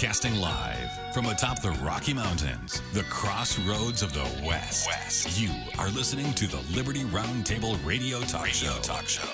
[0.00, 4.86] Broadcasting live from atop the Rocky Mountains, the crossroads of the West.
[4.88, 5.38] West.
[5.38, 8.80] You are listening to the Liberty Roundtable Radio Talk radio Show.
[8.80, 9.28] Talk Show.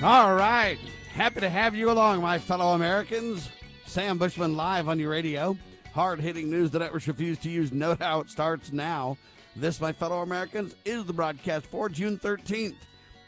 [0.00, 0.78] All right.
[1.12, 3.50] Happy to have you along, my fellow Americans.
[3.84, 5.56] Sam Bushman live on your radio.
[5.92, 7.72] Hard hitting news the networks refuse to use.
[7.72, 9.18] Note how it starts now.
[9.56, 12.76] This, my fellow Americans, is the broadcast for June 13th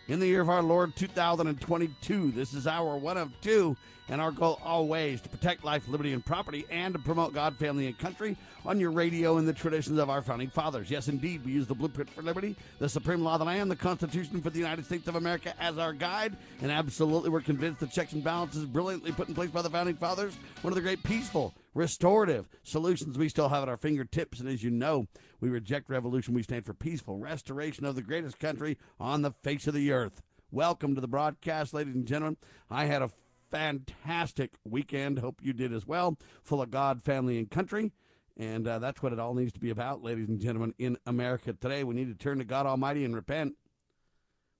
[0.09, 2.30] in the year of our Lord 2022.
[2.30, 3.77] This is our one of two
[4.09, 7.87] and our goal always to protect life, liberty, and property, and to promote God, family,
[7.87, 10.91] and country on your radio in the traditions of our founding fathers.
[10.91, 13.77] Yes, indeed, we use the blueprint for liberty, the supreme law of the land, the
[13.77, 17.87] Constitution for the United States of America as our guide, and absolutely we're convinced the
[17.87, 21.02] checks and balances brilliantly put in place by the founding fathers, one of the great
[21.02, 24.38] peaceful, restorative solutions we still have at our fingertips.
[24.38, 25.09] And as you know,
[25.40, 26.34] we reject revolution.
[26.34, 30.23] We stand for peaceful restoration of the greatest country on the face of the earth.
[30.51, 32.37] Welcome to the broadcast, ladies and gentlemen.
[32.70, 33.10] I had a
[33.51, 35.18] fantastic weekend.
[35.18, 36.18] Hope you did as well.
[36.43, 37.93] Full of God, family, and country.
[38.37, 41.52] And uh, that's what it all needs to be about, ladies and gentlemen, in America
[41.52, 41.84] today.
[41.84, 43.54] We need to turn to God Almighty and repent.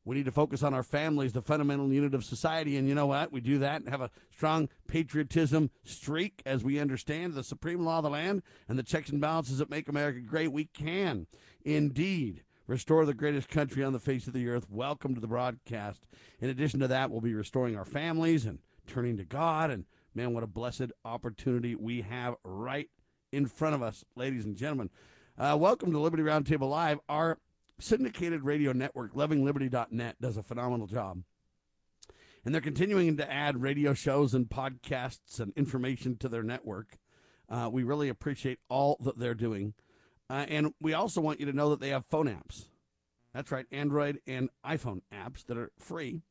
[0.07, 2.77] We need to focus on our families, the fundamental unit of society.
[2.77, 3.33] And you know what?
[3.33, 7.99] We do that and have a strong patriotism streak as we understand the supreme law
[7.99, 10.53] of the land and the checks and balances that make America great.
[10.53, 11.27] We can
[11.65, 14.71] indeed restore the greatest country on the face of the earth.
[14.71, 16.07] Welcome to the broadcast.
[16.39, 19.73] In addition to that, we'll be restoring our families and turning to God.
[19.73, 22.91] And man, what a blessed opportunity we have right
[23.33, 24.89] in front of us, ladies and gentlemen.
[25.37, 27.01] Uh, welcome to Liberty Roundtable Live.
[27.09, 27.39] Our
[27.79, 31.23] syndicated radio network, lovingliberty.net, does a phenomenal job.
[32.45, 36.99] And they're continuing to add radio shows and podcasts and information to their network.
[37.49, 39.75] Uh, we really appreciate all that they're doing.
[40.31, 42.67] Uh, and we also want you to know that they have phone apps.
[43.35, 46.23] That's right, Android and iPhone apps that are free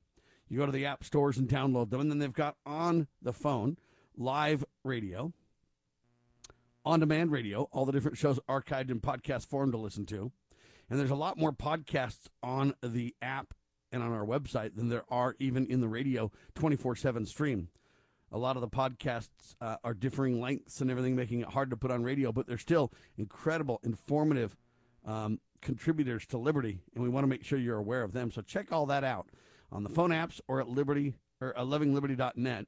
[0.48, 2.02] you go to the app stores and download them.
[2.02, 3.78] And then they've got on the phone
[4.16, 5.34] live radio,
[6.86, 10.32] on demand radio, all the different shows archived in podcast form to listen to.
[10.90, 13.54] And there's a lot more podcasts on the app
[13.92, 17.70] and on our website than there are even in the radio 24 7 stream.
[18.32, 21.78] A lot of the podcasts uh, are differing lengths and everything, making it hard to
[21.78, 24.58] put on radio, but they're still incredible, informative
[25.06, 28.32] um, contributors to Liberty, and we want to make sure you're aware of them.
[28.32, 29.28] So check all that out
[29.72, 32.66] on the phone apps or at Liberty or uh, lovingliberty.net.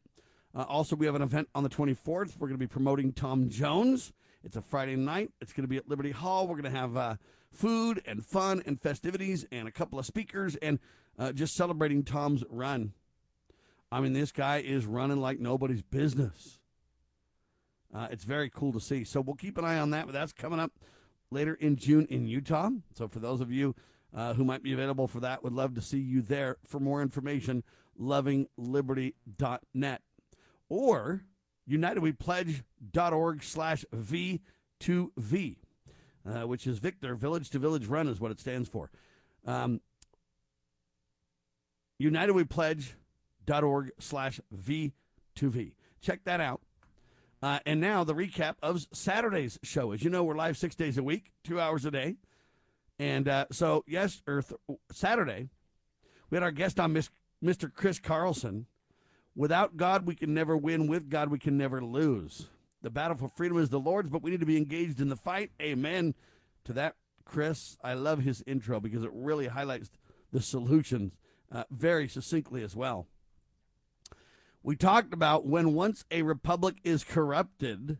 [0.56, 2.38] Uh, also, we have an event on the 24th.
[2.38, 4.14] We're going to be promoting Tom Jones.
[4.44, 5.32] It's a Friday night.
[5.42, 6.48] It's going to be at Liberty Hall.
[6.48, 7.16] We're going to have uh,
[7.52, 10.80] food and fun and festivities and a couple of speakers and
[11.18, 12.94] uh, just celebrating Tom's run.
[13.92, 16.60] I mean, this guy is running like nobody's business.
[17.94, 19.04] Uh, it's very cool to see.
[19.04, 20.06] So we'll keep an eye on that.
[20.06, 20.72] But that's coming up
[21.32, 22.70] later in June in Utah.
[22.94, 23.76] So for those of you
[24.14, 25.44] uh, who might be available for that.
[25.44, 26.58] Would love to see you there.
[26.66, 27.64] For more information,
[28.00, 30.02] lovingliberty.net
[30.70, 31.24] or
[31.70, 35.58] unitedwepledge.org slash V2V,
[36.28, 38.90] uh, which is Victor, Village to Village Run is what it stands for.
[39.46, 39.82] Um,
[42.02, 45.74] unitedwepledge.org slash V2V.
[46.02, 46.62] Check that out.
[47.42, 49.92] Uh, and now the recap of Saturday's show.
[49.92, 52.16] As you know, we're live six days a week, two hours a day.
[53.00, 55.50] And uh, so, yes, or th- Saturday,
[56.30, 56.94] we had our guest on,
[57.44, 57.72] Mr.
[57.72, 58.66] Chris Carlson.
[59.36, 60.88] Without God, we can never win.
[60.88, 62.48] With God, we can never lose.
[62.82, 65.16] The battle for freedom is the Lord's, but we need to be engaged in the
[65.16, 65.52] fight.
[65.62, 66.14] Amen
[66.66, 66.96] to that,
[67.26, 67.78] Chris.
[67.84, 69.90] I love his intro because it really highlights
[70.32, 71.14] the solutions
[71.52, 73.08] uh, very succinctly as well.
[74.62, 77.98] We talked about when once a republic is corrupted,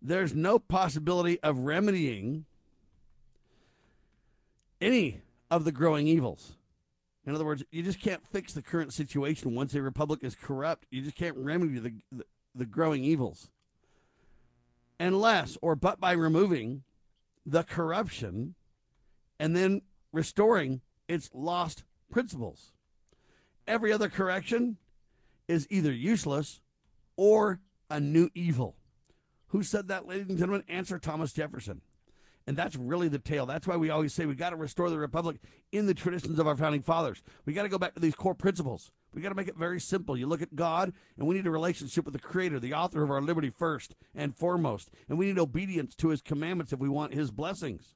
[0.00, 2.46] there's no possibility of remedying
[4.80, 6.56] any of the growing evils.
[7.26, 10.86] In other words, you just can't fix the current situation once a republic is corrupt.
[10.90, 12.24] You just can't remedy the, the,
[12.54, 13.50] the growing evils.
[15.00, 16.82] Unless, or but by removing
[17.46, 18.54] the corruption
[19.38, 19.80] and then
[20.12, 22.72] restoring its lost principles.
[23.66, 24.76] Every other correction
[25.48, 26.60] is either useless
[27.16, 28.76] or a new evil.
[29.48, 30.64] Who said that, ladies and gentlemen?
[30.68, 31.80] Answer Thomas Jefferson.
[32.46, 33.46] And that's really the tale.
[33.46, 35.36] That's why we always say we got to restore the republic
[35.72, 37.22] in the traditions of our founding fathers.
[37.44, 38.90] We got to go back to these core principles.
[39.12, 40.16] We got to make it very simple.
[40.16, 43.10] You look at God, and we need a relationship with the Creator, the author of
[43.10, 44.90] our liberty, first and foremost.
[45.08, 47.94] And we need obedience to His commandments if we want His blessings.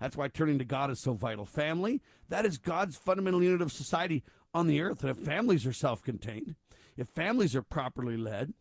[0.00, 1.44] That's why turning to God is so vital.
[1.44, 5.02] Family, that is God's fundamental unit of society on the earth.
[5.02, 6.56] And if families are self contained,
[6.96, 8.54] if families are properly led,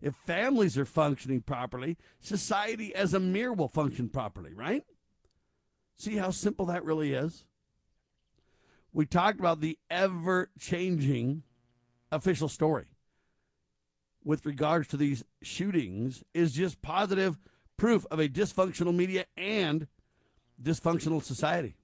[0.00, 4.84] if families are functioning properly, society as a mirror will function properly, right?
[5.96, 7.44] See how simple that really is?
[8.92, 11.42] We talked about the ever changing
[12.12, 12.86] official story.
[14.24, 17.38] with regards to these shootings is just positive
[17.76, 19.86] proof of a dysfunctional media and
[20.60, 21.76] dysfunctional society.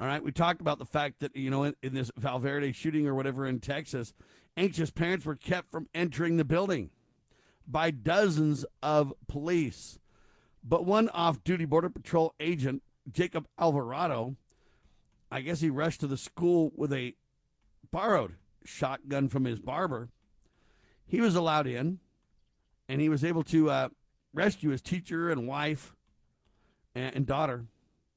[0.00, 3.06] All right, we talked about the fact that, you know, in, in this Valverde shooting
[3.06, 4.12] or whatever in Texas,
[4.56, 6.90] anxious parents were kept from entering the building
[7.66, 9.98] by dozens of police.
[10.62, 14.36] But one off duty Border Patrol agent, Jacob Alvarado,
[15.30, 17.14] I guess he rushed to the school with a
[17.90, 18.34] borrowed
[18.64, 20.08] shotgun from his barber.
[21.06, 21.98] He was allowed in,
[22.88, 23.88] and he was able to uh,
[24.32, 25.94] rescue his teacher and wife
[26.94, 27.66] and, and daughter.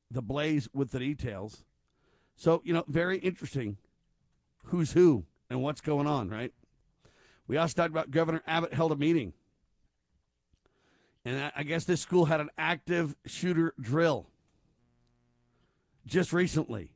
[0.09, 1.65] The blaze with the details.
[2.37, 3.77] So, you know, very interesting
[4.65, 6.53] who's who and what's going on, right?
[7.47, 9.33] We also talked about Governor Abbott held a meeting.
[11.23, 14.27] And I guess this school had an active shooter drill
[16.05, 16.91] just recently.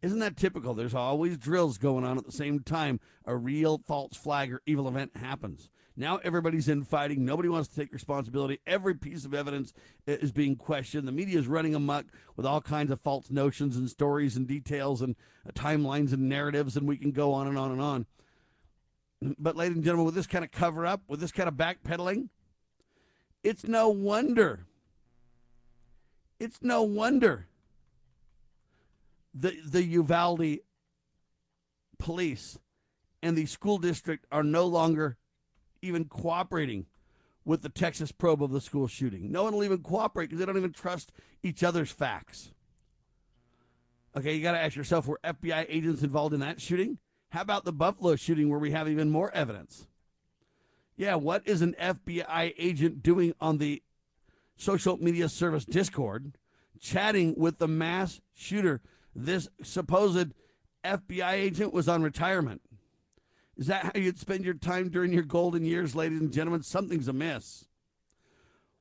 [0.00, 0.74] Isn't that typical?
[0.74, 4.88] There's always drills going on at the same time a real false flag or evil
[4.88, 5.70] event happens.
[5.96, 7.24] Now everybody's in fighting.
[7.24, 8.58] Nobody wants to take responsibility.
[8.66, 9.72] Every piece of evidence
[10.06, 11.06] is being questioned.
[11.06, 12.06] The media is running amok
[12.36, 15.14] with all kinds of false notions and stories and details and
[15.46, 18.06] uh, timelines and narratives, and we can go on and on and on.
[19.38, 22.28] But, ladies and gentlemen, with this kind of cover up, with this kind of backpedaling,
[23.42, 24.66] it's no wonder.
[26.40, 27.46] It's no wonder
[29.34, 30.58] the the Uvalde
[31.98, 32.58] police
[33.22, 35.16] and the school district are no longer
[35.84, 36.86] even cooperating
[37.44, 39.30] with the Texas probe of the school shooting.
[39.30, 42.52] No one will even cooperate because they don't even trust each other's facts.
[44.16, 46.98] Okay, you got to ask yourself were FBI agents involved in that shooting?
[47.30, 49.88] How about the Buffalo shooting where we have even more evidence?
[50.96, 53.82] Yeah, what is an FBI agent doing on the
[54.56, 56.38] social media service Discord,
[56.80, 58.80] chatting with the mass shooter?
[59.16, 60.32] This supposed
[60.84, 62.62] FBI agent was on retirement.
[63.56, 66.62] Is that how you'd spend your time during your golden years, ladies and gentlemen?
[66.62, 67.66] Something's amiss.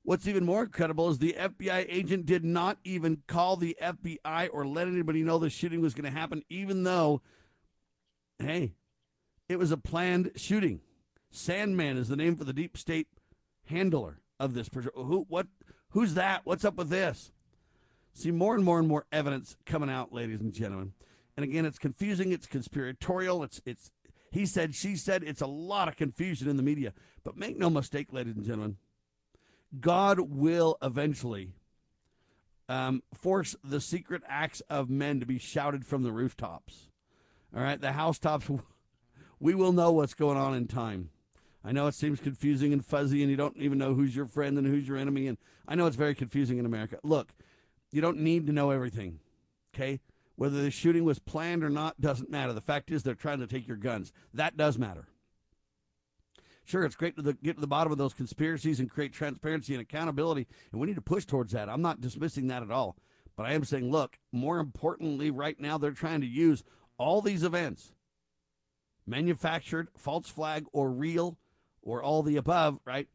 [0.04, 4.68] What's even more incredible is the FBI agent did not even call the FBI or
[4.68, 7.22] let anybody know the shooting was going to happen, even though,
[8.40, 8.74] hey,
[9.48, 10.81] it was a planned shooting.
[11.31, 13.08] Sandman is the name for the deep state
[13.66, 14.70] handler of this.
[14.96, 15.25] Who?
[15.30, 15.48] What?
[15.90, 16.42] Who's that?
[16.44, 17.31] What's up with this?
[18.14, 20.94] See more and more and more evidence coming out, ladies and gentlemen.
[21.38, 22.31] And again, it's confusing.
[22.31, 23.44] It's conspiratorial.
[23.44, 23.92] It's it's
[24.34, 25.24] he said, she said.
[25.24, 26.92] It's a lot of confusion in the media.
[27.24, 28.78] But make no mistake, ladies and gentlemen,
[29.80, 31.52] God will eventually
[32.68, 36.90] um, force the secret acts of men to be shouted from the rooftops.
[37.56, 38.50] All right, the housetops.
[39.40, 41.10] We will know what's going on in time.
[41.66, 44.58] I know it seems confusing and fuzzy, and you don't even know who's your friend
[44.58, 45.28] and who's your enemy.
[45.28, 45.38] And
[45.68, 46.98] I know it's very confusing in America.
[47.04, 47.34] Look,
[47.92, 49.20] you don't need to know everything.
[49.76, 50.00] Okay,
[50.36, 52.54] whether the shooting was planned or not doesn't matter.
[52.54, 54.12] The fact is, they're trying to take your guns.
[54.34, 55.08] That does matter.
[56.66, 59.74] Sure, it's great to the, get to the bottom of those conspiracies and create transparency
[59.74, 61.70] and accountability, and we need to push towards that.
[61.70, 62.96] I'm not dismissing that at all.
[63.36, 66.64] But I am saying, look, more importantly, right now, they're trying to use
[66.98, 67.92] all these events
[69.06, 71.38] manufactured, false flag, or real,
[71.82, 73.08] or all the above, right?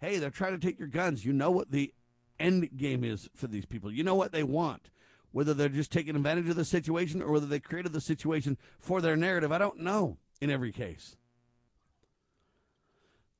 [0.00, 1.24] Hey, they're trying to take your guns.
[1.24, 1.94] You know what the
[2.38, 3.90] end game is for these people.
[3.90, 4.90] You know what they want
[5.32, 9.00] whether they're just taking advantage of the situation or whether they created the situation for
[9.00, 11.16] their narrative, I don't know in every case.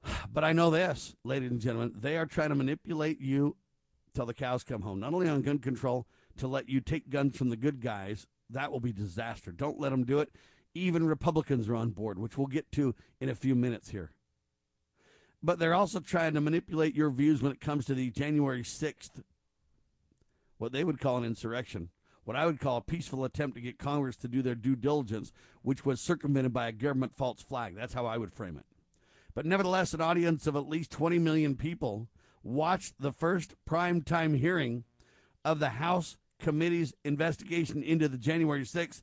[0.33, 3.57] But I know this, ladies and gentlemen, they are trying to manipulate you
[4.15, 5.01] till the cows come home.
[5.01, 6.07] Not only on gun control,
[6.39, 9.53] to let you take guns from the good guys, that will be disaster.
[9.53, 10.31] Don't let them do it.
[10.75, 14.11] Even Republicans are on board, which we'll get to in a few minutes here.
[15.43, 19.23] But they're also trying to manipulate your views when it comes to the January 6th
[20.62, 21.88] what they would call an insurrection,
[22.23, 25.33] what I would call a peaceful attempt to get Congress to do their due diligence,
[25.62, 27.75] which was circumvented by a government false flag.
[27.75, 28.64] That's how I would frame it.
[29.35, 32.07] But nevertheless, an audience of at least 20 million people
[32.45, 34.85] watched the first prime time hearing
[35.45, 39.02] of the House committee's investigation into the January 6th,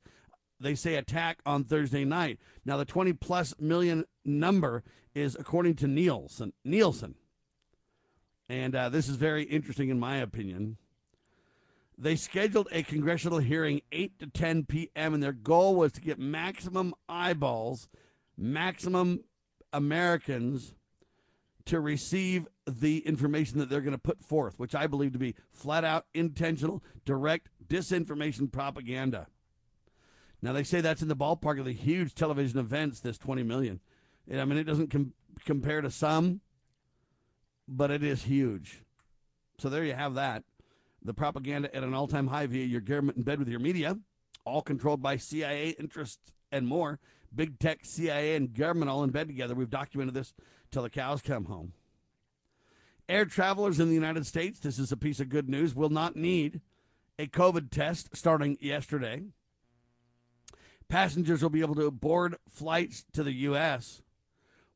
[0.62, 2.40] they say, attack on Thursday night.
[2.64, 6.54] Now, the 20 plus million number is according to Nielsen.
[6.64, 7.16] Nielsen.
[8.48, 10.78] And uh, this is very interesting, in my opinion.
[12.02, 16.18] They scheduled a congressional hearing 8 to 10 p.m., and their goal was to get
[16.18, 17.90] maximum eyeballs,
[18.38, 19.26] maximum
[19.74, 20.74] Americans
[21.66, 25.36] to receive the information that they're going to put forth, which I believe to be
[25.52, 29.28] flat out intentional, direct disinformation propaganda.
[30.42, 33.82] Now, they say that's in the ballpark of the huge television events, this 20 million.
[34.34, 35.14] I mean, it doesn't com-
[35.44, 36.40] compare to some,
[37.68, 38.84] but it is huge.
[39.58, 40.46] So there you have that
[41.10, 43.98] the propaganda at an all time high via your government in bed with your media,
[44.46, 47.00] all controlled by CIA interests and more.
[47.34, 49.56] big tech, CIA, and government all in bed together.
[49.56, 50.36] We've documented this
[50.70, 51.74] till the cows come home.
[53.08, 56.16] Air travelers in the United States, this is a piece of good news, will not
[56.16, 56.62] need
[57.18, 59.24] a COVID test starting yesterday.
[60.90, 64.04] Passengers will be able to board flights to the U.S.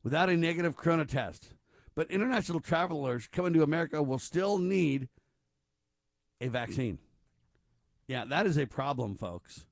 [0.02, 1.54] without a negative corona test.
[1.94, 5.08] But international travelers coming to America will still need
[6.40, 6.98] a vaccine.
[8.06, 9.64] Yeah, that is a problem, folks.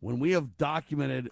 [0.00, 1.30] When we have documented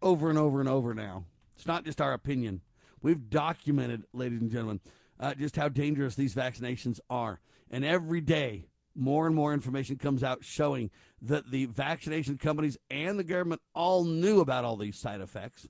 [0.00, 1.24] over and over and over now,
[1.56, 2.62] it's not just our opinion.
[3.02, 4.80] We've documented, ladies and gentlemen,
[5.20, 7.40] uh, just how dangerous these vaccinations are.
[7.70, 13.18] And every day, more and more information comes out showing that the vaccination companies and
[13.18, 15.68] the government all knew about all these side effects.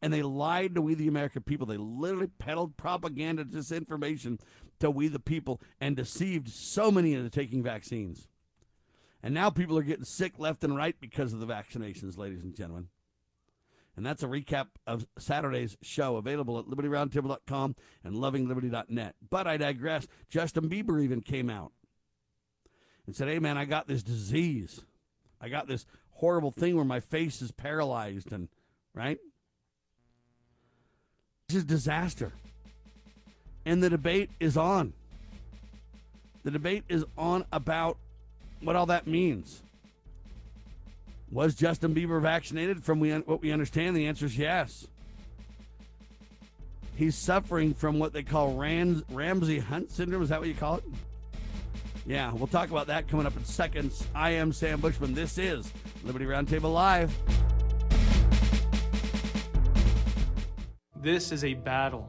[0.00, 1.66] And they lied to we, the American people.
[1.66, 4.40] They literally peddled propaganda, disinformation
[4.82, 8.28] to we, the people, and deceived so many into taking vaccines.
[9.22, 12.54] And now people are getting sick left and right because of the vaccinations, ladies and
[12.54, 12.88] gentlemen.
[13.96, 19.14] And that's a recap of Saturday's show, available at libertyroundtable.com and lovingliberty.net.
[19.30, 20.08] But I digress.
[20.28, 21.72] Justin Bieber even came out
[23.06, 24.80] and said, Hey, man, I got this disease.
[25.40, 28.48] I got this horrible thing where my face is paralyzed, and
[28.94, 29.18] right?
[31.48, 32.32] This is disaster.
[33.64, 34.92] And the debate is on.
[36.44, 37.96] The debate is on about
[38.60, 39.62] what all that means.
[41.30, 42.84] Was Justin Bieber vaccinated?
[42.84, 44.86] From what we understand, the answer is yes.
[46.94, 50.22] He's suffering from what they call Ram- Ramsay Hunt syndrome.
[50.22, 50.84] Is that what you call it?
[52.04, 54.06] Yeah, we'll talk about that coming up in seconds.
[54.14, 55.14] I am Sam Bushman.
[55.14, 55.72] This is
[56.04, 57.16] Liberty Roundtable Live.
[60.96, 62.08] This is a battle,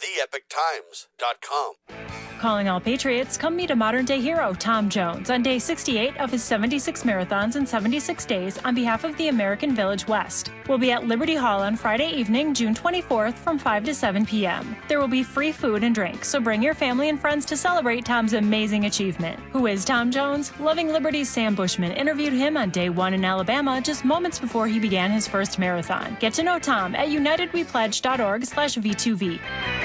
[0.00, 1.74] theepochtimes.com.
[2.44, 6.30] Calling all Patriots, come meet a modern day hero, Tom Jones, on day 68 of
[6.30, 10.50] his 76 marathons in 76 days on behalf of the American Village West.
[10.68, 14.76] We'll be at Liberty Hall on Friday evening, June 24th from 5 to 7 p.m.
[14.88, 18.04] There will be free food and drink, so bring your family and friends to celebrate
[18.04, 19.40] Tom's amazing achievement.
[19.52, 20.52] Who is Tom Jones?
[20.60, 24.78] Loving Liberty's Sam Bushman interviewed him on day one in Alabama just moments before he
[24.78, 26.16] began his first marathon.
[26.20, 29.83] Get to know Tom at unitedwepledge.org slash V2V.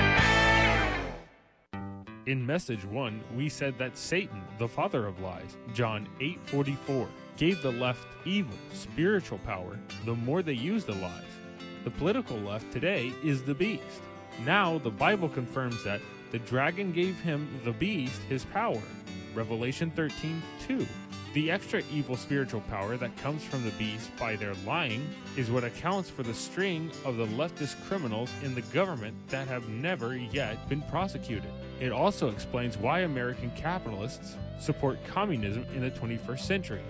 [2.25, 7.71] In message 1, we said that Satan, the father of lies, John 8:44, gave the
[7.71, 11.23] left evil spiritual power the more they use the lies.
[11.85, 14.03] The political left today is the beast.
[14.45, 16.01] Now the Bible confirms that
[16.31, 18.83] the dragon gave him the beast his power.
[19.33, 20.85] Revelation 13:2.
[21.31, 25.07] The extra evil spiritual power that comes from the beast by their lying
[25.37, 29.69] is what accounts for the string of the leftist criminals in the government that have
[29.69, 31.51] never yet been prosecuted.
[31.79, 36.81] It also explains why American capitalists support communism in the 21st century.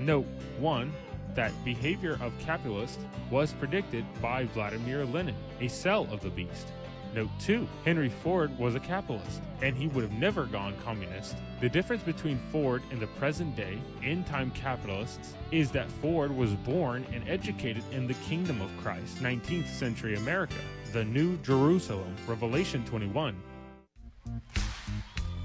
[0.00, 0.26] Note
[0.58, 0.92] 1
[1.36, 6.66] that behavior of capitalists was predicted by Vladimir Lenin, a cell of the beast.
[7.14, 11.36] Note 2 Henry Ford was a capitalist, and he would have never gone communist.
[11.60, 16.50] The difference between Ford and the present day, end time capitalists is that Ford was
[16.54, 20.56] born and educated in the kingdom of Christ, 19th century America,
[20.92, 23.40] the New Jerusalem, Revelation 21.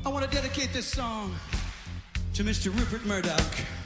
[0.03, 1.35] I want to dedicate this song
[2.33, 2.75] to Mr.
[2.75, 3.78] Rupert Murdoch.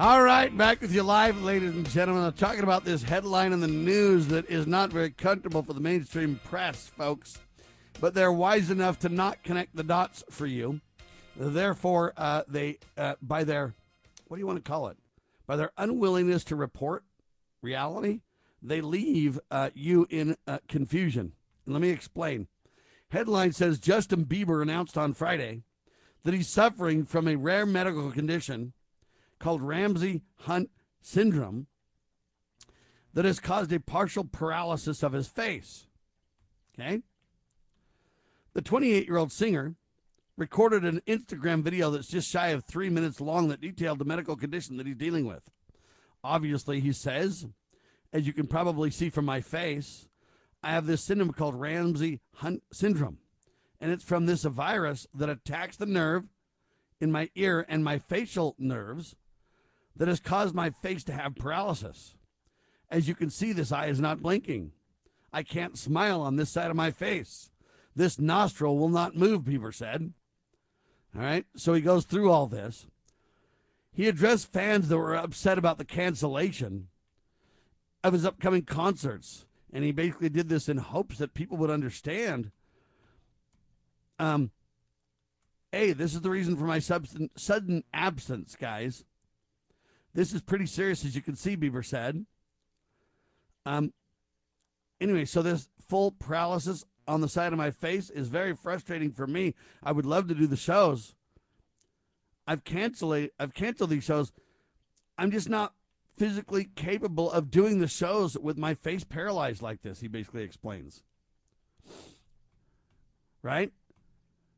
[0.00, 2.22] All right, back with you live, ladies and gentlemen.
[2.22, 5.80] I'm talking about this headline in the news that is not very comfortable for the
[5.80, 7.40] mainstream press, folks.
[7.98, 10.80] But they're wise enough to not connect the dots for you.
[11.34, 13.74] Therefore, uh, they, uh, by their,
[14.28, 14.98] what do you want to call it?
[15.48, 17.02] By their unwillingness to report
[17.60, 18.20] reality,
[18.62, 21.32] they leave uh, you in uh, confusion.
[21.66, 22.46] Let me explain.
[23.08, 25.62] Headline says Justin Bieber announced on Friday
[26.22, 28.74] that he's suffering from a rare medical condition
[29.38, 31.66] called Ramsay Hunt syndrome
[33.14, 35.86] that has caused a partial paralysis of his face.
[36.74, 37.02] Okay?
[38.54, 39.74] The 28 year old singer
[40.36, 44.36] recorded an Instagram video that's just shy of three minutes long that detailed the medical
[44.36, 45.50] condition that he's dealing with.
[46.22, 47.46] Obviously, he says,
[48.12, 50.08] as you can probably see from my face,
[50.62, 53.18] I have this syndrome called Ramsay Hunt syndrome.
[53.80, 56.24] And it's from this virus that attacks the nerve
[57.00, 59.14] in my ear and my facial nerves
[59.98, 62.14] that has caused my face to have paralysis.
[62.90, 64.72] As you can see, this eye is not blinking.
[65.32, 67.50] I can't smile on this side of my face.
[67.94, 70.12] This nostril will not move, Bieber said.
[71.14, 72.86] All right, so he goes through all this.
[73.92, 76.88] He addressed fans that were upset about the cancellation
[78.04, 79.46] of his upcoming concerts.
[79.72, 82.52] And he basically did this in hopes that people would understand.
[84.18, 84.50] Um,
[85.72, 89.04] hey, this is the reason for my substan- sudden absence, guys.
[90.14, 92.24] This is pretty serious, as you can see, Bieber said.
[93.66, 93.92] Um,
[95.00, 99.26] anyway, so this full paralysis on the side of my face is very frustrating for
[99.26, 99.54] me.
[99.82, 101.14] I would love to do the shows.
[102.46, 104.32] I've canceled I've canceled these shows.
[105.18, 105.74] I'm just not
[106.16, 111.02] physically capable of doing the shows with my face paralyzed like this, he basically explains.
[113.42, 113.72] Right?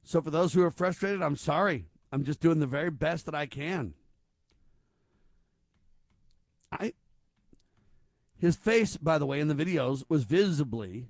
[0.03, 1.87] So for those who are frustrated, I'm sorry.
[2.13, 3.95] I'm just doing the very best that I can.
[6.73, 6.93] I
[8.39, 11.09] his face, by the way, in the videos was visibly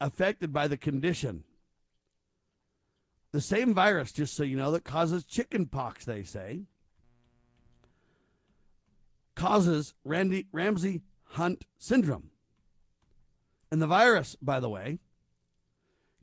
[0.00, 1.44] affected by the condition.
[3.30, 6.62] The same virus, just so you know, that causes chicken pox, they say,
[9.36, 12.30] causes Randy, Ramsay Hunt syndrome.
[13.70, 14.98] And the virus, by the way,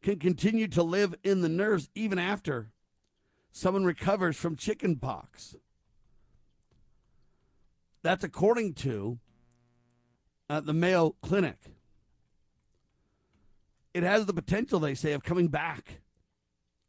[0.01, 2.71] can continue to live in the nerves even after
[3.51, 5.55] someone recovers from chicken pox.
[8.03, 9.19] That's according to
[10.49, 11.57] uh, the Mayo Clinic.
[13.93, 16.01] It has the potential, they say, of coming back,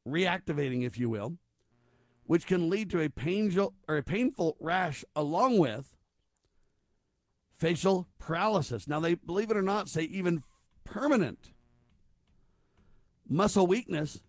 [0.07, 1.37] reactivating, if you will,
[2.25, 5.97] which can lead to a painful or a painful rash along with
[7.59, 8.89] facial paralysis.
[8.89, 10.43] Now, they believe it or not, say even
[10.85, 11.53] permanent
[13.29, 14.21] muscle weakness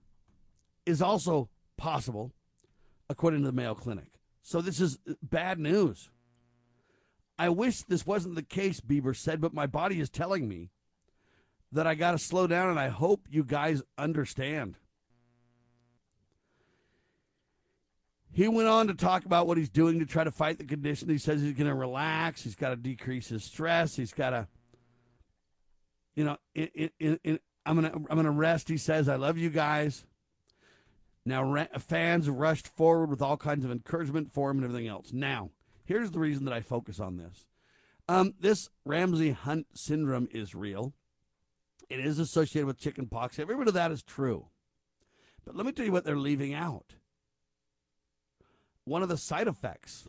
[0.86, 2.34] is also possible,
[3.10, 4.19] according to the Mayo Clinic.
[4.41, 6.10] So, this is bad news.
[7.38, 10.69] I wish this wasn't the case, Bieber said, but my body is telling me
[11.72, 14.78] that I got to slow down, and I hope you guys understand.
[18.32, 21.10] He went on to talk about what he's doing to try to fight the condition.
[21.10, 22.43] He says he's going to relax.
[22.43, 23.96] He's got to decrease his stress.
[23.96, 24.48] He's got to,
[26.15, 28.67] you know, in, in, in, I'm I'm gonna rest.
[28.67, 30.06] He says, "I love you guys."
[31.26, 35.13] Now, fans rushed forward with all kinds of encouragement for him and everything else.
[35.13, 35.52] Now,
[35.86, 37.46] here's the reason that I focus on this.
[38.08, 40.93] Um, this Ramsay Hunt syndrome is real.
[41.89, 43.39] It is associated with chicken pox.
[43.39, 44.48] Every bit of that is true.
[45.46, 46.96] But let me tell you what they're leaving out
[48.86, 50.08] one of the side effects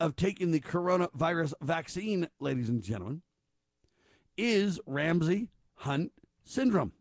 [0.00, 3.22] of taking the coronavirus vaccine, ladies and gentlemen,
[4.36, 6.12] is Ramsay Hunt
[6.44, 6.92] syndrome.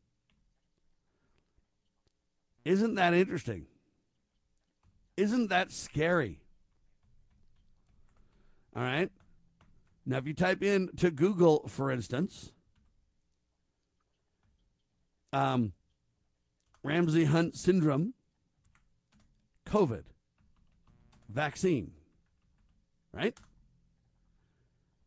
[2.65, 3.67] Isn't that interesting?
[5.15, 6.41] Isn't that scary?
[8.77, 9.09] All right.
[10.05, 12.51] Now, if you type in to Google, for instance,
[15.33, 15.73] um,
[16.83, 18.13] Ramsay Hunt syndrome,
[19.65, 20.03] COVID
[21.27, 21.91] vaccine,
[23.11, 23.35] right?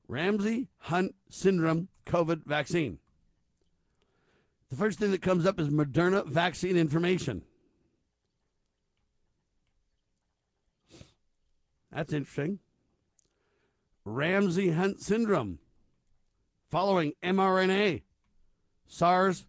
[0.09, 2.99] Ramsay Hunt syndrome COVID vaccine.
[4.71, 7.43] The first thing that comes up is Moderna vaccine information.
[11.93, 12.59] That's interesting.
[14.05, 15.59] Ramsay Hunt syndrome
[16.71, 18.03] following mRNA
[18.87, 19.47] SARS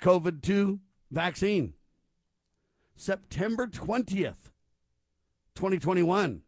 [0.00, 1.74] CoV 2 vaccine.
[2.96, 4.50] September 20th,
[5.54, 6.42] 2021.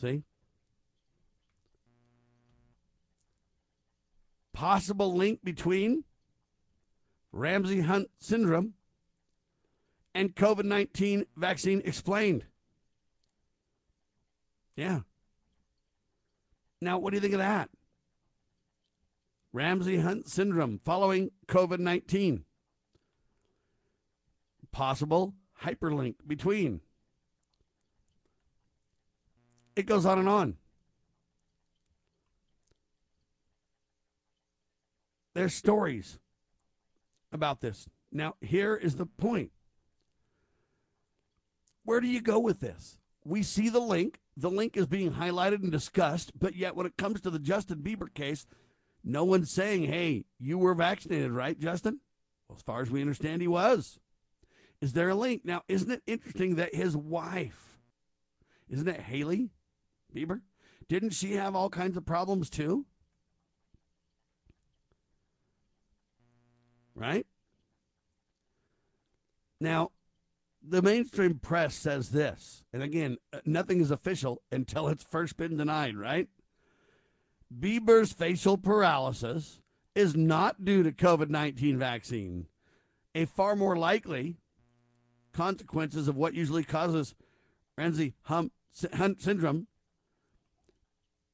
[0.00, 0.22] See?
[4.52, 6.04] Possible link between
[7.32, 8.74] Ramsay Hunt syndrome
[10.14, 12.44] and COVID 19 vaccine explained.
[14.76, 15.00] Yeah.
[16.80, 17.70] Now, what do you think of that?
[19.52, 22.44] Ramsay Hunt syndrome following COVID 19.
[24.72, 26.80] Possible hyperlink between.
[29.76, 30.56] It goes on and on.
[35.34, 36.18] There's stories
[37.32, 37.88] about this.
[38.10, 39.50] Now, here is the point.
[41.84, 42.98] Where do you go with this?
[43.24, 44.20] We see the link.
[44.36, 47.78] The link is being highlighted and discussed, but yet when it comes to the Justin
[47.78, 48.46] Bieber case,
[49.04, 52.00] no one's saying, hey, you were vaccinated, right, Justin?
[52.48, 53.98] Well, as far as we understand, he was.
[54.80, 55.42] Is there a link?
[55.44, 57.78] Now, isn't it interesting that his wife,
[58.68, 59.50] isn't it Hailey
[60.14, 60.40] Bieber?
[60.88, 62.86] Didn't she have all kinds of problems too?
[66.94, 67.26] Right?
[69.60, 69.92] Now,
[70.66, 75.56] the mainstream press says this, and again, uh, nothing is official until it's first been
[75.56, 76.28] denied, right?
[77.56, 79.60] Bieber's facial paralysis
[79.94, 82.46] is not due to COVID 19 vaccine.
[83.14, 84.38] A far more likely
[85.32, 87.14] consequences of what usually causes
[87.76, 88.52] Ramsay Hunt
[89.20, 89.66] syndrome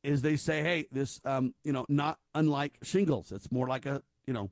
[0.02, 3.32] is they say, hey, this, um, you know, not unlike shingles.
[3.32, 4.50] It's more like a, you know,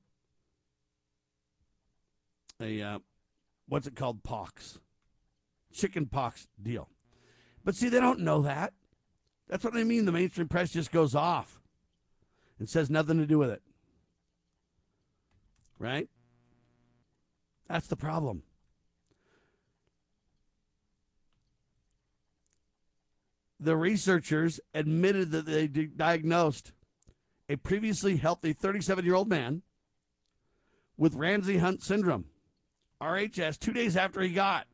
[2.61, 2.99] a, uh,
[3.69, 4.23] what's it called?
[4.23, 4.79] Pox.
[5.73, 6.89] Chicken pox deal.
[7.65, 8.73] But see, they don't know that.
[9.49, 10.05] That's what I mean.
[10.05, 11.61] The mainstream press just goes off
[12.59, 13.63] and says nothing to do with it.
[15.79, 16.09] Right?
[17.69, 18.43] That's the problem.
[23.59, 26.73] The researchers admitted that they diagnosed
[27.49, 29.63] a previously healthy 37 year old man
[30.97, 32.27] with Ramsay Hunt syndrome,
[33.03, 34.67] RHS, two days after he got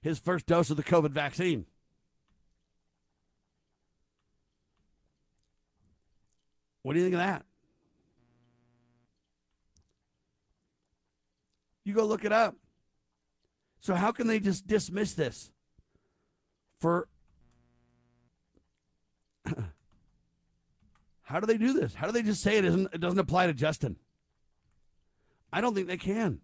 [0.00, 1.66] his first dose of the COVID vaccine.
[6.82, 7.44] What do you think of that?
[11.84, 12.56] You go look it up.
[13.80, 15.50] So, how can they just dismiss this
[16.80, 17.08] for.
[21.22, 21.94] how do they do this?
[21.94, 23.96] How do they just say it, isn't, it doesn't apply to Justin?
[25.52, 26.40] I don't think they can.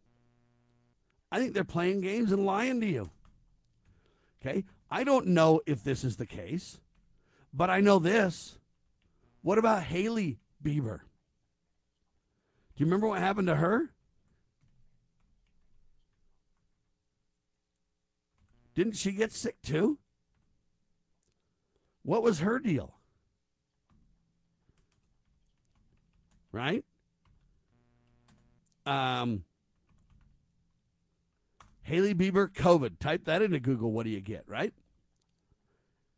[1.34, 3.10] I think they're playing games and lying to you.
[4.40, 4.62] Okay?
[4.88, 6.78] I don't know if this is the case,
[7.52, 8.60] but I know this.
[9.42, 11.00] What about Hailey Bieber?
[12.76, 13.90] Do you remember what happened to her?
[18.76, 19.98] Didn't she get sick too?
[22.04, 22.94] What was her deal?
[26.52, 26.84] Right?
[28.86, 29.42] Um,
[31.84, 32.98] Hailey Bieber COVID.
[32.98, 33.92] Type that into Google.
[33.92, 34.72] What do you get, right?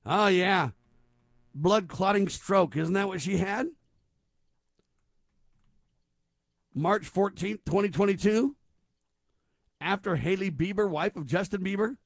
[0.05, 0.71] Oh, yeah.
[1.55, 2.77] Blood clotting stroke.
[2.77, 3.69] Isn't that what she had?
[6.75, 8.57] March 14th, 2022.
[9.81, 11.97] After Hailey Bieber, wife of Justin Bieber,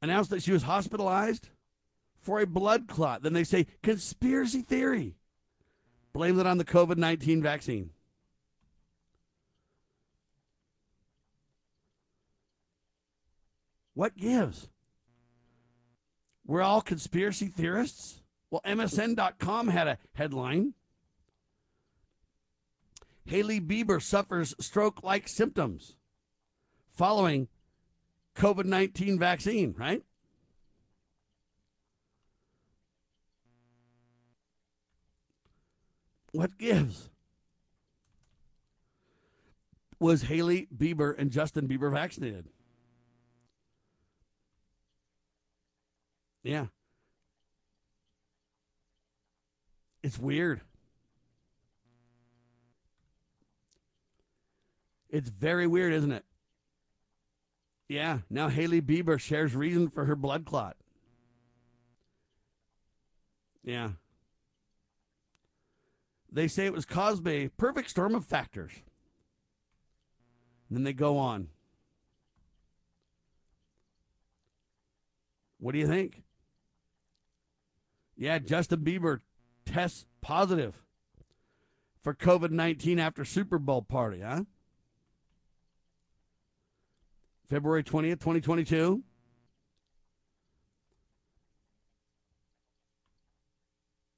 [0.00, 1.50] announced that she was hospitalized
[2.20, 3.22] for a blood clot.
[3.22, 5.16] Then they say conspiracy theory.
[6.12, 7.90] Blame it on the COVID 19 vaccine.
[13.96, 14.68] What gives?
[16.46, 18.20] We're all conspiracy theorists?
[18.50, 20.74] Well, MSN.com had a headline.
[23.24, 25.96] Hailey Bieber suffers stroke like symptoms
[26.92, 27.48] following
[28.36, 30.02] COVID 19 vaccine, right?
[36.32, 37.08] What gives?
[39.98, 42.50] Was Hailey Bieber and Justin Bieber vaccinated?
[46.46, 46.66] Yeah.
[50.04, 50.60] It's weird.
[55.10, 56.24] It's very weird, isn't it?
[57.88, 60.76] Yeah, now Hailey Bieber shares reason for her blood clot.
[63.64, 63.90] Yeah.
[66.30, 68.72] They say it was caused by a perfect storm of factors.
[70.68, 71.48] And then they go on.
[75.58, 76.22] What do you think?
[78.16, 79.20] Yeah, Justin Bieber
[79.66, 80.82] tests positive
[82.02, 84.44] for COVID 19 after Super Bowl party, huh?
[87.48, 89.02] February 20th, 2022.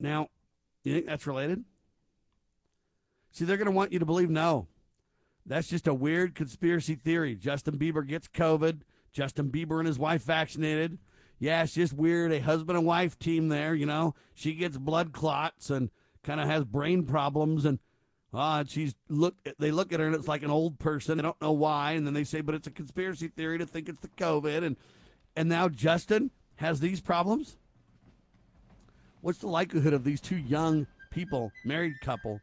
[0.01, 0.29] Now,
[0.85, 1.65] you think that's related?
[3.33, 4.69] See, they're going to want you to believe no.
[5.45, 7.35] That's just a weird conspiracy theory.
[7.35, 8.83] Justin Bieber gets COVID.
[9.13, 10.99] Justin Bieber and his wife vaccinated
[11.39, 12.33] yeah, it's just weird.
[12.33, 14.15] A husband and wife team there, you know.
[14.35, 15.91] She gets blood clots and
[16.23, 17.79] kind of has brain problems, and
[18.35, 19.37] uh, she's look.
[19.59, 21.17] They look at her and it's like an old person.
[21.17, 23.89] They don't know why, and then they say, but it's a conspiracy theory to think
[23.89, 24.77] it's the COVID, and
[25.37, 27.57] and now Justin has these problems.
[29.21, 32.41] What's the likelihood of these two young people, married couple?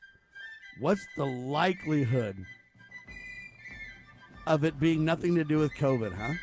[0.80, 2.46] What's the likelihood
[4.48, 6.34] of it being nothing to do with COVID, huh?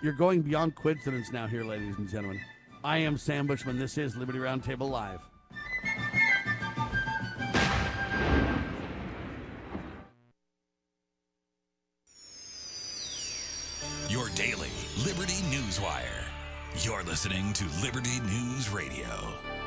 [0.00, 2.40] You're going beyond coincidence now, here, ladies and gentlemen.
[2.84, 3.78] I am Sam Bushman.
[3.78, 5.20] This is Liberty Roundtable Live.
[14.08, 14.70] Your daily
[15.04, 16.24] Liberty News Wire.
[16.78, 19.57] You're listening to Liberty News Radio.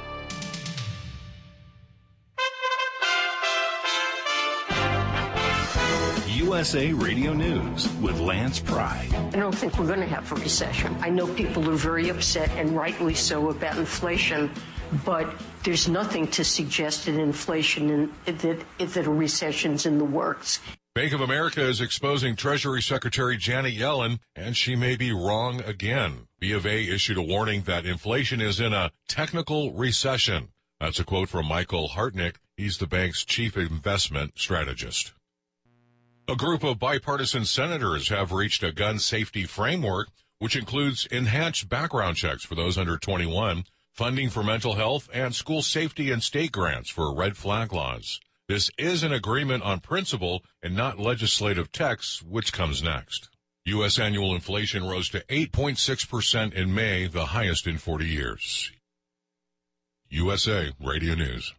[6.51, 9.07] USA Radio News with Lance Pry.
[9.13, 10.93] I don't think we're going to have a recession.
[10.99, 14.51] I know people are very upset, and rightly so, about inflation,
[15.05, 15.33] but
[15.63, 20.59] there's nothing to suggest that inflation and that, that a recession's in the works.
[20.93, 26.27] Bank of America is exposing Treasury Secretary Janet Yellen, and she may be wrong again.
[26.37, 30.49] B of A issued a warning that inflation is in a technical recession.
[30.81, 32.39] That's a quote from Michael Hartnett.
[32.57, 35.13] He's the bank's chief investment strategist.
[36.32, 40.08] A group of bipartisan senators have reached a gun safety framework,
[40.39, 45.62] which includes enhanced background checks for those under 21, funding for mental health, and school
[45.62, 48.22] safety and state grants for red flag laws.
[48.48, 53.28] This is an agreement on principle and not legislative text, which comes next.
[53.65, 54.00] U.S.
[54.00, 58.72] annual inflation rose to 8.6% in May, the highest in 40 years.
[60.08, 61.54] USA Radio News.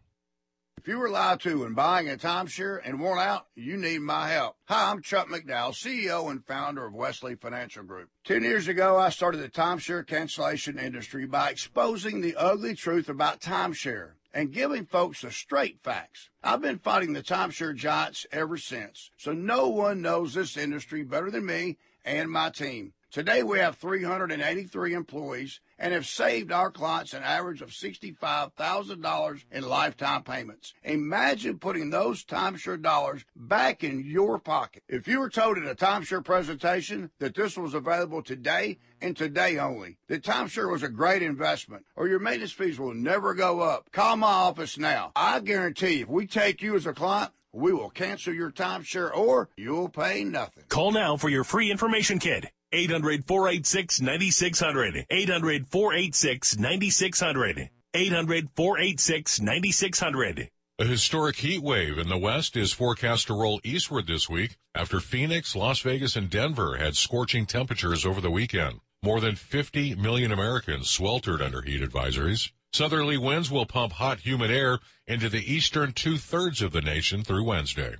[0.82, 4.28] If you were lied to when buying a timeshare and worn out, you need my
[4.30, 4.56] help.
[4.64, 8.08] Hi, I'm Chuck McDowell, CEO and founder of Wesley Financial Group.
[8.24, 13.40] Ten years ago, I started the timeshare cancellation industry by exposing the ugly truth about
[13.40, 16.30] timeshare and giving folks the straight facts.
[16.42, 21.30] I've been fighting the timeshare giants ever since, so no one knows this industry better
[21.30, 22.92] than me and my team.
[23.12, 29.68] Today we have 383 employees and have saved our clients an average of $65,000 in
[29.68, 30.74] lifetime payments.
[30.84, 34.84] Imagine putting those timeshare dollars back in your pocket.
[34.88, 39.58] If you were told at a timeshare presentation that this was available today and today
[39.58, 43.90] only, that timeshare was a great investment or your maintenance fees will never go up,
[43.90, 45.10] call my office now.
[45.16, 49.48] I guarantee if we take you as a client, we will cancel your timeshare or
[49.56, 50.64] you'll pay nothing.
[50.68, 52.46] Call now for your free information kit.
[52.72, 55.06] 800 486 9600.
[55.10, 57.70] 800 486 9600.
[57.94, 60.48] 800 486 9600.
[60.78, 65.00] A historic heat wave in the west is forecast to roll eastward this week after
[65.00, 68.80] Phoenix, Las Vegas, and Denver had scorching temperatures over the weekend.
[69.02, 72.50] More than 50 million Americans sweltered under heat advisories.
[72.72, 77.22] Southerly winds will pump hot, humid air into the eastern two thirds of the nation
[77.22, 77.96] through Wednesday.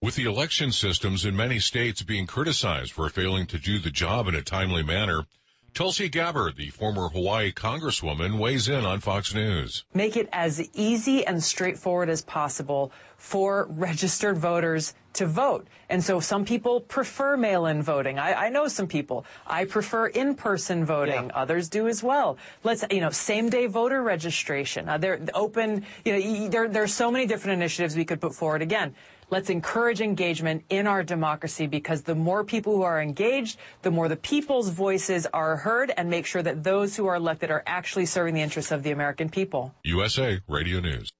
[0.00, 4.28] With the election systems in many states being criticized for failing to do the job
[4.28, 5.26] in a timely manner,
[5.74, 9.84] Tulsi Gabbard, the former Hawaii congresswoman, weighs in on Fox News.
[9.94, 15.66] Make it as easy and straightforward as possible for registered voters to vote.
[15.88, 18.20] And so some people prefer mail-in voting.
[18.20, 19.26] I, I know some people.
[19.48, 21.24] I prefer in-person voting.
[21.26, 21.34] Yeah.
[21.34, 22.38] Others do as well.
[22.62, 24.88] Let's, you know, same-day voter registration.
[24.88, 28.32] Uh, they're open, you know, there, there are so many different initiatives we could put
[28.32, 28.62] forward.
[28.62, 28.94] Again,
[29.30, 34.08] Let's encourage engagement in our democracy because the more people who are engaged, the more
[34.08, 38.06] the people's voices are heard and make sure that those who are elected are actually
[38.06, 39.74] serving the interests of the American people.
[39.84, 41.12] USA Radio News.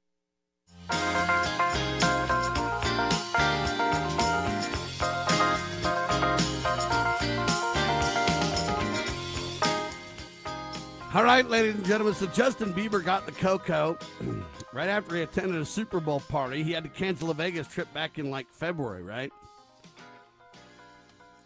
[11.15, 12.15] All right, ladies and gentlemen.
[12.15, 13.99] So Justin Bieber got the cocoa
[14.73, 16.63] right after he attended a Super Bowl party.
[16.63, 19.33] He had to cancel a Vegas trip back in like February, right?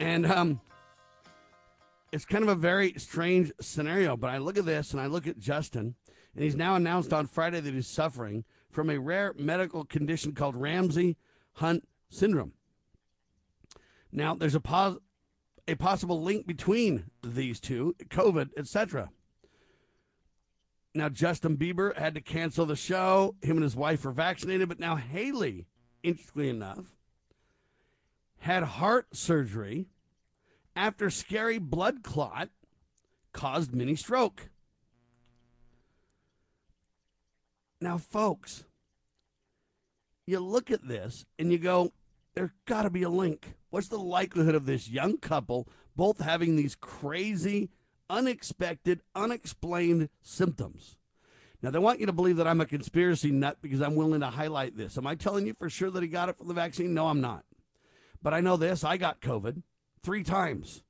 [0.01, 0.61] And um,
[2.13, 4.17] it's kind of a very strange scenario.
[4.17, 5.95] But I look at this and I look at Justin,
[6.35, 10.57] and he's now announced on Friday that he's suffering from a rare medical condition called
[10.57, 11.17] Ramsay
[11.55, 12.53] Hunt syndrome.
[14.11, 14.99] Now, there's a, pos-
[15.69, 19.11] a possible link between these two, COVID, etc.
[20.95, 23.35] Now, Justin Bieber had to cancel the show.
[23.41, 25.67] Him and his wife were vaccinated, but now Hailey,
[26.03, 26.97] interestingly enough,
[28.41, 29.87] had heart surgery
[30.77, 32.51] after scary blood clot
[33.33, 34.51] caused mini stroke.
[37.81, 38.65] Now, folks,
[40.27, 41.93] you look at this and you go,
[42.35, 43.55] there's got to be a link.
[43.71, 47.71] What's the likelihood of this young couple both having these crazy
[48.09, 50.97] unexpected, unexplained symptoms.
[51.63, 54.31] Now, they want you to believe that I'm a conspiracy nut because I'm willing to
[54.31, 54.99] highlight this.
[54.99, 56.93] Am I telling you for sure that he got it from the vaccine?
[56.93, 57.45] No, I'm not.
[58.21, 59.63] But I know this I got COVID
[60.03, 60.83] three times.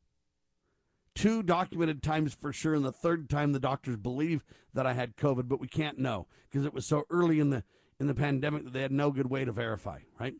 [1.14, 5.16] Two documented times for sure, and the third time the doctors believe that I had
[5.16, 7.64] COVID, but we can't know because it was so early in the
[8.00, 10.34] in the pandemic that they had no good way to verify, right?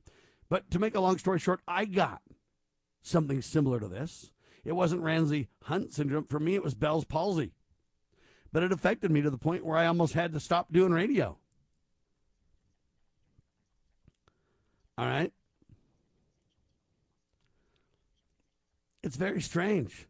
[0.49, 2.23] But to make a long story short, I got
[3.03, 4.33] something similar to this.
[4.65, 6.25] It wasn't Ramsay Hunt syndrome.
[6.25, 7.53] For me, it was Bell's palsy.
[8.53, 11.39] But it affected me to the point where I almost had to stop doing radio.
[14.99, 15.33] All right.
[19.03, 20.07] It's very strange.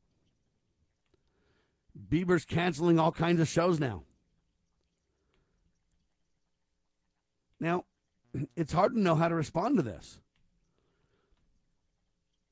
[2.10, 4.02] Bieber's canceling all kinds of shows now.
[7.60, 7.84] Now,
[8.56, 10.21] it's hard to know how to respond to this.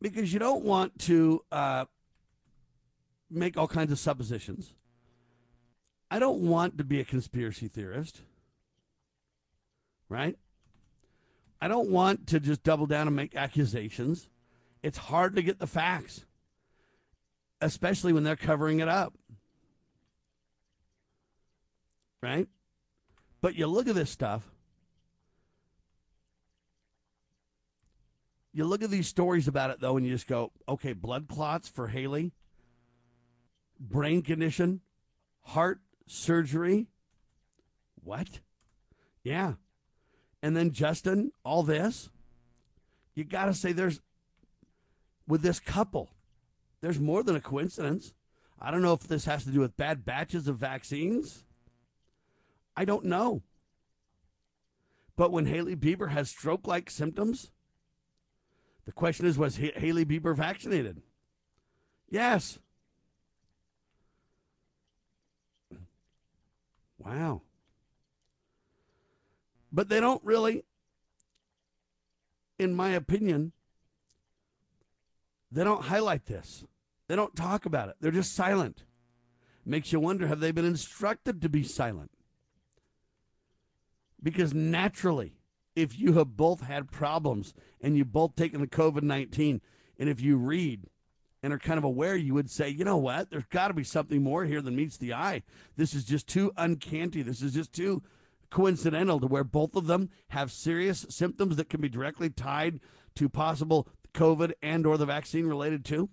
[0.00, 1.84] Because you don't want to uh,
[3.30, 4.74] make all kinds of suppositions.
[6.10, 8.22] I don't want to be a conspiracy theorist,
[10.08, 10.36] right?
[11.60, 14.28] I don't want to just double down and make accusations.
[14.82, 16.24] It's hard to get the facts,
[17.60, 19.12] especially when they're covering it up,
[22.22, 22.48] right?
[23.40, 24.50] But you look at this stuff.
[28.52, 31.68] You look at these stories about it, though, and you just go, okay, blood clots
[31.68, 32.32] for Hailey,
[33.78, 34.80] brain condition,
[35.42, 36.88] heart surgery.
[38.02, 38.40] What?
[39.22, 39.54] Yeah.
[40.42, 42.10] And then Justin, all this.
[43.14, 44.00] You got to say there's,
[45.28, 46.10] with this couple,
[46.80, 48.14] there's more than a coincidence.
[48.60, 51.44] I don't know if this has to do with bad batches of vaccines.
[52.76, 53.42] I don't know.
[55.16, 57.50] But when Hailey Bieber has stroke like symptoms,
[58.90, 61.00] the question is was Hailey Bieber vaccinated?
[62.09, 62.59] Yes.
[66.98, 67.42] Wow.
[69.70, 70.64] But they don't really,
[72.59, 73.53] in my opinion,
[75.53, 76.64] they don't highlight this.
[77.07, 77.94] They don't talk about it.
[78.00, 78.83] They're just silent.
[79.64, 82.11] Makes you wonder have they been instructed to be silent?
[84.20, 85.35] Because naturally,
[85.76, 89.61] if you have both had problems and you've both taken the COVID 19,
[89.98, 90.87] and if you read
[91.42, 93.30] and are kind of aware, you would say, you know what?
[93.30, 95.42] There's got to be something more here than meets the eye.
[95.76, 97.22] This is just too uncanny.
[97.22, 98.02] This is just too
[98.50, 102.80] coincidental to where both of them have serious symptoms that can be directly tied
[103.14, 106.11] to possible COVID and or the vaccine related to.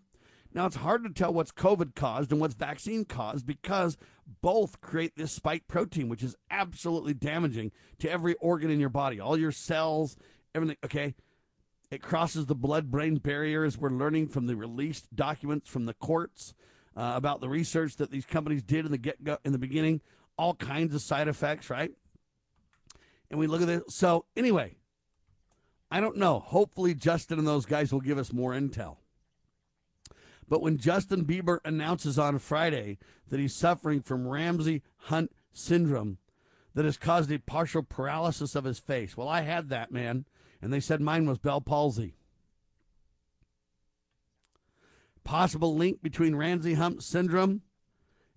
[0.54, 3.98] Now it's hard to tell what's COVID caused and what's vaccine caused because
[4.42, 9.20] both create this spike protein, which is absolutely damaging to every organ in your body,
[9.20, 10.18] all your cells,
[10.56, 10.78] everything.
[10.84, 11.16] Okay.
[11.90, 15.94] It crosses the blood brain barrier, as we're learning from the released documents from the
[15.94, 16.54] courts
[16.98, 20.02] uh, about the research that these companies did in the get go in the beginning.
[20.38, 21.92] All kinds of side effects, right?
[23.32, 23.84] And we look at this.
[23.90, 24.76] So anyway,
[25.90, 26.40] I don't know.
[26.40, 28.98] Hopefully, Justin and those guys will give us more intel.
[30.50, 32.98] But when Justin Bieber announces on Friday
[33.30, 36.18] that he's suffering from Ramsay Hunt syndrome
[36.74, 40.26] that has caused a partial paralysis of his face, well, I had that, man.
[40.62, 42.16] And they said mine was Bell palsy.
[45.24, 47.62] Possible link between Ramsay Hunt syndrome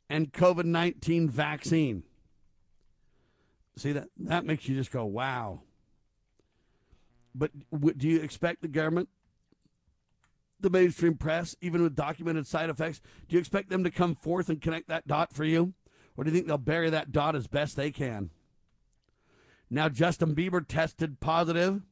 [0.09, 2.03] and COVID 19 vaccine.
[3.77, 5.61] See, that, that makes you just go, wow.
[7.33, 7.53] But
[7.96, 9.09] do you expect the government
[10.62, 13.01] the mainstream press, even with documented side effects?
[13.29, 15.75] Do you expect them to come forth and connect that dot for you?
[16.16, 18.31] Or do you think they'll bury that dot as best they can?
[19.70, 21.83] Now, Justin Bieber tested positive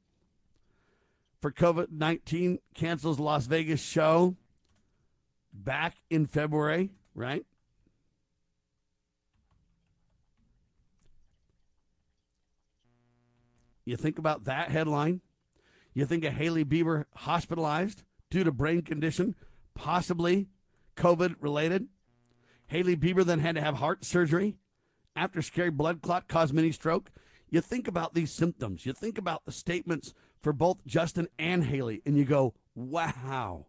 [1.40, 4.36] for COVID 19, cancels Las Vegas show
[5.52, 7.44] back in February, right?
[13.84, 15.22] You think about that headline.
[15.94, 19.34] You think of Hailey Bieber hospitalized due to brain condition,
[19.74, 20.48] possibly
[20.96, 21.88] COVID related.
[22.66, 24.56] Hailey Bieber then had to have heart surgery
[25.16, 27.10] after scary blood clot caused mini stroke.
[27.50, 28.84] You think about these symptoms.
[28.84, 30.12] You think about the statements
[30.42, 33.66] for both Justin and Hailey, and you go, wow.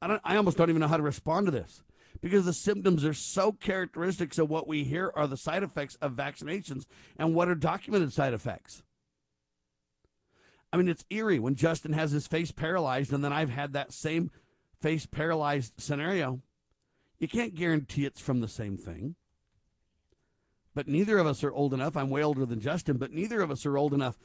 [0.00, 1.82] I, don't, I almost don't even know how to respond to this
[2.20, 6.12] because the symptoms are so characteristics of what we hear are the side effects of
[6.12, 6.86] vaccinations
[7.18, 8.82] and what are documented side effects.
[10.72, 13.92] I mean, it's eerie when Justin has his face paralyzed, and then I've had that
[13.92, 14.30] same
[14.80, 16.40] face paralyzed scenario.
[17.18, 19.16] You can't guarantee it's from the same thing.
[20.74, 21.96] But neither of us are old enough.
[21.96, 24.18] I'm way older than Justin, but neither of us are old enough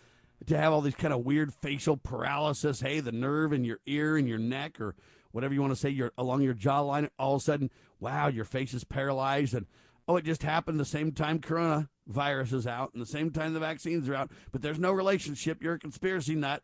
[0.46, 2.82] to have all these kind of weird facial paralysis.
[2.82, 4.96] Hey, the nerve in your ear and your neck, or
[5.32, 7.10] whatever you want to say, your along your jawline.
[7.18, 9.66] All of a sudden, wow, your face is paralyzed, and
[10.08, 13.54] oh, it just happened the same time Corona virus is out and the same time
[13.54, 15.62] the vaccines are out, but there's no relationship.
[15.62, 16.64] You're a conspiracy nut.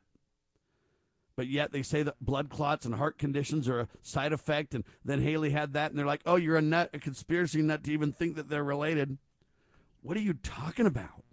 [1.35, 4.75] But yet they say that blood clots and heart conditions are a side effect.
[4.75, 7.83] And then Hailey had that, and they're like, oh, you're a nut, a conspiracy nut
[7.85, 9.17] to even think that they're related.
[10.01, 11.23] What are you talking about?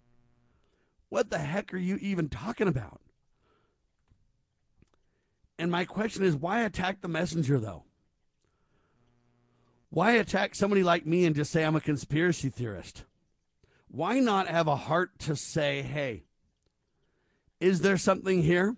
[1.09, 3.01] What the heck are you even talking about?
[5.57, 7.83] And my question is, why attack the messenger, though?
[9.89, 13.03] Why attack somebody like me and just say I'm a conspiracy theorist?
[13.89, 16.23] Why not have a heart to say, hey,
[17.59, 18.77] is there something here?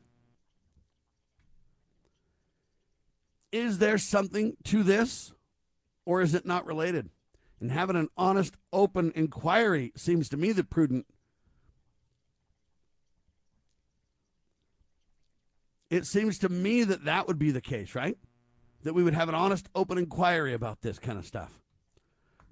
[3.52, 5.34] Is there something to this?
[6.06, 7.10] Or is it not related?
[7.60, 11.06] And having an honest, open inquiry seems to me the prudent
[15.92, 18.18] It seems to me that that would be the case, right?
[18.84, 21.60] That we would have an honest, open inquiry about this kind of stuff,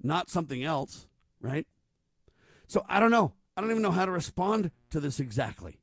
[0.02, 1.06] not something else,
[1.40, 1.66] right?
[2.70, 3.32] So I don't know.
[3.56, 5.80] I don't even know how to respond to this exactly,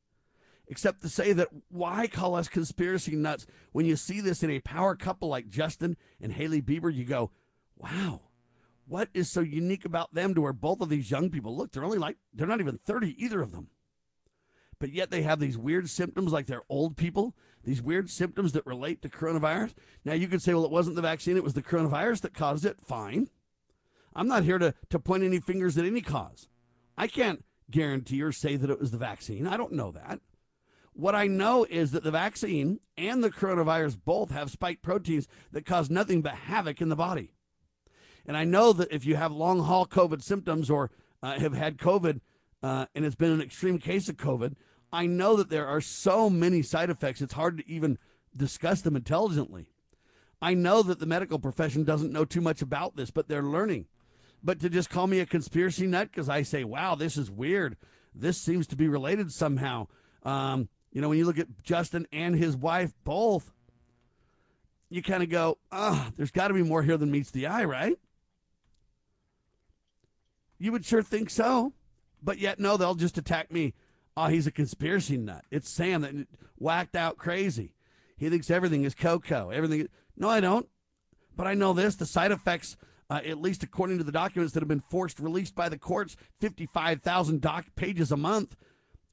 [0.70, 4.62] except to say that why call us conspiracy nuts when you see this in a
[4.62, 6.92] power couple like Justin and Hailey Bieber?
[6.92, 7.32] You go,
[7.76, 8.22] wow,
[8.88, 11.74] what is so unique about them to where both of these young people look?
[11.74, 13.68] They're only like, they're not even 30, either of them.
[14.80, 17.36] But yet they have these weird symptoms like they're old people,
[17.66, 19.74] these weird symptoms that relate to coronavirus.
[20.06, 22.64] Now you could say, well, it wasn't the vaccine, it was the coronavirus that caused
[22.64, 22.80] it.
[22.80, 23.28] Fine.
[24.16, 26.48] I'm not here to, to point any fingers at any cause.
[26.98, 29.48] I can't guarantee or say that it was the vaccine.
[29.48, 30.20] I don't know that.
[30.94, 35.66] What I know is that the vaccine and the coronavirus both have spike proteins that
[35.66, 37.34] cause nothing but havoc in the body.
[38.26, 40.90] And I know that if you have long haul COVID symptoms or
[41.22, 42.20] uh, have had COVID
[42.64, 44.56] uh, and it's been an extreme case of COVID,
[44.92, 48.00] I know that there are so many side effects, it's hard to even
[48.36, 49.68] discuss them intelligently.
[50.42, 53.86] I know that the medical profession doesn't know too much about this, but they're learning.
[54.44, 57.78] But to just call me a conspiracy nut because I say, wow, this is weird.
[58.14, 59.88] This seems to be related somehow.
[60.24, 63.52] Um, you know, when you look at Justin and his wife both,
[64.90, 67.66] you kind of go, oh, there's got to be more here than meets the eye,
[67.66, 67.98] right?
[70.58, 71.74] You would sure think so.
[72.22, 73.74] But yet, no, they'll just attack me.
[74.16, 75.46] Oh, he's a conspiracy nut.
[75.52, 76.28] It's Sam that
[76.58, 77.76] whacked out crazy.
[78.18, 79.52] He thinks everything is cocoa.
[79.52, 79.88] Everything.
[80.16, 80.68] No, I don't.
[81.36, 82.76] But I know this: the side effects,
[83.10, 86.16] uh, at least according to the documents that have been forced released by the courts,
[86.40, 88.56] fifty-five thousand doc pages a month,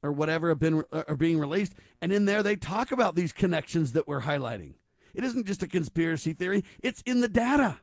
[0.03, 1.73] or whatever, have been uh, are being released.
[2.01, 4.73] And in there, they talk about these connections that we're highlighting.
[5.13, 7.79] It isn't just a conspiracy theory; it's in the data.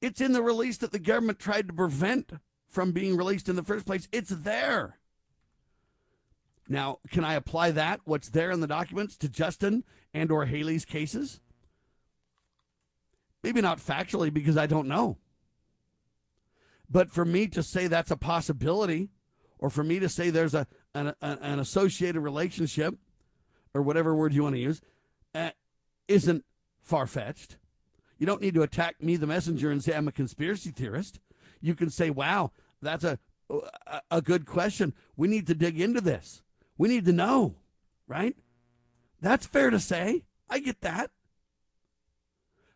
[0.00, 2.32] It's in the release that the government tried to prevent
[2.68, 4.08] from being released in the first place.
[4.12, 4.98] It's there.
[6.68, 10.84] Now, can I apply that, what's there in the documents, to Justin and or Hailey's
[10.84, 11.40] cases?
[13.44, 15.18] Maybe not factually because I don't know.
[16.88, 19.10] But for me to say that's a possibility,
[19.58, 22.94] or for me to say there's a an, an associated relationship,
[23.74, 24.80] or whatever word you want to use,
[25.34, 25.50] uh,
[26.08, 26.42] isn't
[26.80, 27.58] far fetched.
[28.16, 31.20] You don't need to attack me, the messenger, and say I'm a conspiracy theorist.
[31.60, 33.18] You can say, "Wow, that's a
[33.50, 34.94] a, a good question.
[35.18, 36.42] We need to dig into this."
[36.78, 37.56] We need to know,
[38.08, 38.36] right?
[39.20, 40.24] That's fair to say.
[40.48, 41.10] I get that.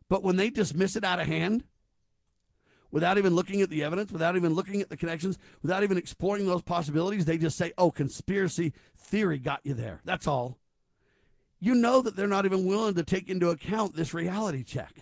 [0.09, 1.65] But when they dismiss it out of hand,
[2.91, 6.47] without even looking at the evidence, without even looking at the connections, without even exploring
[6.47, 10.01] those possibilities, they just say, oh, conspiracy theory got you there.
[10.05, 10.59] That's all.
[11.61, 14.95] You know that they're not even willing to take into account this reality check,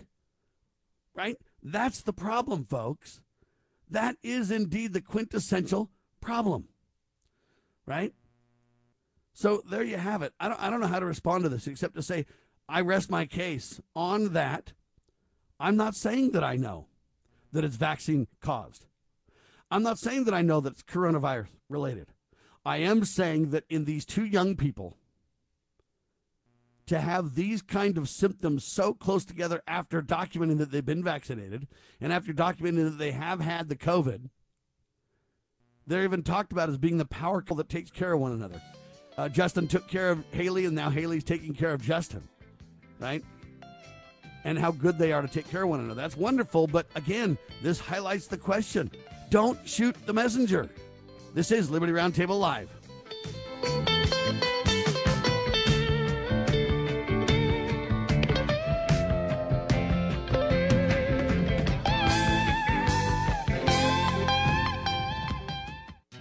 [1.13, 1.37] right?
[1.61, 3.21] That's the problem, folks.
[3.89, 5.89] That is indeed the quintessential
[6.19, 6.67] problem,
[7.85, 8.13] right?
[9.33, 10.33] So there you have it.
[10.39, 12.25] I don't, I don't know how to respond to this except to say
[12.67, 14.73] I rest my case on that.
[15.59, 16.87] I'm not saying that I know
[17.51, 18.85] that it's vaccine caused.
[19.69, 22.07] I'm not saying that I know that it's coronavirus related.
[22.65, 24.97] I am saying that in these two young people,
[26.85, 31.67] to have these kind of symptoms so close together after documenting that they've been vaccinated
[31.99, 34.29] and after documenting that they have had the COVID,
[35.85, 38.61] they're even talked about as being the power couple that takes care of one another
[39.17, 42.27] uh, Justin took care of Hailey, and now Hailey's taking care of Justin,
[42.99, 43.23] right?
[44.47, 45.99] And how good they are to take care of one another.
[45.99, 46.67] That's wonderful.
[46.67, 48.89] But again, this highlights the question
[49.29, 50.69] don't shoot the messenger.
[51.33, 52.69] This is Liberty Roundtable Live.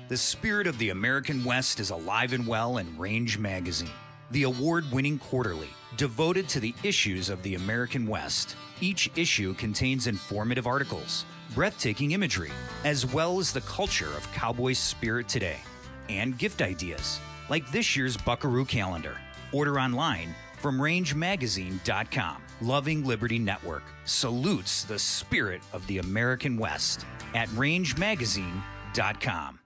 [0.08, 3.90] The spirit of the American West is alive and well in Range Magazine,
[4.32, 8.56] the award winning quarterly devoted to the issues of the American West.
[8.80, 11.24] Each issue contains informative articles,
[11.54, 12.52] breathtaking imagery,
[12.84, 15.58] as well as the culture of cowboy spirit today,
[16.08, 19.18] and gift ideas, like this year's Buckaroo calendar.
[19.52, 22.42] Order online from rangemagazine.com.
[22.60, 29.65] Loving Liberty Network salutes the spirit of the American West at rangemagazine.com.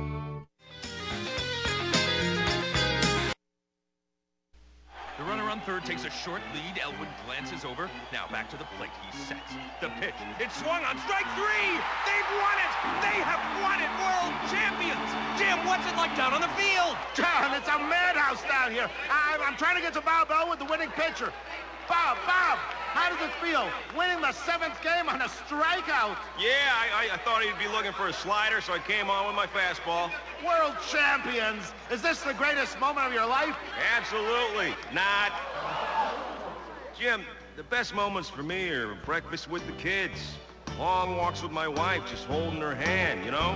[5.61, 6.81] third takes a short lead.
[6.81, 7.89] Elwood glances over.
[8.11, 8.91] Now back to the plate.
[9.05, 10.15] He sets the pitch.
[10.39, 11.71] It's swung on strike three.
[12.05, 12.71] They've won it.
[13.01, 13.91] They have won it.
[14.01, 15.09] World champions.
[15.37, 16.97] Jim, what's it like down on the field?
[17.13, 18.89] John, it's a madhouse down here.
[19.09, 21.31] I, I'm trying to get to Bob Elwood, the winning pitcher.
[21.87, 22.57] Bob, Bob,
[22.93, 26.15] how does it feel winning the seventh game on a strikeout?
[26.39, 29.27] Yeah, I, I, I thought he'd be looking for a slider, so I came on
[29.27, 30.11] with my fastball.
[30.45, 31.73] World champions.
[31.91, 33.55] Is this the greatest moment of your life?
[33.95, 35.31] Absolutely not.
[37.01, 37.25] Jim,
[37.57, 40.35] the best moments for me are breakfast with the kids,
[40.77, 43.55] long walks with my wife, just holding her hand, you know?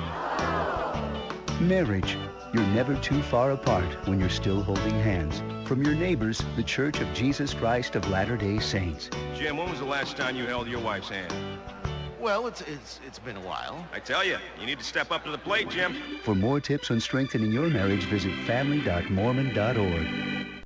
[1.61, 2.17] Marriage.
[2.55, 5.43] You're never too far apart when you're still holding hands.
[5.67, 9.11] From your neighbors, the Church of Jesus Christ of Latter-day Saints.
[9.35, 11.31] Jim, when was the last time you held your wife's hand?
[12.19, 13.87] Well, it's, it's, it's been a while.
[13.93, 15.95] I tell you, you need to step up to the plate, Jim.
[16.23, 20.54] For more tips on strengthening your marriage, visit family.mormon.org.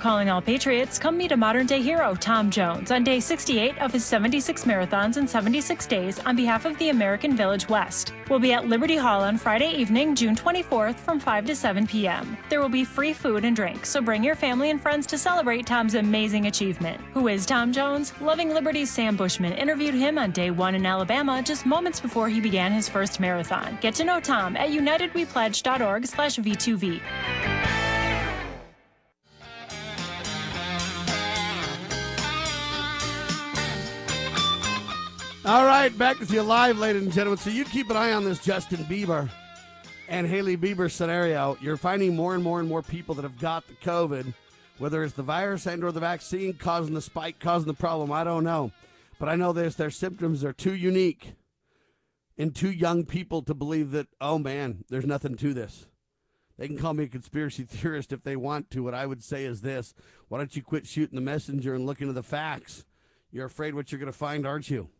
[0.00, 3.92] Calling all Patriots, come meet a modern day hero, Tom Jones, on day 68 of
[3.92, 8.12] his 76 marathons in 76 days on behalf of the American Village West.
[8.30, 12.38] We'll be at Liberty Hall on Friday evening, June 24th from 5 to 7 p.m.
[12.48, 15.66] There will be free food and drink, so bring your family and friends to celebrate
[15.66, 17.00] Tom's amazing achievement.
[17.12, 18.12] Who is Tom Jones?
[18.20, 22.40] Loving Liberty's Sam Bushman interviewed him on day one in Alabama just moments before he
[22.40, 23.76] began his first marathon.
[23.80, 27.77] Get to know Tom at unitedwepledge.org slash V2V.
[35.48, 37.38] All right, back with you live, ladies and gentlemen.
[37.38, 39.30] So you keep an eye on this Justin Bieber
[40.06, 41.56] and Hailey Bieber scenario.
[41.62, 44.34] You're finding more and more and more people that have got the COVID,
[44.76, 48.12] whether it's the virus and or the vaccine causing the spike, causing the problem.
[48.12, 48.72] I don't know,
[49.18, 51.32] but I know this: their symptoms are too unique
[52.36, 54.08] and too young people to believe that.
[54.20, 55.86] Oh man, there's nothing to this.
[56.58, 58.82] They can call me a conspiracy theorist if they want to.
[58.82, 59.94] What I would say is this:
[60.28, 62.84] Why don't you quit shooting the messenger and look into the facts?
[63.30, 64.90] You're afraid what you're going to find, aren't you?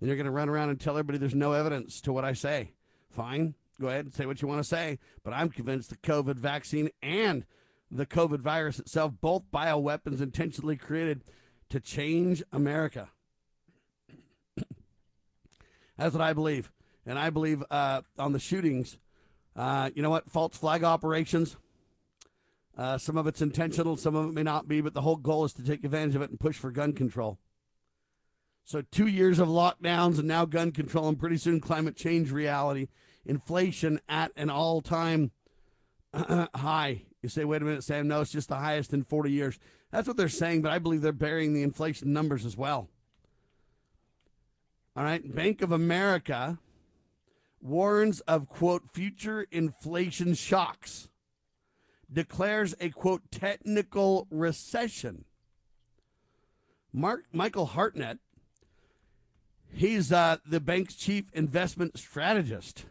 [0.00, 2.32] Then you're going to run around and tell everybody there's no evidence to what I
[2.32, 2.72] say.
[3.10, 4.98] Fine, go ahead and say what you want to say.
[5.22, 7.44] But I'm convinced the COVID vaccine and
[7.90, 11.24] the COVID virus itself, both bioweapons intentionally created
[11.70, 13.08] to change America.
[15.96, 16.70] That's what I believe.
[17.04, 18.96] And I believe uh, on the shootings,
[19.56, 20.30] uh, you know what?
[20.30, 21.56] False flag operations.
[22.78, 25.44] Uh, some of it's intentional, some of it may not be, but the whole goal
[25.44, 27.38] is to take advantage of it and push for gun control.
[28.70, 32.86] So, two years of lockdowns and now gun control, and pretty soon climate change reality,
[33.26, 35.32] inflation at an all time
[36.14, 37.02] high.
[37.20, 39.58] You say, wait a minute, Sam, no, it's just the highest in 40 years.
[39.90, 42.88] That's what they're saying, but I believe they're burying the inflation numbers as well.
[44.94, 46.60] All right, Bank of America
[47.60, 51.08] warns of, quote, future inflation shocks,
[52.12, 55.24] declares a, quote, technical recession.
[56.92, 58.18] Mark Michael Hartnett
[59.80, 62.84] He's uh, the bank's chief investment strategist.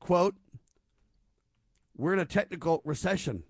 [0.00, 0.34] Quote,
[1.96, 3.42] we're in a technical recession,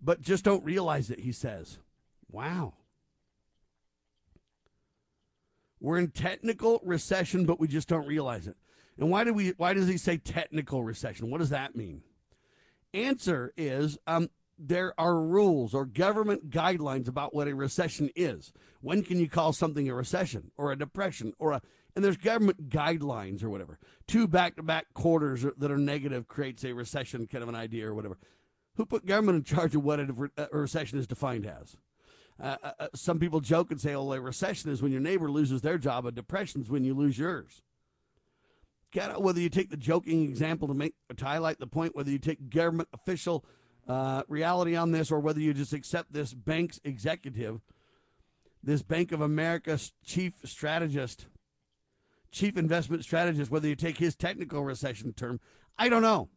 [0.00, 1.76] but just don't realize it, he says.
[2.30, 2.72] Wow.
[5.80, 8.56] We're in technical recession, but we just don't realize it.
[8.98, 11.30] And why do we why does he say technical recession?
[11.30, 12.00] What does that mean?
[12.94, 18.52] Answer is um, there are rules or government guidelines about what a recession is.
[18.80, 21.62] When can you call something a recession or a depression or a
[21.94, 23.78] and there's government guidelines or whatever.
[24.06, 28.18] Two back-to-back quarters that are negative creates a recession kind of an idea or whatever.
[28.76, 31.76] Who put government in charge of what a, recession is defined as?
[32.40, 35.30] Uh, uh, uh, some people joke and say, "Oh, a recession is when your neighbor
[35.30, 36.06] loses their job.
[36.06, 37.62] A depression is when you lose yours."
[38.94, 42.10] Kind of Whether you take the joking example to make to highlight the point, whether
[42.10, 43.44] you take government official
[43.88, 47.60] uh, reality on this, or whether you just accept this bank's executive,
[48.62, 51.26] this Bank of America's chief strategist,
[52.30, 55.40] chief investment strategist, whether you take his technical recession term,
[55.78, 56.28] I don't know.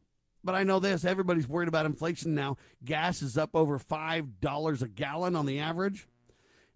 [0.44, 2.58] But I know this everybody's worried about inflation now.
[2.84, 6.08] Gas is up over $5 a gallon on the average.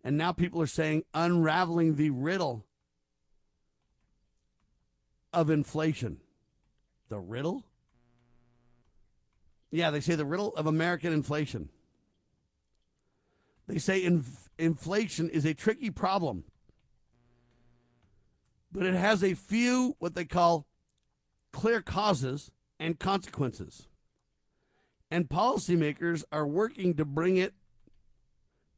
[0.03, 2.65] And now people are saying unraveling the riddle
[5.31, 6.17] of inflation.
[7.09, 7.63] The riddle?
[9.71, 11.69] Yeah, they say the riddle of American inflation.
[13.67, 16.43] They say inf- inflation is a tricky problem,
[18.71, 20.65] but it has a few what they call
[21.51, 23.87] clear causes and consequences.
[25.11, 27.53] And policymakers are working to bring it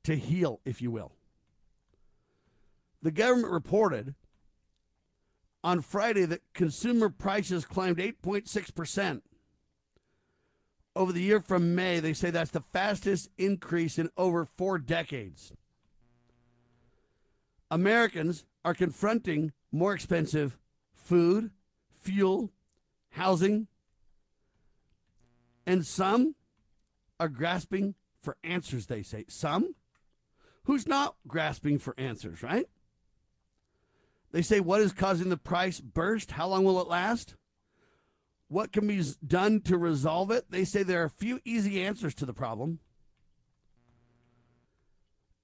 [0.03, 1.13] to heel, if you will.
[3.01, 4.15] The government reported
[5.63, 9.21] on Friday that consumer prices climbed 8.6%
[10.95, 11.99] over the year from May.
[11.99, 15.53] They say that's the fastest increase in over four decades.
[17.69, 20.57] Americans are confronting more expensive
[20.93, 21.51] food,
[22.01, 22.51] fuel,
[23.11, 23.67] housing,
[25.65, 26.35] and some
[27.19, 29.25] are grasping for answers, they say.
[29.27, 29.75] Some?
[30.65, 32.67] Who's not grasping for answers, right?
[34.31, 36.31] They say, what is causing the price burst?
[36.31, 37.35] How long will it last?
[38.51, 40.51] What can be done to resolve it?
[40.51, 42.79] They say there are a few easy answers to the problem.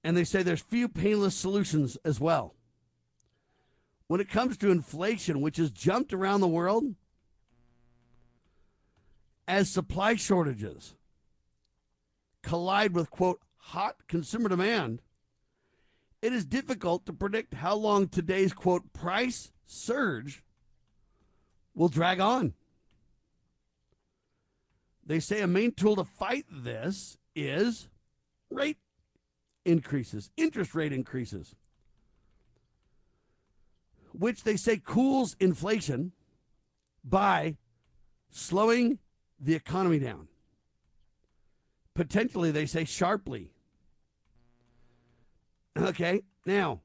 [0.04, 2.54] And they say there's few painless solutions as well.
[4.08, 6.84] When it comes to inflation, which has jumped around the world,
[9.46, 10.94] as supply shortages
[12.42, 15.00] collide with, quote, hot consumer demand,
[16.20, 20.42] it is difficult to predict how long today's, quote, price surge
[21.74, 22.52] will drag on.
[25.08, 27.88] They say a main tool to fight this is
[28.50, 28.76] rate
[29.64, 31.56] increases, interest rate increases,
[34.12, 36.12] which they say cools inflation
[37.02, 37.56] by
[38.30, 38.98] slowing
[39.40, 40.28] the economy down.
[41.94, 43.50] Potentially, they say sharply.
[45.74, 46.82] Okay, now,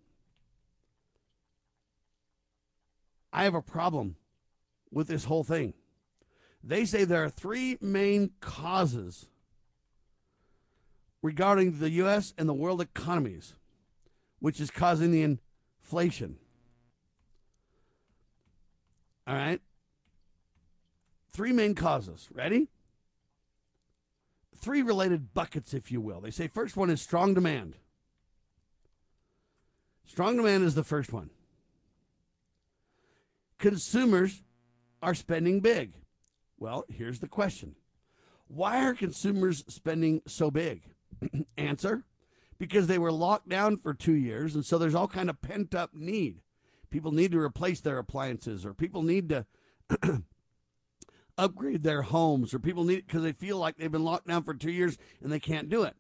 [3.34, 4.16] I have a problem
[4.92, 5.74] with this whole thing.
[6.64, 9.28] They say there are three main causes
[11.22, 12.34] regarding the U.S.
[12.38, 13.56] and the world economies,
[14.40, 16.38] which is causing the inflation.
[19.28, 19.62] All right?
[21.34, 22.30] Three main causes.
[22.34, 22.70] Ready?
[24.58, 26.22] Three related buckets, if you will.
[26.22, 27.76] They say first one is strong demand.
[30.06, 31.30] Strong demand is the first one.
[33.58, 34.44] Consumers
[35.02, 35.94] are spending big.
[36.64, 37.76] Well, here's the question
[38.48, 40.84] Why are consumers spending so big?
[41.58, 42.06] Answer
[42.58, 45.76] because they were locked down for two years, and so there's all kind of pent
[45.76, 46.40] up need.
[46.90, 49.46] People need to replace their appliances, or people need to
[51.38, 54.54] upgrade their homes, or people need because they feel like they've been locked down for
[54.54, 55.98] two years and they can't do it.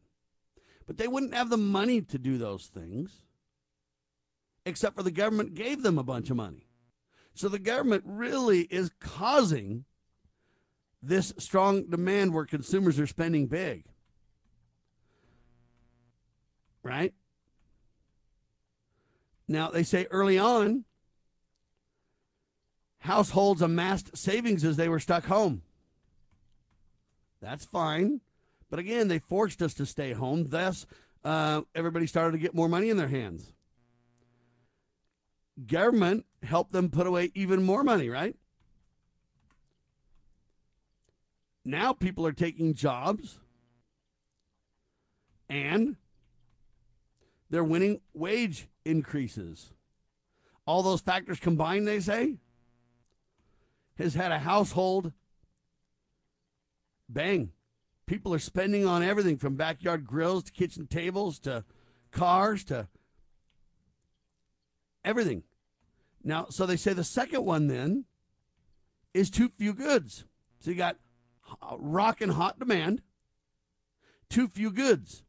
[0.88, 3.24] But they wouldn't have the money to do those things,
[4.66, 6.70] except for the government gave them a bunch of money.
[7.34, 9.84] So the government really is causing
[11.04, 13.84] this strong demand where consumers are spending big.
[16.82, 17.14] Right?
[19.48, 20.86] Now, they say early on,
[23.00, 25.62] households amassed savings as they were stuck home.
[27.42, 28.22] That's fine.
[28.70, 30.48] But again, they forced us to stay home.
[30.48, 30.86] Thus,
[31.26, 33.52] uh, everybody started to get more money in their hands.
[35.68, 38.36] Government helped them put away even more money, right?
[41.66, 43.40] Now people are taking jobs
[45.50, 45.96] and
[47.50, 49.72] they're winning wage increases.
[50.66, 52.38] All those factors combined, they say,
[53.98, 55.12] has had a household
[57.08, 57.52] bang.
[58.06, 61.64] People are spending on everything from backyard grills to kitchen tables to
[62.12, 62.88] cars to
[65.06, 65.44] everything.
[66.24, 68.06] Now, so they say the second one then
[69.14, 70.26] is too few goods.
[70.60, 70.98] So you got
[71.62, 73.02] Uh, rockin' hot demand,
[74.30, 75.24] too few goods.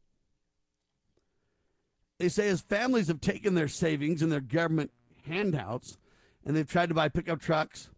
[2.17, 4.91] They say as families have taken their savings and their government
[5.25, 5.97] handouts
[6.45, 7.89] and they've tried to buy pickup trucks,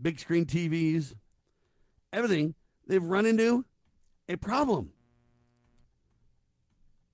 [0.00, 1.14] big screen TVs,
[2.12, 2.54] everything,
[2.86, 3.64] they've run into
[4.28, 4.90] a problem.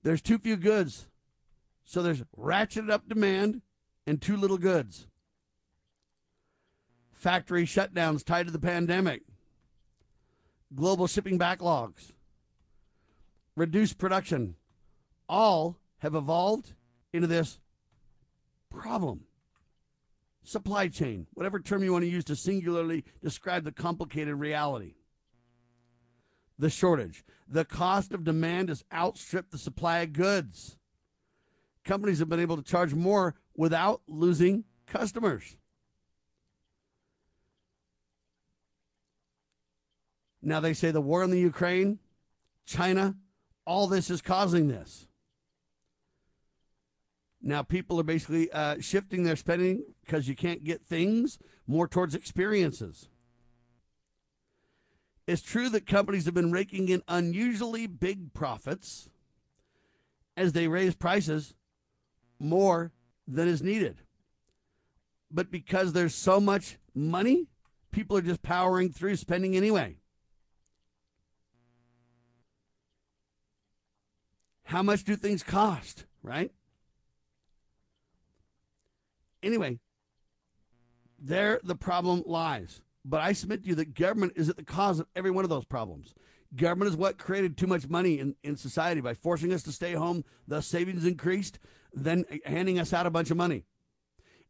[0.03, 1.07] There's too few goods.
[1.85, 3.61] So there's ratcheted up demand
[4.05, 5.07] and too little goods.
[7.11, 9.23] Factory shutdowns tied to the pandemic,
[10.73, 12.13] global shipping backlogs,
[13.55, 14.55] reduced production,
[15.27, 16.73] all have evolved
[17.13, 17.59] into this
[18.69, 19.25] problem.
[20.43, 24.95] Supply chain, whatever term you want to use to singularly describe the complicated reality.
[26.57, 27.23] The shortage.
[27.47, 30.77] The cost of demand has outstripped the supply of goods.
[31.83, 35.57] Companies have been able to charge more without losing customers.
[40.41, 41.99] Now they say the war in the Ukraine,
[42.65, 43.15] China,
[43.65, 45.07] all this is causing this.
[47.41, 52.15] Now people are basically uh, shifting their spending because you can't get things more towards
[52.15, 53.09] experiences.
[55.27, 59.09] It's true that companies have been raking in unusually big profits
[60.35, 61.53] as they raise prices
[62.39, 62.91] more
[63.27, 64.01] than is needed.
[65.31, 67.47] But because there's so much money,
[67.91, 69.97] people are just powering through spending anyway.
[74.69, 76.51] How much do things cost, right?
[79.41, 79.79] Anyway,
[81.17, 82.79] there the problem lies.
[83.03, 85.49] But I submit to you that government is at the cause of every one of
[85.49, 86.13] those problems.
[86.55, 89.93] Government is what created too much money in, in society by forcing us to stay
[89.93, 91.57] home, thus savings increased,
[91.91, 93.65] then handing us out a bunch of money.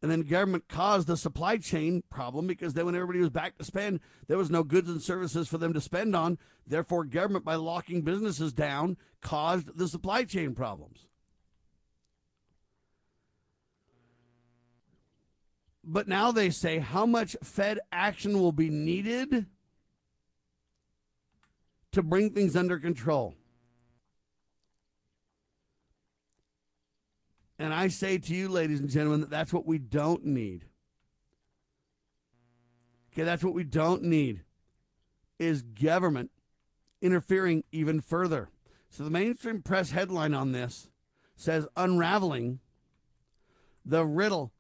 [0.02, 3.66] And then government caused the supply chain problem because then when everybody was back to
[3.66, 6.38] spend, there was no goods and services for them to spend on.
[6.66, 11.08] Therefore, government, by locking businesses down, caused the supply chain problems.
[15.84, 19.48] But now they say how much Fed action will be needed
[21.92, 23.36] to bring things under control.
[27.60, 30.66] And I say to you, ladies and gentlemen, that that's what we don't need.
[33.12, 34.44] Okay, that's what we don't need
[35.38, 36.32] is government
[37.02, 38.50] interfering even further.
[38.90, 40.90] So the mainstream press headline on this
[41.36, 42.60] says unraveling
[43.86, 44.54] the riddle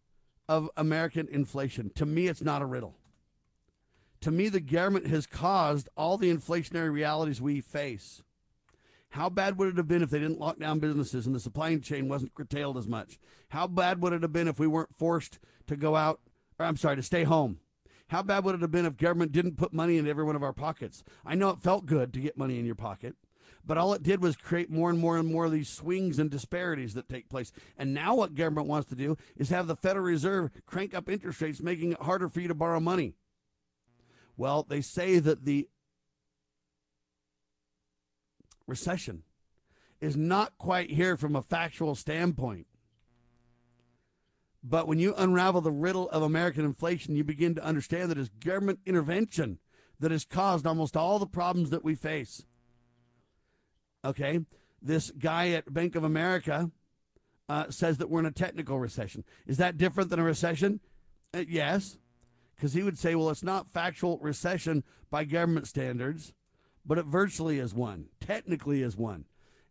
[0.47, 1.91] of American inflation.
[1.95, 2.95] To me, it's not a riddle.
[4.21, 8.23] To me, the government has caused all the inflationary realities we face.
[9.11, 11.75] How bad would it have been if they didn't lock down businesses and the supply
[11.77, 13.19] chain wasn't curtailed as much?
[13.49, 16.19] How bad would it have been if we weren't forced to go out,
[16.59, 17.59] or I'm sorry, to stay home?
[18.09, 20.43] How bad would it have been if government didn't put money in every one of
[20.43, 21.03] our pockets?
[21.25, 23.15] I know it felt good to get money in your pocket,
[23.65, 26.29] but all it did was create more and more and more of these swings and
[26.29, 27.51] disparities that take place.
[27.77, 31.41] And now what government wants to do is have the Federal Reserve crank up interest
[31.41, 33.13] rates, making it harder for you to borrow money.
[34.37, 35.67] Well, they say that the
[38.69, 39.23] recession
[39.99, 42.67] is not quite here from a factual standpoint.
[44.63, 48.29] But when you unravel the riddle of American inflation, you begin to understand that it's
[48.29, 49.59] government intervention
[49.99, 52.45] that has caused almost all the problems that we face.
[54.03, 54.39] Okay?
[54.81, 56.71] This guy at Bank of America
[57.47, 59.23] uh, says that we're in a technical recession.
[59.47, 60.79] Is that different than a recession?
[61.33, 61.97] Uh, yes.
[62.55, 66.33] Because he would say, well, it's not factual recession by government standards
[66.89, 69.23] but it virtually is one, technically is one.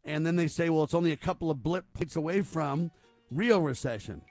[0.05, 2.93] And then they say, well, it's only a couple of blip points away from
[3.33, 4.23] real recession.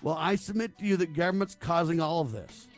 [0.00, 2.68] Well, I submit to you that government's causing all of this.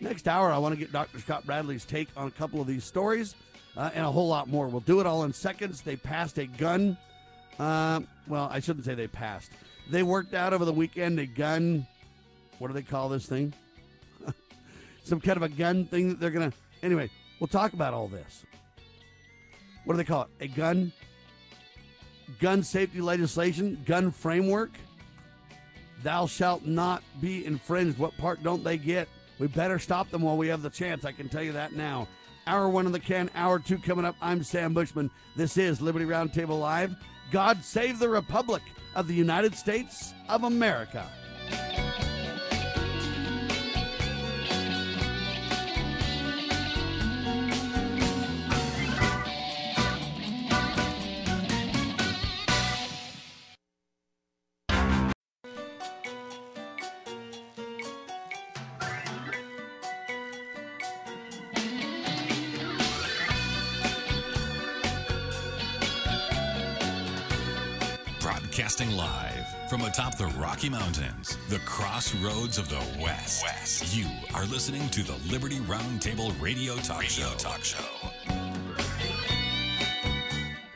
[0.00, 1.18] Next hour, I want to get Dr.
[1.18, 3.34] Scott Bradley's take on a couple of these stories
[3.76, 4.68] uh, and a whole lot more.
[4.68, 5.80] We'll do it all in seconds.
[5.80, 6.96] They passed a gun.
[7.58, 9.50] Uh, well, I shouldn't say they passed.
[9.90, 11.84] They worked out over the weekend a gun.
[12.60, 13.54] What do they call this thing?
[15.02, 16.56] Some kind of a gun thing that they're going to.
[16.84, 18.44] Anyway, we'll talk about all this
[19.84, 20.28] what do they call it?
[20.40, 20.92] A gun
[22.40, 24.70] gun safety legislation, gun framework.
[26.02, 27.98] Thou shalt not be infringed.
[27.98, 29.08] What part don't they get?
[29.38, 31.04] We better stop them while we have the chance.
[31.04, 32.08] I can tell you that now.
[32.46, 34.16] Hour one of the can, hour two coming up.
[34.20, 35.10] I'm Sam Bushman.
[35.34, 36.94] This is Liberty Roundtable Live.
[37.30, 38.62] God save the Republic
[38.94, 41.08] of the United States of America.
[68.54, 73.42] Broadcasting live from atop the Rocky Mountains, the crossroads of the West.
[73.42, 73.96] West.
[73.96, 77.34] You are listening to the Liberty Roundtable Radio Talk Radio Show.
[77.36, 78.13] Talk Show.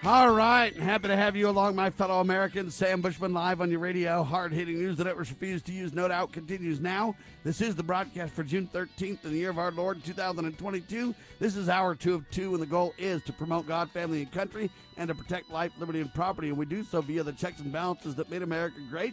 [0.09, 2.75] All right, happy to have you along, my fellow Americans.
[2.75, 4.23] Sam Bushman live on your radio.
[4.23, 7.15] Hard hitting news that networks refuse to use, no doubt, continues now.
[7.45, 11.15] This is the broadcast for June 13th in the year of our Lord 2022.
[11.39, 14.33] This is hour two of two, and the goal is to promote God, family, and
[14.33, 16.49] country and to protect life, liberty, and property.
[16.49, 19.13] And we do so via the checks and balances that made America great.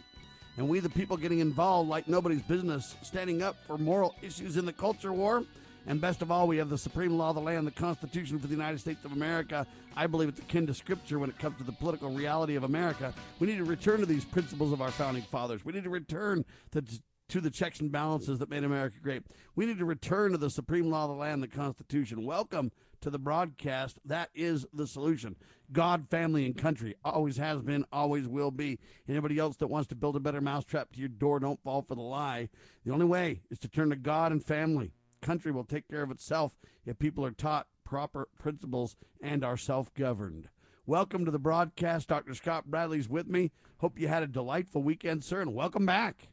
[0.56, 4.64] And we, the people, getting involved like nobody's business, standing up for moral issues in
[4.64, 5.44] the culture war.
[5.88, 8.46] And best of all, we have the supreme law of the land, the Constitution for
[8.48, 9.66] the United States of America.
[9.96, 13.14] I believe it's akin to Scripture when it comes to the political reality of America.
[13.38, 15.64] We need to return to these principles of our founding fathers.
[15.64, 16.84] We need to return to,
[17.30, 19.22] to the checks and balances that made America great.
[19.54, 22.26] We need to return to the supreme law of the land, the Constitution.
[22.26, 23.98] Welcome to the broadcast.
[24.04, 25.34] That is the solution.
[25.72, 28.78] God, family, and country always has been, always will be.
[29.08, 31.94] Anybody else that wants to build a better mousetrap to your door, don't fall for
[31.94, 32.50] the lie.
[32.84, 34.92] The only way is to turn to God and family
[35.22, 36.52] country will take care of itself
[36.84, 40.48] if people are taught proper principles and are self governed.
[40.84, 42.08] Welcome to the broadcast.
[42.08, 42.34] Dr.
[42.34, 43.52] Scott Bradley's with me.
[43.78, 46.28] Hope you had a delightful weekend, sir, and welcome back.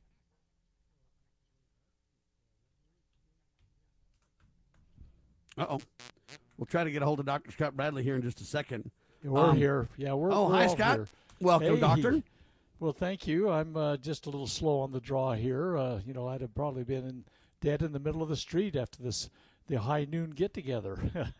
[5.57, 5.79] Uh oh.
[6.57, 7.51] We'll try to get a hold of Dr.
[7.51, 8.89] Scott Bradley here in just a second.
[9.23, 9.87] We're Um, here.
[9.97, 10.31] Yeah, we're.
[10.31, 10.95] Oh, we're hi, Scott.
[10.95, 11.07] here.
[11.39, 11.79] Welcome, Hey.
[11.79, 12.23] Doctor.
[12.79, 13.49] Well, thank you.
[13.49, 15.77] I'm uh, just a little slow on the draw here.
[15.77, 17.23] Uh, you know, I'd have probably been in,
[17.61, 19.29] dead in the middle of the street after this
[19.67, 20.97] the high noon get together.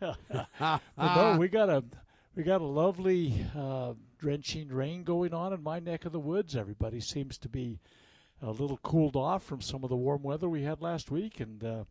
[0.58, 1.84] but no, we got a
[2.34, 6.56] we got a lovely uh, drenching rain going on in my neck of the woods.
[6.56, 7.78] Everybody seems to be
[8.42, 11.62] a little cooled off from some of the warm weather we had last week, and
[11.62, 11.84] uh,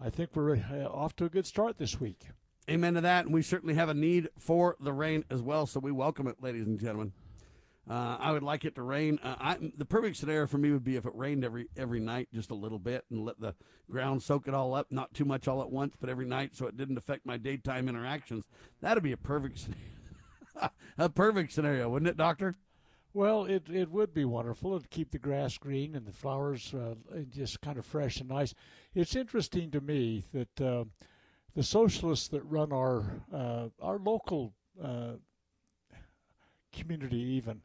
[0.00, 2.28] I think we're uh, off to a good start this week.
[2.70, 3.24] Amen to that.
[3.24, 5.66] And we certainly have a need for the rain as well.
[5.66, 7.12] So we welcome it, ladies and gentlemen.
[7.88, 9.18] Uh, I would like it to rain.
[9.22, 12.28] Uh, I, the perfect scenario for me would be if it rained every every night,
[12.32, 13.54] just a little bit, and let the
[13.90, 14.88] ground soak it all up.
[14.90, 17.88] Not too much all at once, but every night, so it didn't affect my daytime
[17.88, 18.46] interactions.
[18.80, 19.58] That'd be a perfect
[20.54, 20.70] scenario.
[20.98, 22.56] a perfect scenario, wouldn't it, Doctor?
[23.12, 24.76] Well, it, it would be wonderful.
[24.76, 26.94] It'd keep the grass green and the flowers uh,
[27.28, 28.54] just kind of fresh and nice.
[28.94, 30.84] It's interesting to me that uh,
[31.56, 33.02] the socialists that run our
[33.34, 35.14] uh, our local uh,
[36.72, 37.62] community, even,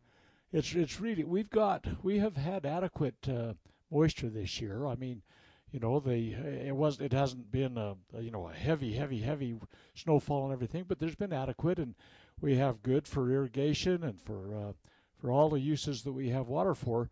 [0.56, 3.53] it's it's really we've got we have had adequate uh,
[3.91, 4.86] moisture this year.
[4.86, 5.22] I mean,
[5.70, 9.20] you know, the it was it hasn't been a, a you know a heavy, heavy,
[9.20, 9.56] heavy
[9.95, 11.93] snowfall and everything, but there's been adequate, and
[12.39, 14.72] we have good for irrigation and for uh,
[15.20, 17.10] for all the uses that we have water for.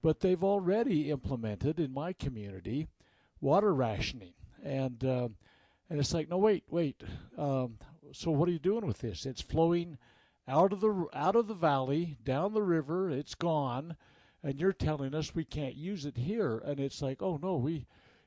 [0.00, 2.86] But they've already implemented in my community
[3.40, 5.28] water rationing, and uh,
[5.90, 7.02] and it's like, no, wait, wait.
[7.36, 7.78] Um,
[8.12, 9.26] so what are you doing with this?
[9.26, 9.98] It's flowing
[10.46, 13.10] out of the out of the valley down the river.
[13.10, 13.96] It's gone,
[14.42, 16.58] and you're telling us we can't use it here.
[16.58, 17.86] And it's like, oh no, we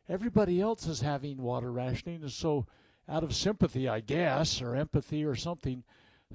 [0.10, 2.66] everybody else is having water rationing, and so
[3.10, 5.84] out of sympathy, I guess, or empathy or something,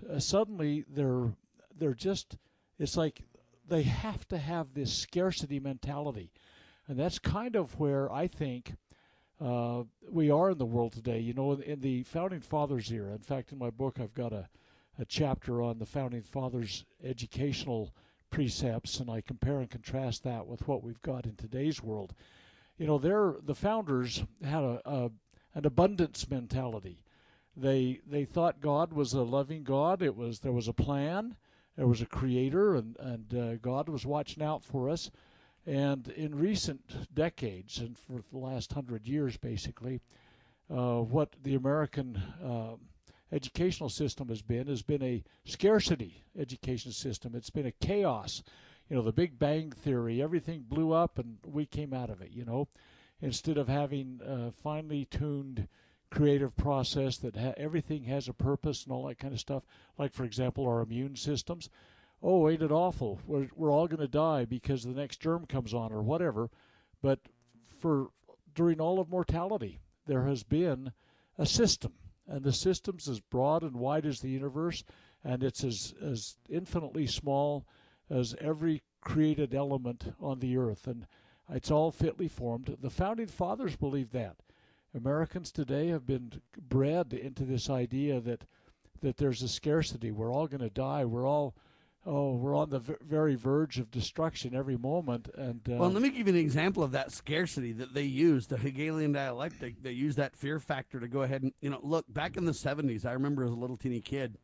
[0.09, 1.33] uh, suddenly they're
[1.77, 2.37] they're just
[2.79, 3.23] it's like
[3.69, 6.31] they have to have this scarcity mentality,
[6.87, 8.75] and that's kind of where I think
[9.41, 11.19] uh, we are in the world today.
[11.19, 13.13] You know, in the founding fathers era.
[13.13, 14.49] In fact, in my book, I've got a
[14.99, 17.95] a chapter on the founding fathers' educational
[18.31, 22.15] precepts, and I compare and contrast that with what we've got in today's world.
[22.79, 25.11] You know, they're, the founders had a, a
[25.55, 26.99] an abundance mentality.
[27.57, 30.03] They they thought God was a loving God.
[30.03, 31.37] It was there was a plan,
[31.77, 35.11] there was a creator, and and uh, God was watching out for us.
[35.67, 40.01] And in recent decades, and for the last hundred years, basically,
[40.71, 42.77] uh, what the American uh,
[43.33, 47.35] educational system has been has been a scarcity education system.
[47.35, 48.43] It's been a chaos.
[48.89, 52.31] You know, the Big Bang Theory, everything blew up and we came out of it,
[52.31, 52.69] you know,
[53.23, 55.67] instead of having a finely tuned
[56.11, 59.63] creative process that ha- everything has a purpose and all that kind of stuff.
[59.97, 61.71] Like, for example, our immune systems.
[62.23, 63.19] Oh, ain't it awful?
[63.27, 66.51] We're, we're all going to die because the next germ comes on or whatever.
[67.01, 67.21] But
[67.81, 68.11] for
[68.55, 70.93] during all of mortality, there has been
[71.39, 71.95] a system
[72.33, 74.83] and the system's as broad and wide as the universe,
[75.23, 77.67] and it's as, as infinitely small
[78.09, 81.07] as every created element on the earth, and
[81.51, 82.75] it's all fitly formed.
[82.81, 84.37] The founding fathers believed that.
[84.95, 88.45] Americans today have been bred into this idea that
[89.01, 90.11] that there's a scarcity.
[90.13, 91.05] We're all going to die.
[91.05, 91.57] We're all
[92.05, 95.29] oh, we're on the v- very verge of destruction every moment.
[95.35, 98.47] And uh, Well, let me give you an example of that scarcity that they use,
[98.47, 99.83] the Hegelian dialectic.
[99.83, 102.53] They use that fear factor to go ahead and, you know, look, back in the
[102.53, 104.39] 70s, I remember as a little teeny kid,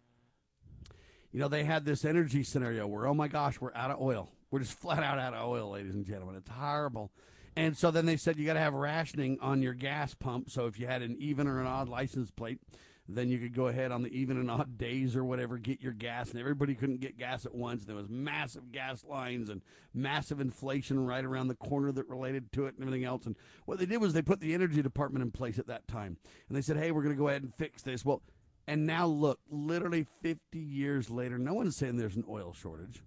[1.32, 4.30] you know, they had this energy scenario where, oh my gosh, we're out of oil.
[4.50, 6.36] We're just flat out out of oil, ladies and gentlemen.
[6.36, 7.10] It's horrible.
[7.56, 10.48] And so then they said you got to have rationing on your gas pump.
[10.48, 12.60] So if you had an even or an odd license plate,
[13.08, 15.92] then you could go ahead on the even and odd days or whatever, get your
[15.92, 16.30] gas.
[16.30, 17.84] And everybody couldn't get gas at once.
[17.84, 19.62] There was massive gas lines and
[19.94, 23.24] massive inflation right around the corner that related to it and everything else.
[23.24, 23.34] And
[23.64, 26.18] what they did was they put the energy department in place at that time.
[26.48, 28.04] And they said, hey, we're going to go ahead and fix this.
[28.04, 28.22] Well,
[28.66, 33.02] and now look, literally 50 years later, no one's saying there's an oil shortage.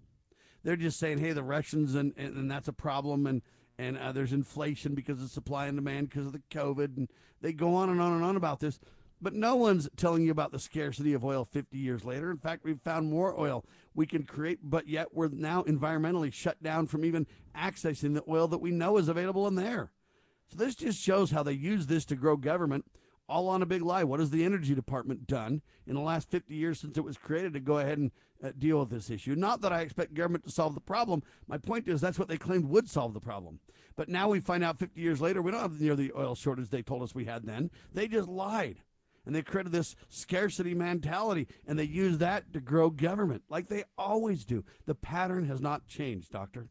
[0.64, 3.28] They're just saying, hey, the Russians, and, and, and that's a problem.
[3.28, 3.44] And
[3.78, 7.10] and uh, there's inflation because of supply and demand because of the COVID, and
[7.42, 8.80] they go on and on and on about this.
[9.22, 12.32] But no one's telling you about the scarcity of oil 50 years later.
[12.32, 13.64] In fact, we've found more oil
[13.94, 18.48] we can create, but yet we're now environmentally shut down from even accessing the oil
[18.48, 19.92] that we know is available in there.
[20.48, 22.86] So this just shows how they use this to grow government
[23.30, 24.04] all on a big lie.
[24.04, 27.54] What has the Energy Department done in the last 50 years since it was created
[27.54, 28.12] to go ahead and
[28.44, 29.36] uh, deal with this issue?
[29.36, 31.24] Not that I expect government to solve the problem.
[31.48, 33.60] My point is that's what they claimed would solve the problem.
[33.96, 36.70] But now we find out 50 years later we don't have near the oil shortage
[36.70, 37.72] they told us we had then.
[37.94, 38.82] They just lied
[39.26, 43.84] and they created this scarcity mentality and they use that to grow government like they
[43.98, 44.64] always do.
[44.86, 46.68] The pattern has not changed doctor.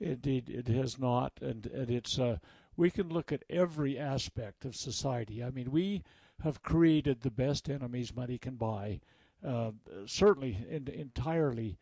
[0.00, 2.38] Indeed it has not and, and it's uh,
[2.76, 5.42] we can look at every aspect of society.
[5.42, 6.02] I mean we
[6.42, 9.00] have created the best enemies money can buy
[9.46, 9.70] uh,
[10.06, 11.78] certainly in, entirely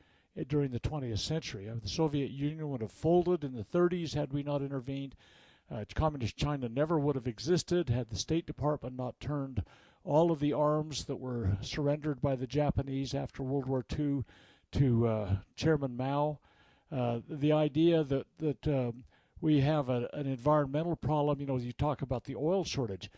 [0.49, 1.69] during the 20th century.
[1.69, 5.15] Uh, the soviet union would have folded in the 30s had we not intervened
[5.71, 9.63] uh, communist China never would have existed had the State Department not turned
[10.05, 14.25] all of the arms that were surrendered by the Japanese after World War II
[14.73, 16.39] to uh, Chairman Mao.
[16.93, 19.05] Uh, the idea that that um,
[19.41, 23.11] we have a, an environmental problem, you know, you talk about the oil shortage.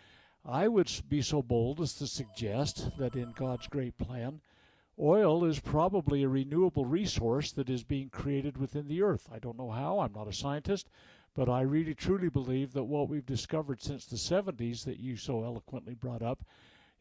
[0.44, 4.40] I would be so bold as to suggest that in God's great plan,
[4.98, 9.28] oil is probably a renewable resource that is being created within the earth.
[9.32, 10.88] I don't know how, I'm not a scientist,
[11.36, 15.44] but I really truly believe that what we've discovered since the 70s, that you so
[15.44, 16.42] eloquently brought up,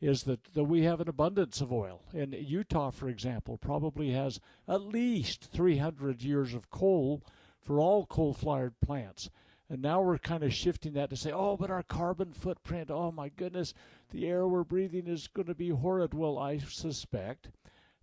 [0.01, 2.03] is that, that we have an abundance of oil.
[2.13, 7.23] And Utah, for example, probably has at least 300 years of coal
[7.61, 9.29] for all coal fired plants.
[9.69, 13.11] And now we're kind of shifting that to say, oh, but our carbon footprint, oh
[13.11, 13.73] my goodness,
[14.11, 16.13] the air we're breathing is going to be horrid.
[16.13, 17.49] Well, I suspect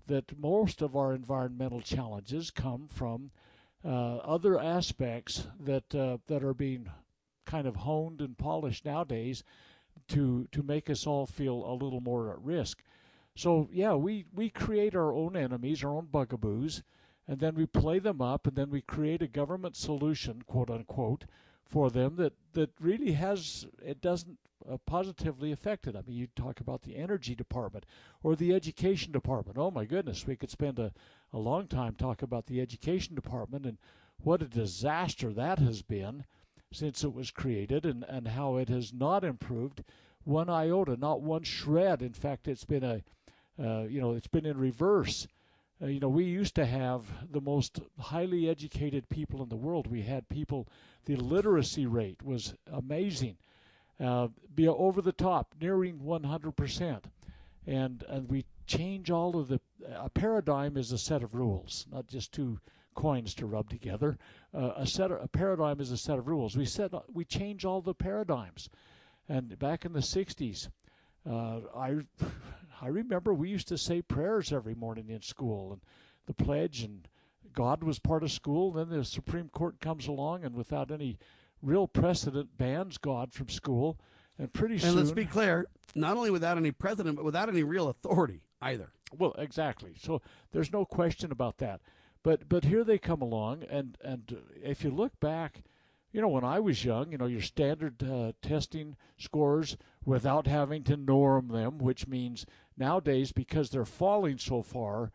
[0.06, 3.30] that most of our environmental challenges come from
[3.90, 6.90] other aspects that uh, that are being
[7.44, 9.42] kind of honed and polished nowadays
[10.08, 12.82] to to make us all feel a little more at risk.
[13.34, 16.82] So yeah, we we create our own enemies, our own bugaboos,
[17.26, 21.24] and then we play them up, and then we create a government solution, quote unquote,
[21.64, 24.38] for them that that really has it doesn't
[24.70, 25.96] uh, positively affect it.
[25.96, 27.84] I mean, you talk about the energy department
[28.22, 29.58] or the education department.
[29.58, 30.92] Oh my goodness, we could spend a
[31.32, 33.78] a long time talk about the education department and
[34.18, 36.24] what a disaster that has been
[36.72, 39.82] since it was created and, and how it has not improved
[40.24, 42.02] one iota, not one shred.
[42.02, 43.02] In fact, it's been a,
[43.62, 45.26] uh, you know, it's been in reverse.
[45.82, 49.86] Uh, you know, we used to have the most highly educated people in the world.
[49.86, 50.68] We had people,
[51.06, 53.36] the literacy rate was amazing,
[53.98, 57.02] uh, be over the top, nearing 100%.
[57.66, 59.60] And, and we change all of the
[59.94, 62.58] a paradigm is a set of rules, not just two
[62.94, 64.18] coins to rub together.
[64.54, 66.56] Uh, a set of, a paradigm is a set of rules.
[66.56, 68.68] We said we change all the paradigms,
[69.28, 70.68] and back in the '60s,
[71.28, 71.98] uh, I
[72.82, 75.80] I remember we used to say prayers every morning in school and
[76.26, 77.06] the pledge and
[77.52, 78.72] God was part of school.
[78.72, 81.18] Then the Supreme Court comes along and without any
[81.62, 84.00] real precedent bans God from school.
[84.38, 84.90] And pretty soon.
[84.90, 88.90] And let's be clear, not only without any precedent, but without any real authority either.
[89.16, 89.94] Well, exactly.
[90.00, 90.20] So
[90.50, 91.80] there's no question about that.
[92.24, 95.62] But but here they come along, and and if you look back,
[96.12, 100.84] you know when I was young, you know your standard uh, testing scores without having
[100.84, 102.46] to norm them, which means
[102.76, 105.10] nowadays because they're falling so far,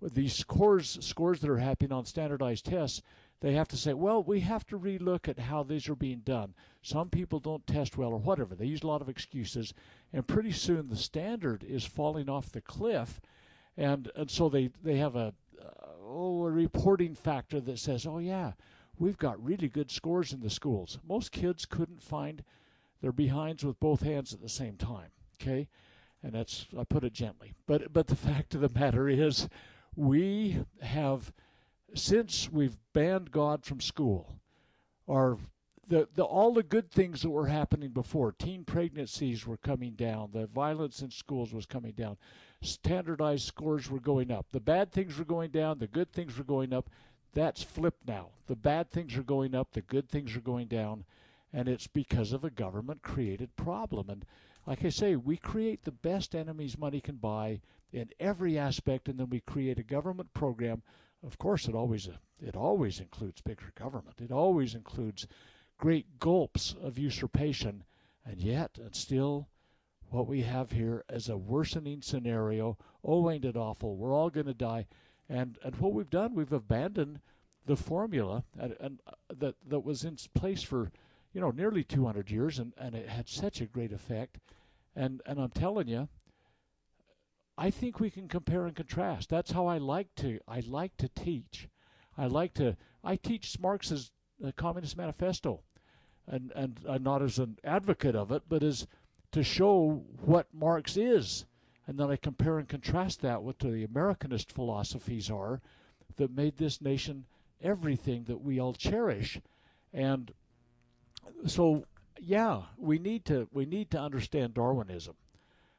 [0.00, 3.02] these scores scores that are happening on standardized tests,
[3.40, 6.54] they have to say, well, we have to relook at how these are being done.
[6.80, 8.54] Some people don't test well or whatever.
[8.54, 9.74] They use a lot of excuses,
[10.12, 13.20] and pretty soon the standard is falling off the cliff,
[13.76, 15.68] and and so they they have a uh,
[16.04, 18.52] oh a reporting factor that says, oh yeah,
[18.98, 20.98] we've got really good scores in the schools.
[21.06, 22.42] Most kids couldn't find
[23.00, 25.10] their behinds with both hands at the same time.
[25.40, 25.68] Okay,
[26.22, 29.48] and that's I put it gently, but but the fact of the matter is,
[29.96, 31.32] we have
[31.94, 34.38] since we've banned God from school,
[35.08, 35.36] our
[35.88, 40.30] the, the all the good things that were happening before teen pregnancies were coming down
[40.32, 42.16] the violence in schools was coming down
[42.62, 46.44] standardized scores were going up the bad things were going down the good things were
[46.44, 46.88] going up
[47.32, 51.04] that's flipped now the bad things are going up the good things are going down
[51.52, 54.24] and it's because of a government created problem and
[54.66, 57.60] like i say we create the best enemies money can buy
[57.92, 60.82] in every aspect and then we create a government program
[61.24, 62.08] of course it always
[62.40, 65.26] it always includes bigger government it always includes
[65.82, 67.82] great gulps of usurpation,
[68.24, 69.48] and yet, and still,
[70.10, 72.78] what we have here is a worsening scenario.
[73.02, 73.96] Oh, ain't it awful?
[73.96, 74.86] We're all going to die.
[75.32, 77.20] And, and what we've done, we've abandoned
[77.64, 80.92] the formula and, and uh, that, that was in place for,
[81.32, 84.38] you know, nearly 200 years, and, and it had such a great effect.
[84.94, 86.08] And, and I'm telling you,
[87.56, 89.30] I think we can compare and contrast.
[89.30, 91.68] That's how I like to I like to teach.
[92.16, 94.10] I like to I teach Marx's
[94.44, 95.60] uh, Communist Manifesto
[96.26, 98.86] and, and uh, not as an advocate of it, but as
[99.32, 101.46] to show what Marx is.
[101.86, 105.60] And then I compare and contrast that with the Americanist philosophies are
[106.16, 107.24] that made this nation
[107.60, 109.40] everything that we all cherish.
[109.92, 110.32] And
[111.46, 111.84] so,
[112.20, 115.16] yeah, we need to we need to understand Darwinism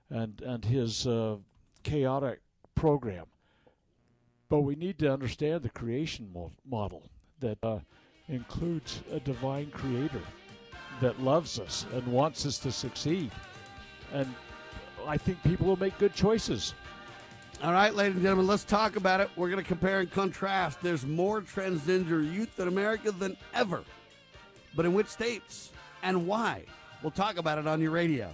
[0.09, 1.37] and and his uh,
[1.83, 2.41] chaotic
[2.75, 3.25] program,
[4.49, 7.57] but we need to understand the creation mo- model that.
[7.63, 7.79] Uh,
[8.29, 10.21] includes a divine creator
[11.01, 13.31] that loves us and wants us to succeed.
[14.13, 14.33] And
[15.07, 16.73] I think people will make good choices.
[17.61, 19.29] All right, ladies and gentlemen, let's talk about it.
[19.35, 20.81] We're going to compare and contrast.
[20.81, 23.83] There's more transgender youth in America than ever.
[24.75, 26.63] But in which states and why?
[27.01, 28.33] We'll talk about it on your radio.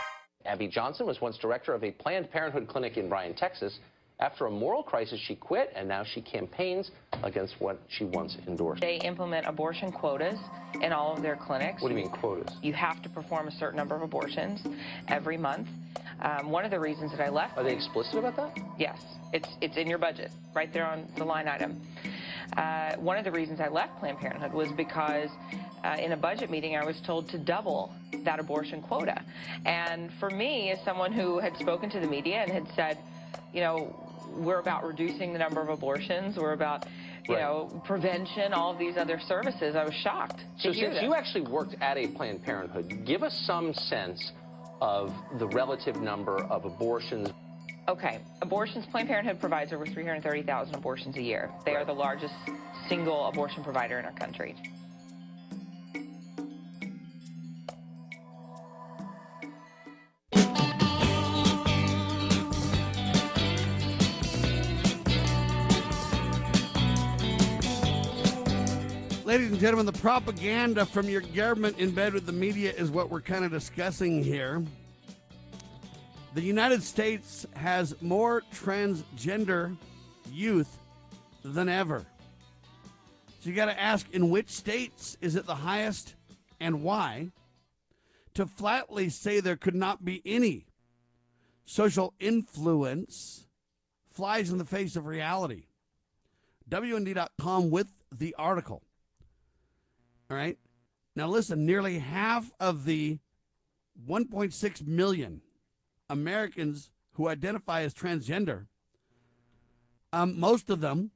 [0.51, 3.79] Abby Johnson was once director of a Planned Parenthood clinic in Bryan, Texas.
[4.19, 6.91] After a moral crisis, she quit, and now she campaigns
[7.23, 8.81] against what she once endorsed.
[8.81, 10.37] They implement abortion quotas
[10.81, 11.81] in all of their clinics.
[11.81, 12.53] What do you mean quotas?
[12.61, 14.61] You have to perform a certain number of abortions
[15.07, 15.69] every month.
[16.21, 17.57] Um, one of the reasons that I left.
[17.57, 18.57] Are they explicit about that?
[18.77, 21.81] Yes, it's it's in your budget, right there on the line item.
[22.57, 25.29] Uh, one of the reasons I left Planned Parenthood was because
[25.83, 27.91] uh, in a budget meeting, I was told to double
[28.23, 29.21] that abortion quota.
[29.65, 32.97] And for me, as someone who had spoken to the media and had said,
[33.53, 33.95] you know,
[34.37, 36.85] we're about reducing the number of abortions, we're about,
[37.27, 37.41] you Right.
[37.41, 41.03] know, prevention, all of these other services, I was shocked So since this.
[41.03, 44.31] you actually worked at a Planned Parenthood, give us some sense
[44.81, 47.29] of the relative number of abortions.
[47.87, 51.51] Okay, abortions, Planned Parenthood provides over 330,000 abortions a year.
[51.65, 52.33] They are the largest
[52.87, 54.55] single abortion provider in our country.
[69.31, 73.09] Ladies and gentlemen, the propaganda from your government in bed with the media is what
[73.09, 74.61] we're kind of discussing here.
[76.33, 79.77] The United States has more transgender
[80.29, 80.77] youth
[81.45, 82.05] than ever.
[83.39, 86.15] So you got to ask in which states is it the highest
[86.59, 87.31] and why?
[88.33, 90.65] To flatly say there could not be any
[91.63, 93.47] social influence
[94.11, 95.67] flies in the face of reality.
[96.69, 98.83] WND.com with the article.
[100.31, 100.57] All right.
[101.13, 103.19] Now, listen, nearly half of the
[104.07, 105.41] 1.6 million
[106.09, 108.67] Americans who identify as transgender,
[110.13, 111.11] um, most of them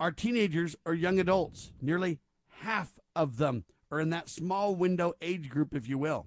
[0.00, 1.70] are teenagers or young adults.
[1.80, 2.18] Nearly
[2.62, 6.26] half of them are in that small window age group, if you will.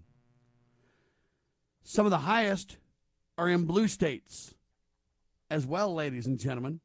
[1.83, 2.77] Some of the highest
[3.37, 4.55] are in blue states.
[5.51, 6.79] as well, ladies and gentlemen.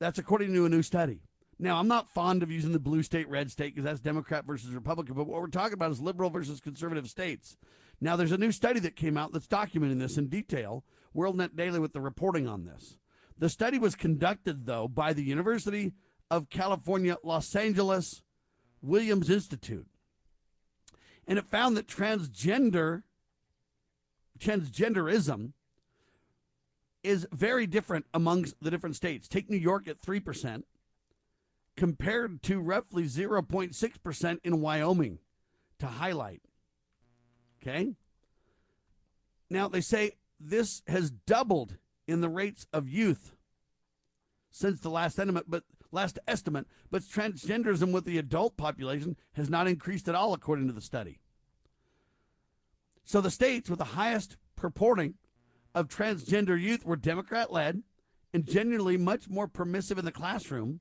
[0.00, 1.25] That's according to a new study.
[1.58, 4.70] Now, I'm not fond of using the blue state, red state, because that's Democrat versus
[4.70, 7.56] Republican, but what we're talking about is liberal versus conservative states.
[8.00, 10.84] Now, there's a new study that came out that's documenting this in detail,
[11.16, 12.98] WorldNet Daily with the reporting on this.
[13.38, 15.92] The study was conducted, though, by the University
[16.30, 18.22] of California, Los Angeles
[18.82, 19.86] Williams Institute.
[21.26, 23.02] And it found that transgender
[24.38, 25.52] transgenderism
[27.02, 29.28] is very different amongst the different states.
[29.28, 30.62] Take New York at 3%
[31.76, 35.18] compared to roughly 0.6% in Wyoming
[35.78, 36.42] to highlight.
[37.62, 37.94] Okay?
[39.50, 41.76] Now, they say this has doubled
[42.06, 43.34] in the rates of youth
[44.50, 49.68] since the last estimate, but last estimate, but transgenderism with the adult population has not
[49.68, 51.20] increased at all according to the study.
[53.04, 55.14] So the states with the highest purporting
[55.74, 57.82] of transgender youth were Democrat led
[58.32, 60.80] and genuinely much more permissive in the classroom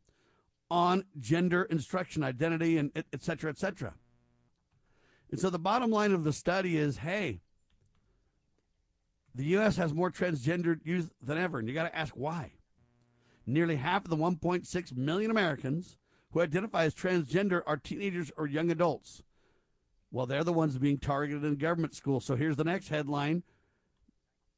[0.69, 3.93] on gender instruction, identity, and et cetera, et cetera.
[5.31, 7.41] And so the bottom line of the study is hey,
[9.33, 9.75] the U.S.
[9.75, 12.53] has more transgendered youth than ever, and you got to ask why.
[13.45, 15.97] Nearly half of the 1.6 million Americans
[16.31, 19.23] who identify as transgender are teenagers or young adults.
[20.11, 22.25] Well, they're the ones being targeted in government schools.
[22.25, 23.43] So here's the next headline.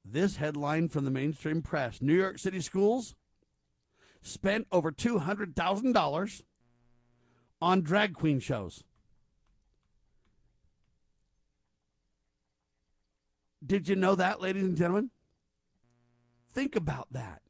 [0.05, 3.15] This headline from the mainstream press New York City schools
[4.21, 6.41] spent over $200,000
[7.61, 8.83] on drag queen shows.
[13.65, 15.09] Did you know that, ladies and gentlemen?
[16.53, 17.41] Think about that.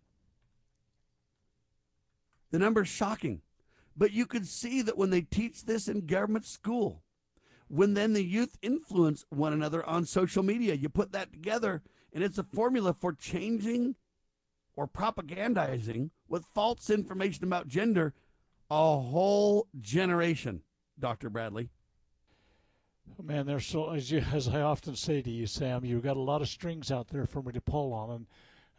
[2.51, 3.41] The number's shocking.
[3.95, 7.03] But you could see that when they teach this in government school,
[7.67, 11.81] when then the youth influence one another on social media, you put that together,
[12.13, 13.95] and it's a formula for changing
[14.77, 18.13] or propagandizing with false information about gender
[18.69, 20.61] a whole generation,
[20.99, 21.29] Dr.
[21.29, 21.69] Bradley.
[23.21, 26.21] Man, there's so as you as I often say to you, Sam, you've got a
[26.21, 28.27] lot of strings out there for me to pull on, and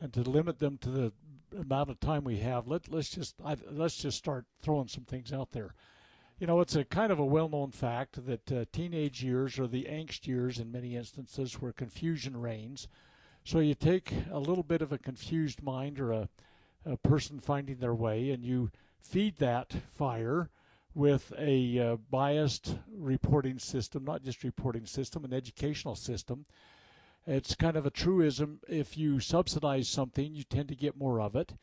[0.00, 1.12] and to limit them to the
[1.58, 5.32] amount of time we have, let let's just I, let's just start throwing some things
[5.32, 5.74] out there.
[6.38, 9.84] You know, it's a kind of a well-known fact that uh, teenage years are the
[9.84, 12.86] angst years in many instances where confusion reigns.
[13.48, 16.28] So you take a little bit of a confused mind or a,
[16.84, 18.70] a person finding their way, and you
[19.00, 20.50] feed that fire
[20.94, 26.44] with a uh, biased reporting system, not just reporting system, an educational system.
[27.26, 28.60] It's kind of a truism.
[28.68, 31.54] If you subsidize something, you tend to get more of it.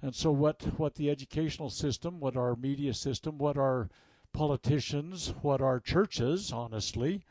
[0.00, 3.90] And so, what, what the educational system, what our media system, what our
[4.32, 7.24] politicians, what our churches, honestly,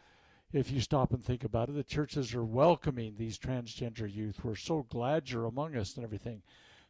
[0.56, 4.44] if you stop and think about it, the churches are welcoming these transgender youth.
[4.44, 6.42] We're so glad you're among us and everything.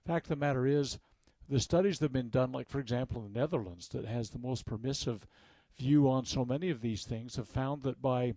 [0.05, 0.99] Fact of the matter is,
[1.49, 4.39] the studies that have been done, like for example in the Netherlands, that has the
[4.39, 5.27] most permissive
[5.77, 8.35] view on so many of these things, have found that by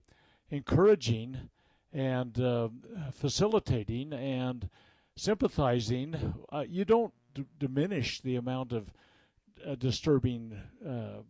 [0.50, 1.50] encouraging
[1.92, 2.68] and uh,
[3.12, 4.68] facilitating and
[5.14, 8.92] sympathizing, uh, you don't d- diminish the amount of
[9.66, 11.22] uh, disturbing uh,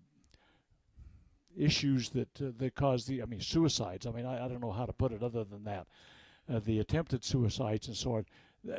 [1.59, 4.07] issues that uh, that cause the I mean suicides.
[4.07, 5.87] I mean I, I, don't know how to put it other than that.
[6.53, 8.27] Uh, the attempted suicides and so on,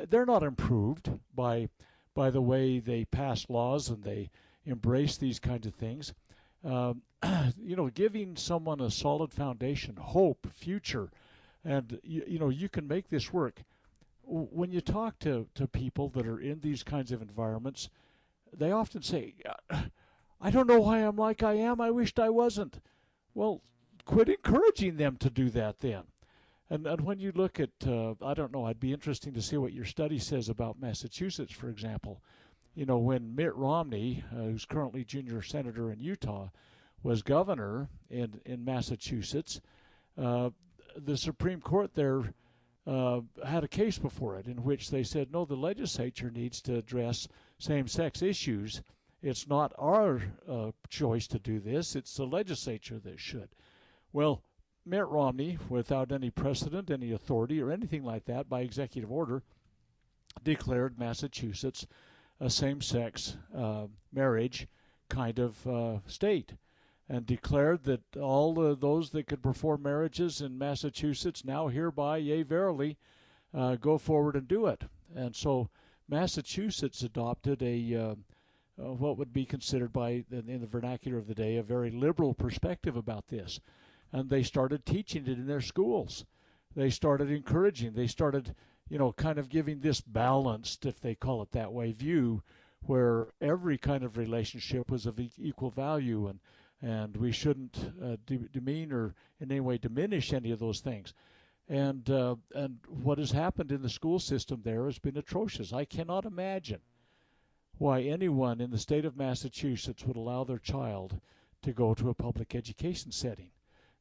[0.10, 1.70] they're not improved by
[2.16, 4.30] by the way they pass laws and they
[4.66, 6.14] embrace these kinds of things.
[6.64, 7.02] Um,
[7.58, 11.10] you know, giving someone a solid foundation, hope, future,
[11.64, 13.64] and you, you know you can make this work.
[14.24, 17.90] When you talk to, to people that are in these kinds of environments,
[18.56, 19.34] they often say,
[20.42, 21.82] I don't know why I'm like I am.
[21.82, 22.80] I wished I wasn't.
[23.34, 23.62] Well,
[24.06, 26.04] quit encouraging them to do that then.
[26.70, 29.58] And, and when you look at, uh, I don't know, I'd be interesting to see
[29.58, 32.22] what your study says about Massachusetts, for example.
[32.76, 36.50] You know, when Mitt Romney, uh, who's currently junior senator in Utah,
[37.02, 39.62] was governor in, in Massachusetts,
[40.18, 40.52] uh,
[40.96, 42.34] the Supreme Court there
[42.86, 46.76] uh, had a case before it in which they said, no, the legislature needs to
[46.76, 48.82] address same sex issues
[49.22, 53.50] it's not our uh, choice to do this, it's the legislature that should.
[54.14, 54.44] Well,
[54.86, 59.44] Mitt Romney, without any precedent, any authority, or anything like that, by executive order,
[60.44, 61.86] declared Massachusetts
[62.40, 64.68] a same sex uh, marriage
[65.10, 66.54] kind of uh, state
[67.10, 72.44] and declared that all uh, those that could perform marriages in Massachusetts now hereby, yea,
[72.44, 72.98] verily,
[73.54, 74.84] uh, go forward and do it.
[75.16, 75.70] And so
[76.08, 78.16] Massachusetts adopted a
[78.80, 82.34] uh, what would be considered by in the vernacular of the day a very liberal
[82.34, 83.60] perspective about this
[84.12, 86.26] and they started teaching it in their schools
[86.76, 88.56] they started encouraging they started
[88.90, 92.42] you know, kind of giving this balanced, if they call it that way, view
[92.82, 96.40] where every kind of relationship was of equal value and
[96.82, 101.14] and we shouldn't uh, de- demean or in any way diminish any of those things.
[101.68, 105.74] And uh, and what has happened in the school system there has been atrocious.
[105.74, 106.80] I cannot imagine
[107.80, 111.20] why anyone in the state of Massachusetts would allow their child
[111.64, 113.50] to go to a public education setting.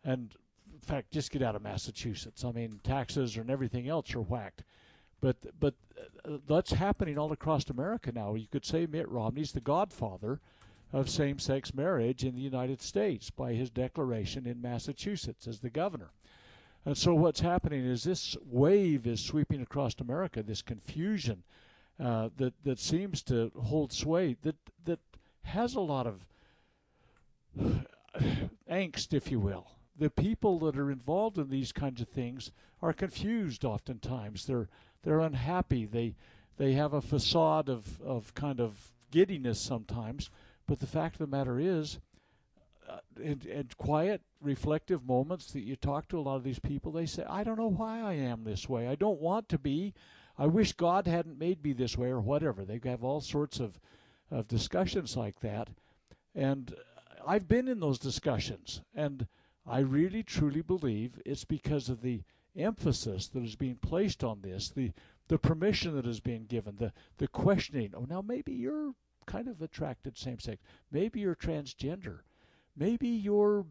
[0.05, 0.35] And
[0.73, 2.45] in fact, just get out of Massachusetts.
[2.45, 4.65] I mean, taxes and everything else are whacked.
[5.21, 5.75] But but
[6.25, 8.35] uh, that's happening all across America now.
[8.35, 10.41] You could say Mitt Romney's the godfather
[10.93, 16.11] of same-sex marriage in the United States by his declaration in Massachusetts as the governor.
[16.87, 20.43] And so what's happening is this wave is sweeping across America.
[20.43, 21.43] This confusion
[22.03, 25.01] uh, that that seems to hold sway that that
[25.43, 26.27] has a lot of
[28.71, 29.73] angst, if you will.
[29.97, 34.47] The people that are involved in these kinds of things are confused oftentimes.
[34.47, 34.69] They're
[35.03, 35.87] they're unhappy.
[35.87, 36.15] They
[36.59, 40.29] they have a facade of, of kind of giddiness sometimes.
[40.67, 41.99] But the fact of the matter is,
[42.89, 42.99] uh,
[43.79, 47.45] quiet, reflective moments that you talk to a lot of these people, they say, I
[47.45, 48.89] don't know why I am this way.
[48.89, 49.95] I don't want to be.
[50.39, 52.65] I wish God hadn't made me this way or whatever.
[52.65, 53.81] They have all sorts of,
[54.31, 55.69] of discussions like that.
[56.35, 56.75] And
[57.27, 58.81] I've been in those discussions.
[58.95, 59.27] And
[59.67, 62.23] I really, truly believe it's because of the
[62.57, 64.93] emphasis that is being placed on this, the
[65.29, 67.93] the permission that is being given, the the questioning.
[67.95, 68.95] Oh, now maybe you're
[69.27, 70.63] kind of attracted same sex.
[70.91, 72.21] Maybe you're transgender.
[72.75, 73.67] Maybe you're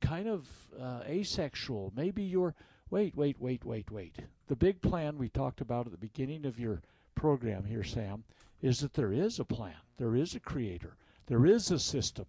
[0.00, 0.48] kind of
[0.78, 1.92] uh, asexual.
[1.94, 2.54] Maybe you're
[2.90, 4.16] wait, wait, wait, wait, wait.
[4.48, 6.82] The big plan we talked about at the beginning of your
[7.14, 8.24] program here, Sam,
[8.62, 9.74] is that there is a plan.
[9.96, 10.96] There is a creator.
[11.26, 12.26] There is a system,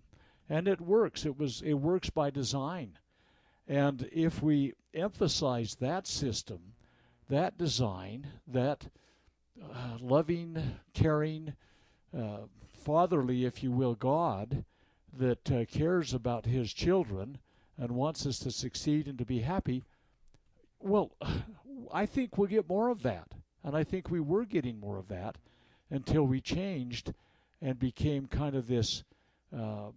[0.49, 1.25] and it works.
[1.25, 2.97] It was it works by design.
[3.67, 6.73] And if we emphasize that system,
[7.29, 8.87] that design, that
[9.61, 11.53] uh, loving, caring,
[12.17, 14.63] uh, fatherly, if you will, God
[15.13, 17.37] that uh, cares about his children
[17.77, 19.83] and wants us to succeed and to be happy,
[20.79, 21.11] well,
[21.93, 23.33] I think we'll get more of that.
[23.63, 25.37] And I think we were getting more of that
[25.89, 27.13] until we changed
[27.61, 29.03] and became kind of this
[29.53, 29.93] um,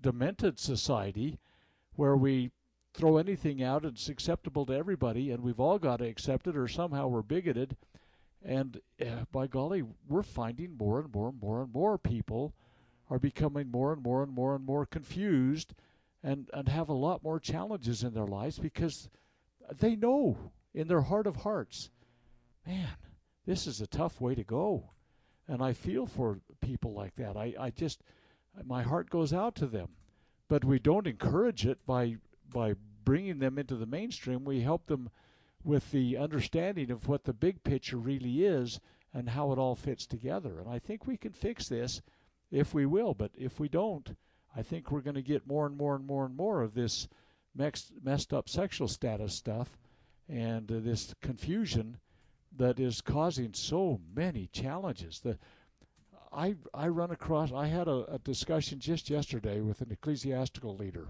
[0.00, 1.38] demented society
[1.96, 2.50] where we
[2.92, 6.66] throw anything out it's acceptable to everybody and we've all got to accept it or
[6.66, 7.76] somehow we're bigoted
[8.44, 12.52] and uh, by golly we're finding more and more and more and more people
[13.08, 15.72] are becoming more and more and more and more confused
[16.22, 19.08] and and have a lot more challenges in their lives because
[19.78, 20.36] they know
[20.74, 21.90] in their heart of hearts
[22.66, 22.88] man
[23.50, 24.90] this is a tough way to go.
[25.48, 27.36] And i feel for people like that.
[27.36, 28.02] I i just
[28.64, 29.88] my heart goes out to them.
[30.48, 32.18] But we don't encourage it by
[32.48, 32.74] by
[33.04, 35.10] bringing them into the mainstream, we help them
[35.64, 38.78] with the understanding of what the big picture really is
[39.12, 40.60] and how it all fits together.
[40.60, 42.02] And I think we can fix this
[42.50, 44.16] if we will, but if we don't,
[44.54, 47.08] I think we're going to get more and more and more and more of this
[47.54, 49.76] mixed, messed up sexual status stuff
[50.30, 51.98] and uh, this confusion
[52.56, 55.20] that is causing so many challenges.
[55.20, 55.38] The
[56.32, 61.08] I I run across I had a, a discussion just yesterday with an ecclesiastical leader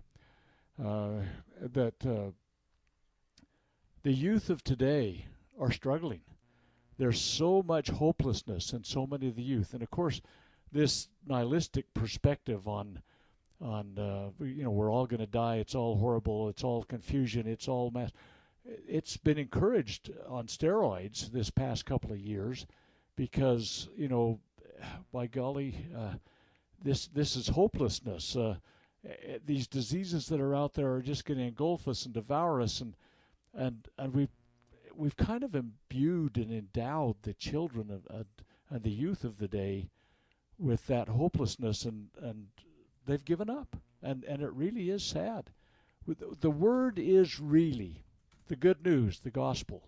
[0.82, 1.22] uh,
[1.60, 2.30] that uh,
[4.02, 5.26] the youth of today
[5.58, 6.22] are struggling.
[6.96, 10.20] There's so much hopelessness in so many of the youth, and of course,
[10.72, 13.00] this nihilistic perspective on
[13.60, 15.56] on uh, you know we're all going to die.
[15.56, 16.48] It's all horrible.
[16.48, 17.46] It's all confusion.
[17.46, 18.10] It's all mass.
[18.88, 22.66] It's been encouraged on steroids this past couple of years
[23.16, 24.40] because you know,
[25.12, 26.14] by golly, uh,
[26.82, 28.36] this this is hopelessness.
[28.36, 28.56] Uh,
[29.04, 32.60] Eh, these diseases that are out there are just going to engulf us and devour
[32.60, 32.96] us, and
[33.54, 34.36] and and we've
[34.94, 38.24] we've kind of imbued and endowed the children of, uh,
[38.68, 39.88] and the youth of the day
[40.58, 42.48] with that hopelessness, and and
[43.06, 45.50] they've given up, and and it really is sad.
[46.40, 48.04] The word is really
[48.50, 49.80] the good news, the gospel.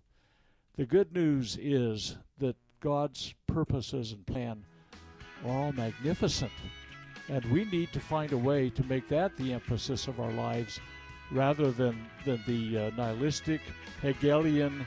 [0.77, 4.65] The good news is that God's purposes and plan
[5.45, 6.53] are all magnificent.
[7.29, 10.79] And we need to find a way to make that the emphasis of our lives
[11.33, 13.61] rather than, than the uh, nihilistic,
[14.01, 14.87] Hegelian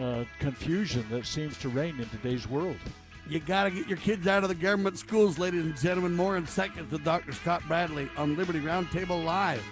[0.00, 2.76] uh, confusion that seems to reign in today's world.
[3.28, 6.16] You got to get your kids out of the government schools, ladies and gentlemen.
[6.16, 7.30] More in seconds with Dr.
[7.30, 9.62] Scott Bradley on Liberty Roundtable Live.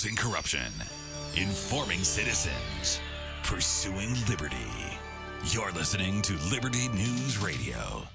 [0.00, 0.72] exposing corruption,
[1.36, 3.00] informing citizens,
[3.42, 4.56] pursuing liberty.
[5.44, 8.08] You're listening to Liberty News Radio.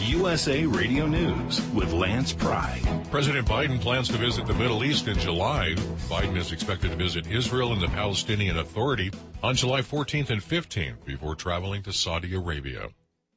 [0.00, 2.82] USA Radio News with Lance Pride.
[3.12, 5.74] President Biden plans to visit the Middle East in July.
[6.08, 9.12] Biden is expected to visit Israel and the Palestinian Authority
[9.42, 12.88] on July 14th and 15th before traveling to Saudi Arabia.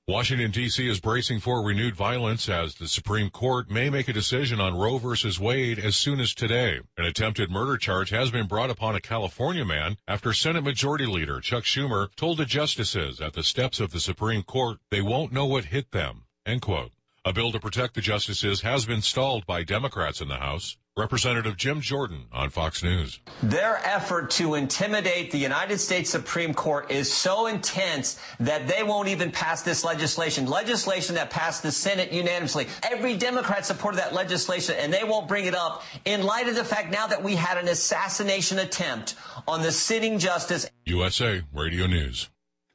[0.08, 0.90] Washington, D.C.
[0.90, 4.98] is bracing for renewed violence as the Supreme Court may make a decision on Roe
[4.98, 5.16] v.
[5.40, 6.80] Wade as soon as today.
[6.98, 11.40] An attempted murder charge has been brought upon a California man after Senate Majority Leader
[11.40, 15.46] Chuck Schumer told the justices at the steps of the Supreme Court they won't know
[15.46, 16.24] what hit them.
[16.48, 16.94] End quote.
[17.24, 20.78] A bill to protect the justices has been stalled by Democrats in the House.
[20.98, 23.22] Representative Jim Jordan on Fox News.
[23.42, 29.08] Their effort to intimidate the United States Supreme Court is so intense that they won't
[29.08, 30.48] even pass this legislation.
[30.48, 32.68] Legislation that passed the Senate unanimously.
[32.84, 36.66] Every Democrat supported that legislation and they won't bring it up in light of the
[36.66, 39.16] fact now that we had an assassination attempt
[39.48, 40.70] on the sitting justice.
[40.84, 42.30] USA Radio News.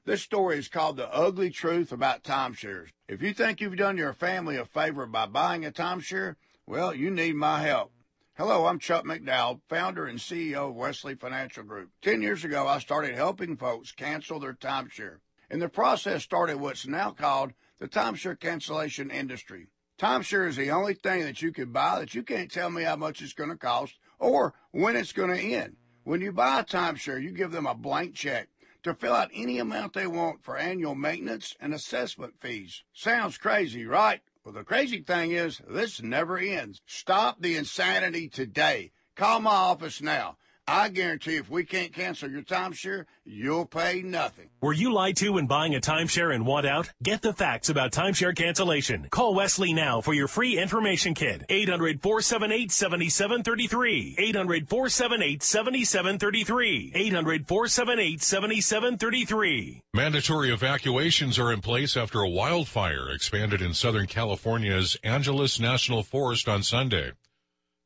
[0.07, 2.89] This story is called The Ugly Truth About Timeshares.
[3.09, 6.37] If you think you've done your family a favor by buying a timeshare,
[6.67, 7.93] well, you need my help.
[8.39, 11.89] Hello, I'm Chuck McDowell, founder and CEO of Wesley Financial Group.
[12.03, 15.21] Ten years ago, I started helping folks cancel their timeshare.
[15.49, 19.69] And the process started what's now called the timeshare cancellation industry.
[19.99, 22.97] Timeshare is the only thing that you can buy that you can't tell me how
[22.97, 25.77] much it's going to cost or when it's going to end.
[26.05, 28.51] When you buy a timeshare, you give them a blank check
[28.83, 32.83] to fill out any amount they want for annual maintenance and assessment fees.
[32.93, 34.21] Sounds crazy, right?
[34.47, 36.81] Well, the crazy thing is, this never ends.
[36.87, 38.93] Stop the insanity today.
[39.17, 40.37] Call my office now.
[40.69, 44.51] I guarantee if we can't cancel your timeshare, you'll pay nothing.
[44.61, 46.91] Were you lied to when buying a timeshare and want out?
[47.01, 49.07] Get the facts about timeshare cancellation.
[49.11, 51.45] Call Wesley now for your free information kit.
[51.49, 54.17] 800 478 7733.
[54.19, 56.93] 800 478 7733.
[56.97, 59.83] 800 478 7733.
[59.95, 66.49] Mandatory evacuations are in place after a wildfire expanded in Southern California's Angeles National Forest
[66.49, 67.13] on Sunday.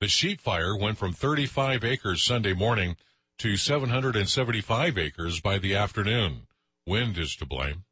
[0.00, 2.96] The sheep fire went from 35 acres Sunday morning
[3.36, 6.46] to 775 acres by the afternoon.
[6.86, 7.84] Wind is to blame.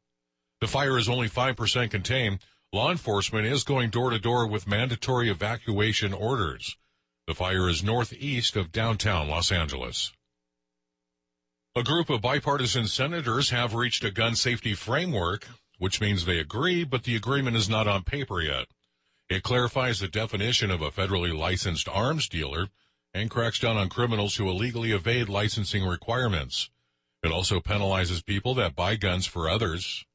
[0.59, 2.39] The fire is only 5% contained.
[2.73, 6.77] Law enforcement is going door to door with mandatory evacuation orders.
[7.27, 10.11] The fire is northeast of downtown Los Angeles.
[11.75, 16.83] A group of bipartisan senators have reached a gun safety framework, which means they agree,
[16.83, 18.65] but the agreement is not on paper yet.
[19.29, 22.69] It clarifies the definition of a federally licensed arms dealer
[23.13, 26.71] and cracks down on criminals who illegally evade licensing requirements.
[27.23, 30.05] It also penalizes people that buy guns for others,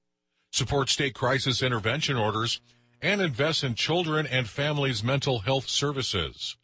[0.50, 2.60] supports state crisis intervention orders,
[3.00, 6.56] and invests in children and families' mental health services.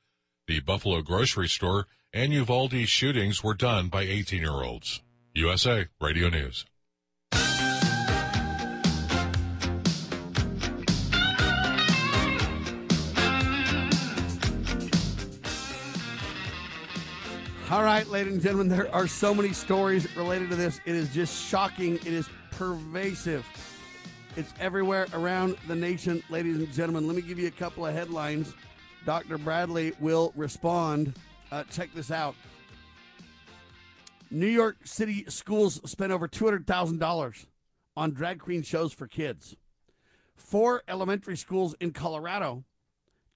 [0.46, 5.02] The Buffalo grocery store and Uvalde shootings were done by 18 year olds.
[5.34, 6.64] USA Radio News.
[17.70, 20.80] All right, ladies and gentlemen, there are so many stories related to this.
[20.86, 21.94] It is just shocking.
[21.98, 23.46] It is pervasive.
[24.36, 27.06] It's everywhere around the nation, ladies and gentlemen.
[27.06, 28.54] Let me give you a couple of headlines.
[29.06, 29.38] Dr.
[29.38, 31.16] Bradley will respond.
[31.52, 32.34] Uh, check this out.
[34.32, 37.46] New York City schools spent over $200,000
[37.96, 39.54] on drag queen shows for kids.
[40.34, 42.64] Four elementary schools in Colorado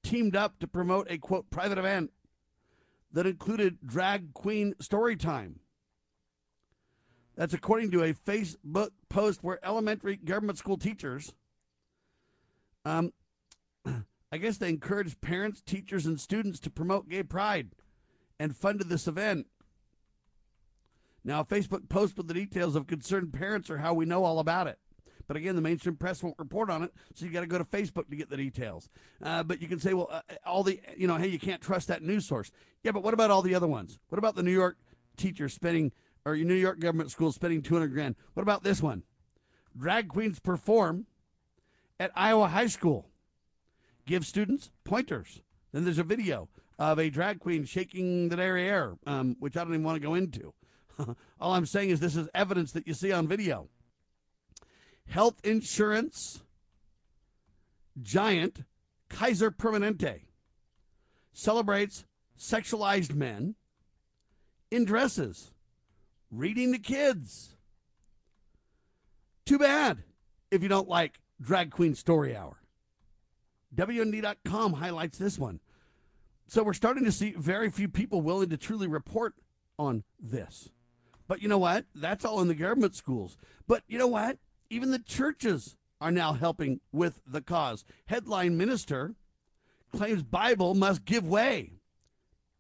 [0.03, 2.11] teamed up to promote a quote private event
[3.15, 5.61] that included drag queen story time.
[7.37, 11.33] That's according to a Facebook post where elementary government school teachers,
[12.85, 13.13] um,
[14.33, 17.71] I guess they encouraged parents, teachers, and students to promote gay pride
[18.39, 19.47] and funded this event.
[21.25, 24.41] Now, a Facebook post with the details of concerned parents are how we know all
[24.41, 24.79] about it.
[25.27, 27.65] But again, the mainstream press won't report on it, so you got to go to
[27.65, 28.89] Facebook to get the details.
[29.23, 31.89] Uh, but you can say, well, uh, all the, you know, hey, you can't trust
[31.89, 32.51] that news source.
[32.83, 33.99] Yeah, but what about all the other ones?
[34.09, 34.77] What about the New York
[35.17, 35.93] teachers spending,
[36.25, 38.17] or New York government school spending 200 grand?
[38.35, 39.03] What about this one?
[39.77, 41.07] Drag queens perform
[41.99, 43.09] at Iowa High School.
[44.07, 45.41] Give students pointers.
[45.73, 46.49] Then there's a video
[46.79, 50.15] of a drag queen shaking the derriere, um, which I don't even want to go
[50.15, 50.53] into.
[51.41, 53.69] all I'm saying is this is evidence that you see on video
[55.09, 56.43] health insurance
[58.01, 58.65] giant
[59.09, 60.23] Kaiser Permanente
[61.33, 62.05] celebrates
[62.39, 63.55] sexualized men
[64.71, 65.53] in dresses,
[66.31, 67.57] reading to kids.
[69.47, 70.03] Too bad
[70.51, 72.61] if you don't like Drag Queen Story Hour.
[73.75, 75.61] WND.com highlights this one.
[76.47, 79.35] So we're starting to see very few people willing to truly report
[79.79, 80.71] on this.
[81.27, 81.87] But you know what?
[81.95, 83.37] That's all in the government schools.
[83.67, 84.39] But you know what?
[84.71, 87.85] Even the churches are now helping with the cause.
[88.07, 89.15] Headline minister
[89.95, 91.73] claims Bible must give way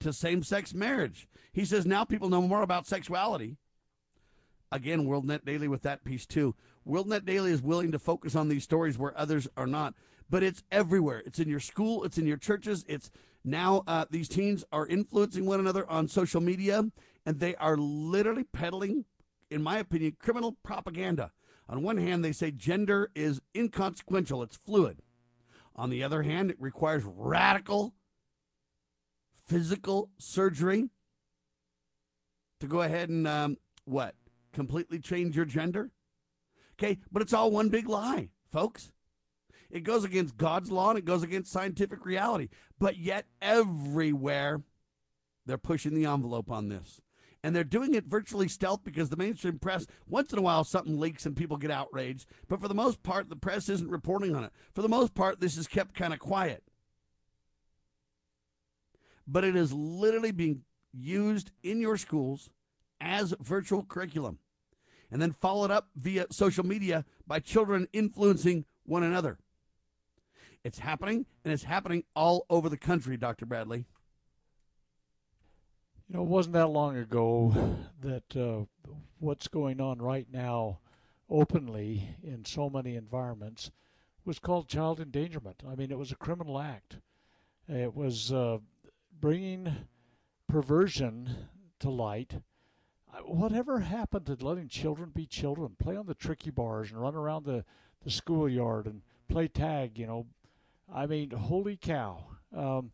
[0.00, 1.28] to same-sex marriage.
[1.52, 3.56] He says now people know more about sexuality.
[4.70, 6.54] Again, WorldNet Daily with that piece too.
[6.86, 9.94] WorldNet Daily is willing to focus on these stories where others are not,
[10.28, 11.22] but it's everywhere.
[11.24, 12.84] It's in your school, it's in your churches.
[12.88, 13.10] It's
[13.44, 16.84] now uh, these teens are influencing one another on social media,
[17.24, 19.04] and they are literally peddling,
[19.50, 21.30] in my opinion, criminal propaganda.
[21.68, 25.00] On one hand, they say gender is inconsequential, it's fluid.
[25.76, 27.94] On the other hand, it requires radical
[29.46, 30.88] physical surgery
[32.60, 34.14] to go ahead and um, what
[34.52, 35.90] completely change your gender?
[36.78, 38.92] Okay but it's all one big lie folks.
[39.70, 42.48] It goes against god's law and it goes against scientific reality.
[42.78, 44.62] But yet everywhere
[45.46, 47.00] they're pushing the envelope on this
[47.44, 50.98] and they're doing it virtually stealth because the mainstream press once in a while something
[50.98, 54.42] leaks and people get outraged but for the most part the press isn't reporting on
[54.42, 56.64] it for the most part this is kept kind of quiet
[59.26, 60.62] but it is literally being
[60.92, 62.50] used in your schools
[63.00, 64.38] as virtual curriculum
[65.10, 69.38] and then followed up via social media by children influencing one another.
[70.64, 73.46] It's happening, and it's happening all over the country, Dr.
[73.46, 73.84] Bradley.
[76.08, 78.66] You know, it wasn't that long ago that uh,
[79.20, 80.80] what's going on right now
[81.30, 83.70] openly in so many environments
[84.26, 85.62] was called child endangerment.
[85.66, 86.98] I mean, it was a criminal act.
[87.68, 88.58] It was uh,
[89.18, 89.74] bringing
[90.46, 91.48] perversion
[91.80, 92.34] to light.
[93.24, 97.46] Whatever happened to letting children be children, play on the tricky bars and run around
[97.46, 97.64] the,
[98.02, 100.26] the schoolyard and play tag, you know?
[100.92, 102.24] I mean, holy cow.
[102.54, 102.92] Um,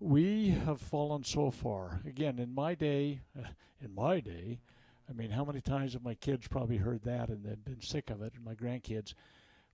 [0.00, 2.00] we have fallen so far.
[2.06, 3.20] Again, in my day,
[3.82, 4.60] in my day,
[5.08, 8.10] I mean, how many times have my kids probably heard that and they've been sick
[8.10, 9.14] of it, and my grandkids?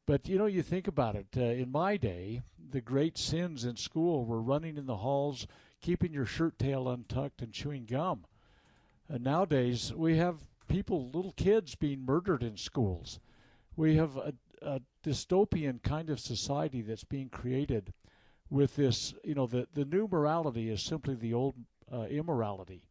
[0.07, 1.27] But you know, you think about it.
[1.37, 5.47] Uh, in my day, the great sins in school were running in the halls,
[5.81, 8.25] keeping your shirt tail untucked, and chewing gum.
[9.09, 13.19] And nowadays, we have people, little kids, being murdered in schools.
[13.77, 17.93] We have a, a dystopian kind of society that's being created
[18.55, 19.15] with this.
[19.25, 21.57] You know, the the new morality is simply the old
[21.93, 22.83] uh, immorality,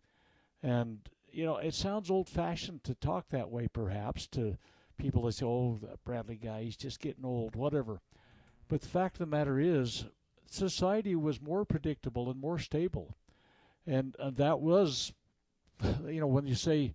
[0.61, 0.99] and
[1.31, 4.57] you know, it sounds old-fashioned to talk that way, perhaps to
[4.97, 8.01] people that say, "Oh, that Bradley guy, he's just getting old," whatever.
[8.67, 10.05] But the fact of the matter is,
[10.45, 13.15] society was more predictable and more stable,
[13.87, 15.13] and uh, that was,
[16.05, 16.93] you know, when you say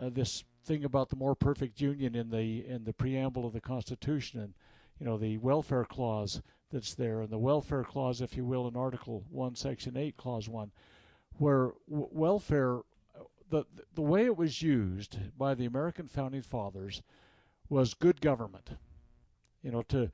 [0.00, 3.60] uh, this thing about the more perfect union in the in the preamble of the
[3.60, 4.54] Constitution, and
[5.00, 6.42] you know the welfare clause
[6.72, 10.48] that's there, and the welfare clause, if you will, in Article One, Section Eight, Clause
[10.48, 10.72] One,
[11.38, 12.80] where w- welfare.
[13.50, 17.02] The, the way it was used by the American founding fathers
[17.68, 18.70] was good government.
[19.62, 20.10] You know, to,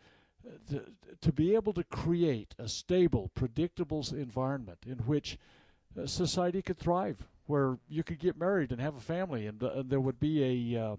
[0.70, 0.82] to,
[1.20, 5.38] to be able to create a stable, predictable environment in which
[5.96, 9.82] uh, society could thrive, where you could get married and have a family, and, uh,
[9.86, 10.96] there would be a uh,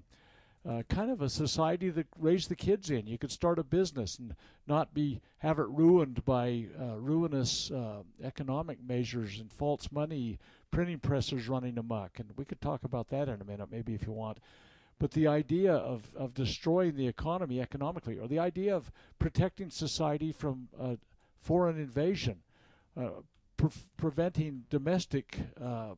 [0.70, 3.08] uh, kind of a society that raised the kids in.
[3.08, 4.36] You could start a business and
[4.68, 10.38] not be have it ruined by uh, ruinous uh, economic measures and false money,
[10.70, 12.20] printing presses running amok.
[12.20, 14.38] And we could talk about that in a minute, maybe if you want.
[15.00, 20.32] But the idea of, of destroying the economy economically, or the idea of protecting society
[20.32, 20.68] from
[21.42, 22.36] foreign invasion,
[22.98, 23.10] uh,
[23.58, 25.94] pre- preventing domestic, uh,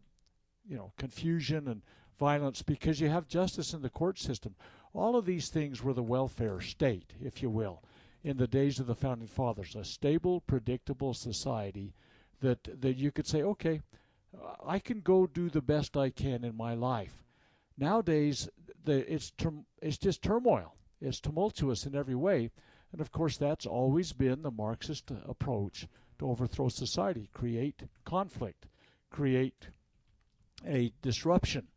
[0.68, 1.82] you know, confusion and
[2.22, 4.54] violence, because you have justice in the court system.
[4.94, 7.82] All of these things were the welfare state, if you will,
[8.24, 9.76] in the days of the founding fathers.
[9.76, 11.96] A stable, predictable society
[12.42, 13.82] that that you could say, okay,
[14.64, 17.24] I can go do the best I can in my life.
[17.76, 18.48] Nowadays,
[18.86, 19.34] the, it's
[19.82, 20.76] it's just turmoil.
[21.02, 22.52] It's tumultuous in every way,
[22.92, 25.88] and of course that's always been the Marxist approach
[26.20, 28.68] to overthrow society: create conflict,
[29.10, 29.70] create
[30.64, 31.71] a disruption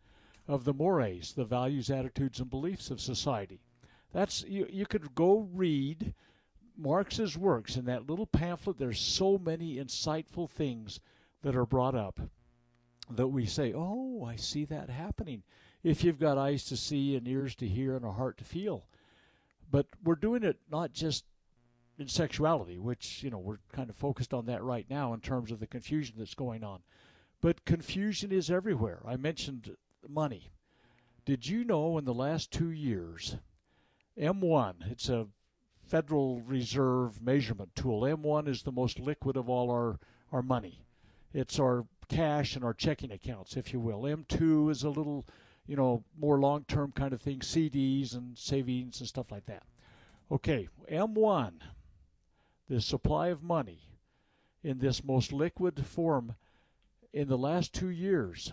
[0.47, 3.61] of the mores, the values, attitudes, and beliefs of society.
[4.13, 4.67] That's you.
[4.71, 6.15] You could go read
[6.77, 8.79] Marx's works in that little pamphlet.
[8.79, 11.01] There's so many insightful things
[11.43, 12.21] that are brought up
[13.11, 15.43] that we say, "Oh, I see that happening."
[15.85, 18.87] if you've got eyes to see and ears to hear and a heart to feel.
[19.71, 21.25] But we're doing it not just
[21.99, 25.53] in sexuality, which, you know, we're kind of focused on that right now in terms
[25.53, 26.81] of the confusion that's going on.
[27.41, 29.03] But confusion is everywhere.
[29.07, 29.77] I mentioned
[30.09, 30.51] money.
[31.25, 33.37] Did you know in the last two years,
[34.19, 35.27] M1, it's a
[35.83, 38.03] Federal Reserve measurement tool.
[38.03, 39.99] M1 is the most liquid of all our,
[40.33, 40.85] our money.
[41.33, 44.03] It's our cash and our checking accounts, if you will.
[44.03, 45.27] M2 is a little
[45.67, 49.63] you know, more long term kind of thing, CDs and savings and stuff like that.
[50.31, 51.53] Okay, M1,
[52.69, 53.81] the supply of money
[54.63, 56.35] in this most liquid form
[57.13, 58.53] in the last two years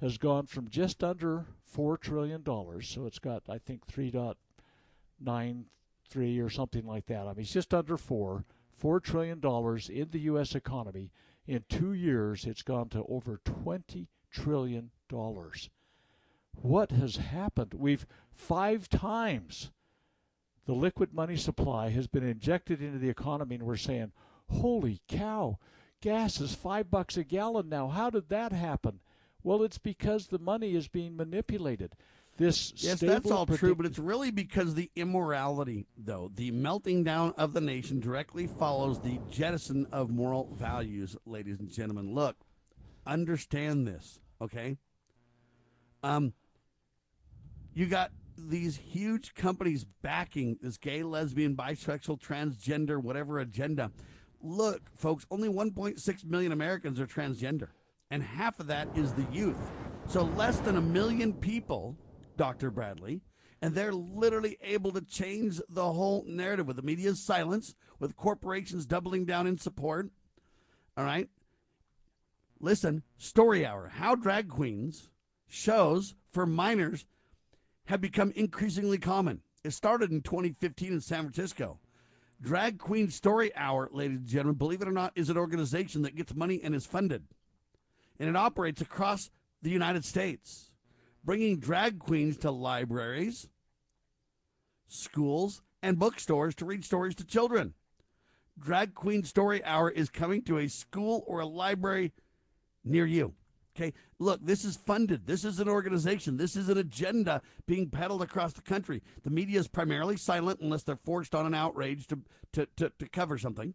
[0.00, 1.46] has gone from just under
[1.76, 2.44] $4 trillion.
[2.82, 7.26] So it's got, I think, 3.93 or something like that.
[7.26, 8.44] I mean, it's just under 4.
[8.82, 9.40] $4 trillion
[9.88, 10.54] in the U.S.
[10.54, 11.10] economy.
[11.46, 14.90] In two years, it's gone to over $20 trillion.
[16.60, 17.74] What has happened?
[17.74, 19.70] We've five times
[20.66, 24.12] the liquid money supply has been injected into the economy, and we're saying,
[24.48, 25.58] holy cow,
[26.00, 27.88] gas is five bucks a gallon now.
[27.88, 29.00] How did that happen?
[29.44, 31.94] Well, it's because the money is being manipulated.
[32.36, 37.32] This yes, that's all true, but it's really because the immorality, though, the melting down
[37.38, 42.12] of the nation directly follows the jettison of moral values, ladies and gentlemen.
[42.12, 42.36] Look,
[43.06, 44.78] understand this, okay?
[46.02, 46.32] Um,
[47.72, 53.92] you got these huge companies backing this gay, lesbian, bisexual, transgender, whatever agenda.
[54.42, 57.68] Look, folks, only 1.6 million Americans are transgender,
[58.14, 59.58] and half of that is the youth.
[60.06, 61.96] So less than a million people
[62.36, 62.70] Dr.
[62.70, 63.22] Bradley,
[63.60, 68.86] and they're literally able to change the whole narrative with the media's silence, with corporations
[68.86, 70.10] doubling down in support.
[70.96, 71.28] All right?
[72.60, 75.10] Listen, Story Hour, how drag queens
[75.48, 77.06] shows for minors
[77.86, 79.40] have become increasingly common.
[79.64, 81.80] It started in 2015 in San Francisco.
[82.40, 86.14] Drag Queen Story Hour, ladies and gentlemen, believe it or not, is an organization that
[86.14, 87.24] gets money and is funded.
[88.18, 89.30] And it operates across
[89.62, 90.70] the United States
[91.24, 93.48] bringing drag queens to libraries,
[94.88, 97.74] schools, and bookstores to read stories to children.
[98.58, 102.12] Drag Queen Story Hour is coming to a school or a library
[102.84, 103.34] near you.
[103.76, 105.26] Okay, look, this is funded.
[105.26, 106.36] This is an organization.
[106.36, 109.02] This is an agenda being peddled across the country.
[109.24, 112.20] The media is primarily silent unless they're forced on an outrage to,
[112.52, 113.74] to, to, to cover something.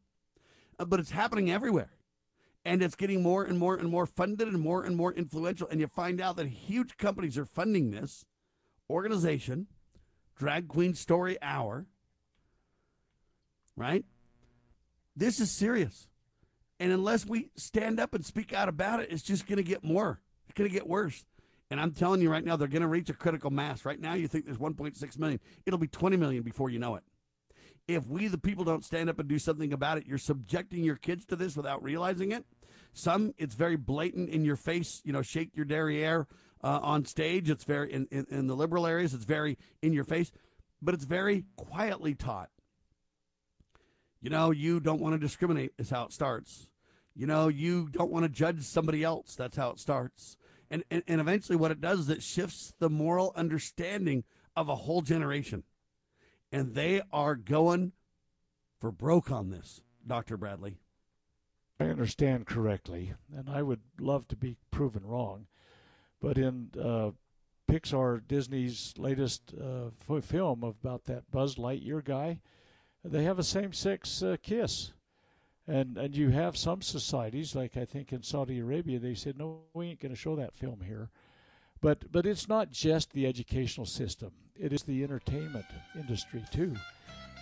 [0.80, 1.90] Uh, but it's happening everywhere
[2.70, 5.68] and it's getting more and more and more funded and more and more influential.
[5.70, 8.26] And you find out that huge companies are funding this
[8.88, 9.66] organization,
[10.38, 11.88] Drag Queen Story Hour,
[13.76, 14.06] right?
[15.16, 16.10] This is serious.
[16.80, 19.84] And unless we stand up and speak out about it, it's just going to get
[19.84, 20.22] more.
[20.48, 21.26] It's going to get worse.
[21.72, 23.84] And I'm telling you right now, they're going to reach a critical mass.
[23.84, 25.40] Right now, you think there's 1.6 million.
[25.66, 27.04] It'll be 20 million before you know it
[27.90, 30.96] if we, the people, don't stand up and do something about it, you're subjecting your
[30.96, 32.46] kids to this without realizing it.
[32.94, 36.28] Some, it's very blatant in your face, you know, shake your derriere
[36.64, 37.50] uh, on stage.
[37.50, 40.32] It's very, in, in, in the liberal areas, it's very in your face,
[40.82, 42.50] but it's very quietly taught.
[44.22, 46.68] You know, you don't want to discriminate, is how it starts.
[47.16, 49.36] You know, you don't want to judge somebody else.
[49.36, 50.38] That's how it starts.
[50.70, 54.24] And, and, and eventually, what it does is it shifts the moral understanding
[54.56, 55.64] of a whole generation
[56.52, 57.92] and they are going
[58.80, 60.38] for broke on this, Dr.
[60.38, 60.78] Bradley.
[61.80, 65.48] I understand correctly, and I would love to be proven wrong,
[66.22, 67.12] but in uh,
[67.70, 72.40] Pixar, Disney's latest uh, film about that Buzz Lightyear guy,
[73.04, 74.92] they have a same-sex uh, kiss,
[75.68, 79.62] and and you have some societies, like I think in Saudi Arabia, they said no,
[79.74, 81.10] we ain't going to show that film here.
[81.80, 85.66] But but it's not just the educational system; it is the entertainment
[85.96, 86.76] industry too.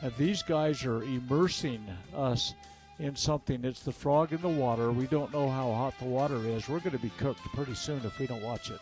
[0.04, 1.84] And these guys are immersing
[2.16, 2.54] us
[3.00, 3.64] in something.
[3.64, 4.92] It's the frog in the water.
[4.92, 6.68] We don't know how hot the water is.
[6.68, 8.80] We're going to be cooked pretty soon if we don't watch it.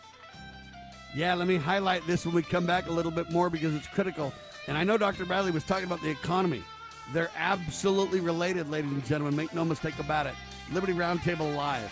[1.16, 3.88] Yeah, let me highlight this when we come back a little bit more because it's
[3.88, 4.34] critical.
[4.68, 5.26] And I know Dr.
[5.26, 6.64] Bradley was talking about the economy.
[7.14, 9.36] They're absolutely related, ladies and gentlemen.
[9.36, 10.34] Make no mistake about it.
[10.72, 11.92] Liberty Roundtable Live.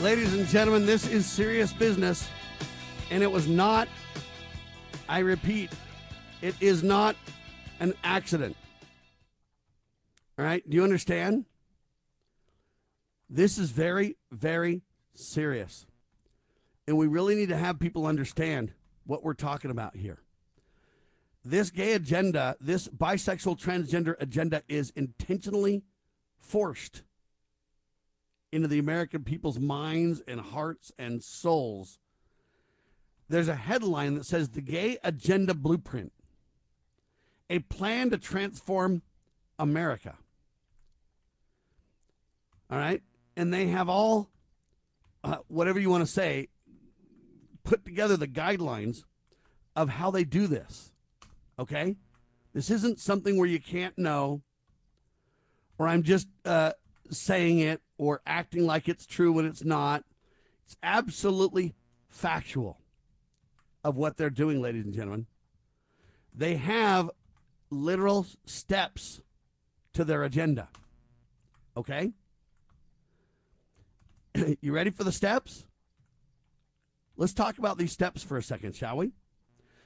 [0.00, 2.28] Ladies and gentlemen, this is serious business.
[3.10, 3.88] And it was not,
[5.08, 5.72] I repeat,
[6.40, 7.16] it is not
[7.80, 8.56] an accident.
[10.38, 10.62] All right?
[10.70, 11.46] Do you understand?
[13.28, 14.82] This is very, very
[15.14, 15.84] serious.
[16.86, 18.72] And we really need to have people understand
[19.04, 20.20] what we're talking about here.
[21.44, 25.82] This gay agenda, this bisexual transgender agenda is intentionally
[26.38, 27.02] forced
[28.52, 31.98] into the American people's minds and hearts and souls.
[33.28, 36.12] There's a headline that says The Gay Agenda Blueprint,
[37.50, 39.02] a plan to transform
[39.58, 40.16] America.
[42.70, 43.02] All right?
[43.36, 44.30] And they have all,
[45.22, 46.48] uh, whatever you want to say,
[47.64, 49.04] put together the guidelines
[49.76, 50.92] of how they do this.
[51.58, 51.96] Okay?
[52.54, 54.42] This isn't something where you can't know,
[55.78, 56.72] or I'm just uh,
[57.10, 60.04] saying it or acting like it's true when it's not.
[60.64, 61.74] It's absolutely
[62.08, 62.78] factual
[63.84, 65.26] of what they're doing, ladies and gentlemen.
[66.34, 67.10] They have
[67.70, 69.20] literal steps
[69.94, 70.68] to their agenda.
[71.76, 72.12] Okay?
[74.60, 75.66] you ready for the steps?
[77.16, 79.12] Let's talk about these steps for a second, shall we?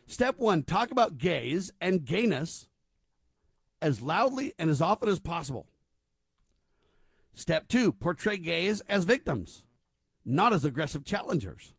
[0.07, 2.69] Step one talk about gays and gayness
[3.81, 5.67] as loudly and as often as possible.
[7.35, 9.65] Step two, portray gays as victims,
[10.25, 11.75] not as aggressive challengers.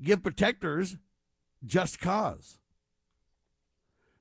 [0.00, 0.96] Give protectors
[1.64, 2.58] just cause.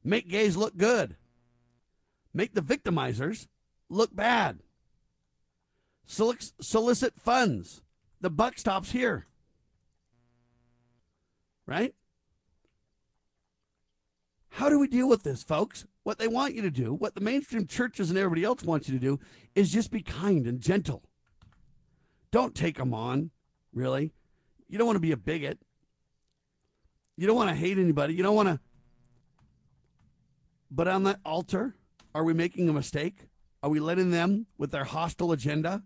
[0.03, 1.15] Make gays look good.
[2.33, 3.47] Make the victimizers
[3.89, 4.59] look bad.
[6.05, 7.81] solicit funds.
[8.19, 9.27] The buck stops here.
[11.65, 11.95] Right?
[14.49, 15.85] How do we deal with this, folks?
[16.03, 18.97] What they want you to do, what the mainstream churches and everybody else wants you
[18.97, 19.19] to do,
[19.53, 21.03] is just be kind and gentle.
[22.31, 23.29] Don't take them on,
[23.73, 24.13] really.
[24.67, 25.59] You don't want to be a bigot.
[27.17, 28.15] You don't want to hate anybody.
[28.15, 28.59] You don't want to.
[30.71, 31.75] But on that altar,
[32.15, 33.27] are we making a mistake?
[33.61, 35.83] Are we letting them with their hostile agenda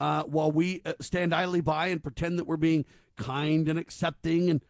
[0.00, 4.48] uh, while we uh, stand idly by and pretend that we're being kind and accepting
[4.48, 4.64] and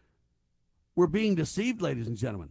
[0.95, 2.49] we're being deceived, ladies and gentlemen?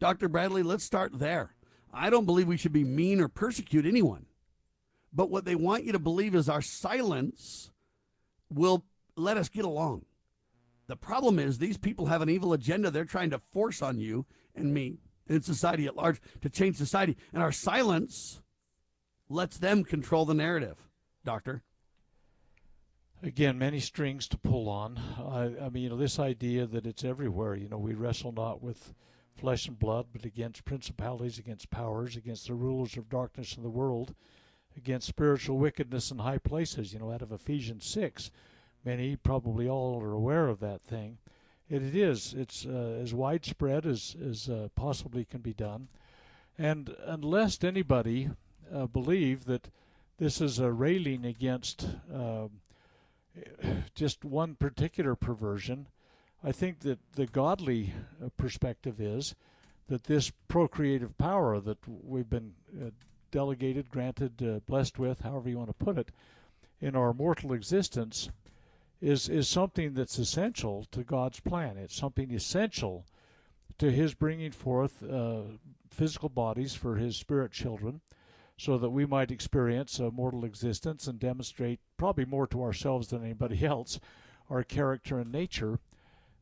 [0.00, 0.28] Dr.
[0.28, 1.54] Bradley, let's start there.
[1.92, 4.26] I don't believe we should be mean or persecute anyone.
[5.12, 7.70] But what they want you to believe is our silence
[8.50, 8.84] will
[9.16, 10.04] let us get along.
[10.86, 14.26] The problem is these people have an evil agenda they're trying to force on you
[14.54, 14.98] and me
[15.28, 17.16] and society at large to change society.
[17.32, 18.40] And our silence
[19.28, 20.88] lets them control the narrative.
[21.24, 21.62] Doctor?
[23.22, 24.98] Again, many strings to pull on.
[25.18, 27.56] I, I mean, you know, this idea that it's everywhere.
[27.56, 28.94] You know, we wrestle not with
[29.38, 33.70] flesh and blood, but against principalities, against powers, against the rulers of darkness in the
[33.70, 34.14] world,
[34.76, 36.92] against spiritual wickedness in high places.
[36.92, 38.30] You know, out of Ephesians 6,
[38.84, 41.18] many, probably all, are aware of that thing.
[41.70, 42.34] And it is.
[42.34, 45.88] It's uh, as widespread as, as uh, possibly can be done.
[46.58, 48.30] And unless anybody
[48.74, 49.68] uh, believe that
[50.18, 52.60] this is a railing against um,
[53.94, 55.86] just one particular perversion,
[56.42, 57.92] I think that the godly
[58.24, 59.34] uh, perspective is
[59.88, 62.90] that this procreative power that we've been uh,
[63.32, 66.12] delegated, granted, uh, blessed with, however you want to put it,
[66.80, 68.28] in our mortal existence
[69.00, 71.76] is is something that's essential to God's plan.
[71.76, 73.04] It's something essential
[73.78, 75.42] to His bringing forth uh,
[75.90, 78.00] physical bodies for His spirit children,
[78.56, 83.24] so that we might experience a mortal existence and demonstrate, probably more to ourselves than
[83.24, 83.98] anybody else,
[84.48, 85.80] our character and nature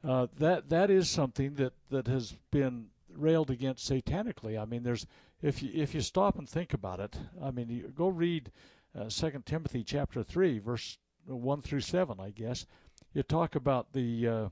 [0.06, 4.60] uh, that that is something that, that has been railed against satanically.
[4.60, 5.06] I mean, there's
[5.42, 8.50] if you if you stop and think about it, I mean, you go read
[8.98, 12.66] uh, Second Timothy chapter three, verse one through seven, I guess.
[13.12, 14.48] You talk about the uh,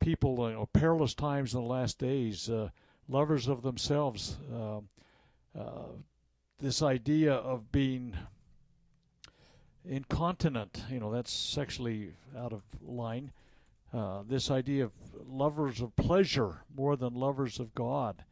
[0.00, 2.70] people, uh, perilous times in the last days, uh,
[3.08, 4.38] lovers of themselves.
[4.52, 4.88] Um,
[5.58, 5.92] uh,
[6.58, 8.16] this idea of being
[9.84, 13.32] incontinent, you know, that's sexually out of line.
[13.92, 14.92] Uh, this idea of
[15.26, 18.24] lovers of pleasure more than lovers of God.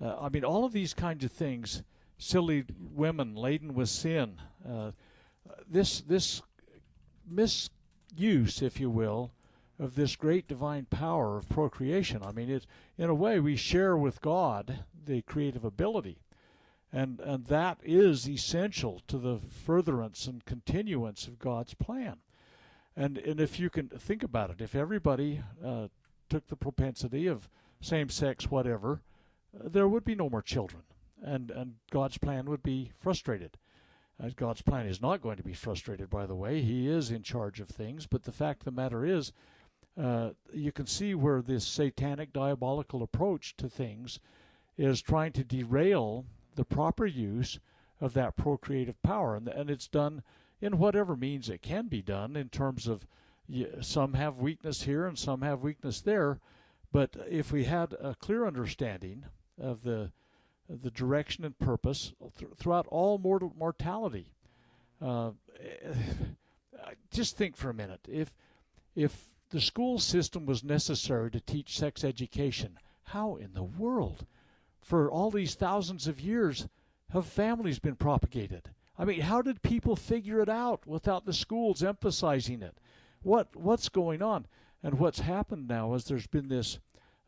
[0.00, 1.82] Uh, I mean, all of these kinds of things,
[2.18, 4.92] silly women laden with sin, uh,
[5.68, 6.40] this this
[7.28, 9.32] misuse, if you will,
[9.78, 12.22] of this great divine power of procreation.
[12.22, 16.22] I mean, it in a way we share with God the creative ability,
[16.92, 22.18] and and that is essential to the furtherance and continuance of God's plan.
[22.96, 25.88] And and if you can think about it, if everybody uh,
[26.28, 27.48] took the propensity of
[27.80, 29.02] same-sex whatever,
[29.54, 30.82] uh, there would be no more children,
[31.22, 33.58] and and God's plan would be frustrated.
[34.18, 36.62] Uh, God's plan is not going to be frustrated, by the way.
[36.62, 39.30] He is in charge of things, but the fact of the matter is,
[40.00, 44.20] uh, you can see where this satanic, diabolical approach to things
[44.78, 46.24] is trying to derail
[46.54, 47.60] the proper use
[48.00, 50.22] of that procreative power, and and it's done
[50.66, 53.06] in whatever means it can be done in terms of
[53.80, 56.40] some have weakness here and some have weakness there.
[56.92, 59.24] But if we had a clear understanding
[59.58, 60.10] of the
[60.68, 64.32] the direction and purpose th- throughout all mortal mortality,
[65.00, 65.30] uh,
[67.12, 68.00] just think for a minute.
[68.08, 68.34] If
[68.96, 74.26] if the school system was necessary to teach sex education, how in the world,
[74.80, 76.66] for all these thousands of years,
[77.10, 78.70] have families been propagated?
[78.98, 82.78] I mean, how did people figure it out without the schools emphasizing it?
[83.22, 84.46] What what's going on?
[84.82, 86.78] And what's happened now is there's been this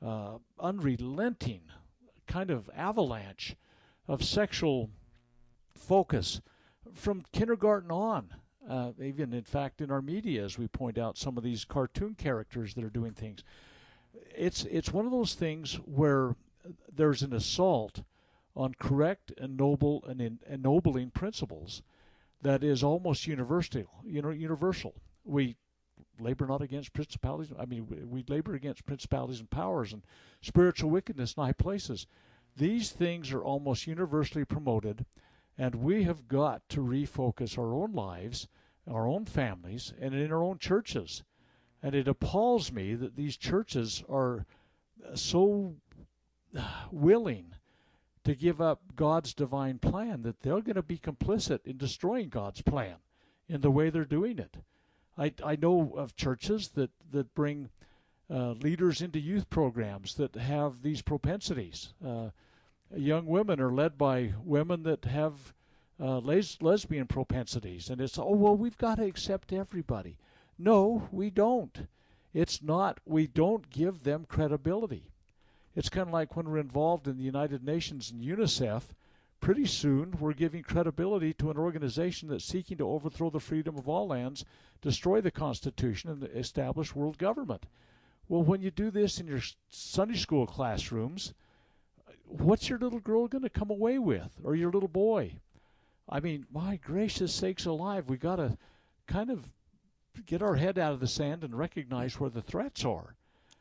[0.04, 1.62] uh, unrelenting
[2.26, 3.56] kind of avalanche
[4.06, 4.90] of sexual
[5.74, 6.40] focus
[6.94, 8.34] from kindergarten on.
[8.68, 12.14] Uh, even in fact, in our media, as we point out, some of these cartoon
[12.14, 13.42] characters that are doing things.
[14.36, 16.36] It's it's one of those things where
[16.94, 18.02] there's an assault
[18.58, 21.80] on correct and noble and ennobling principles
[22.42, 23.86] that is almost universal.
[24.04, 24.94] You know, universal.
[25.24, 25.56] We
[26.18, 27.52] labor not against principalities.
[27.56, 30.02] I mean, we labor against principalities and powers and
[30.42, 32.06] spiritual wickedness in high places.
[32.56, 35.06] These things are almost universally promoted,
[35.56, 38.48] and we have got to refocus our own lives,
[38.88, 41.22] our own families, and in our own churches.
[41.80, 44.46] And it appalls me that these churches are
[45.14, 45.76] so
[46.56, 47.54] uh, willing
[48.28, 52.60] to give up God's divine plan, that they're going to be complicit in destroying God's
[52.60, 52.96] plan
[53.48, 54.58] in the way they're doing it.
[55.16, 57.70] I, I know of churches that, that bring
[58.30, 61.94] uh, leaders into youth programs that have these propensities.
[62.06, 62.28] Uh,
[62.94, 65.54] young women are led by women that have
[65.98, 70.18] uh, les- lesbian propensities, and it's, oh, well, we've got to accept everybody.
[70.58, 71.88] No, we don't.
[72.34, 75.12] It's not, we don't give them credibility.
[75.78, 78.82] It's kind of like when we're involved in the United Nations and UNICEF,
[79.38, 83.88] pretty soon we're giving credibility to an organization that's seeking to overthrow the freedom of
[83.88, 84.44] all lands,
[84.82, 87.66] destroy the Constitution, and establish world government.
[88.28, 89.38] Well, when you do this in your
[89.70, 91.32] Sunday school classrooms,
[92.26, 95.34] what's your little girl going to come away with, or your little boy?
[96.08, 98.58] I mean, my gracious sakes alive, we got to
[99.06, 99.48] kind of
[100.26, 103.14] get our head out of the sand and recognize where the threats are.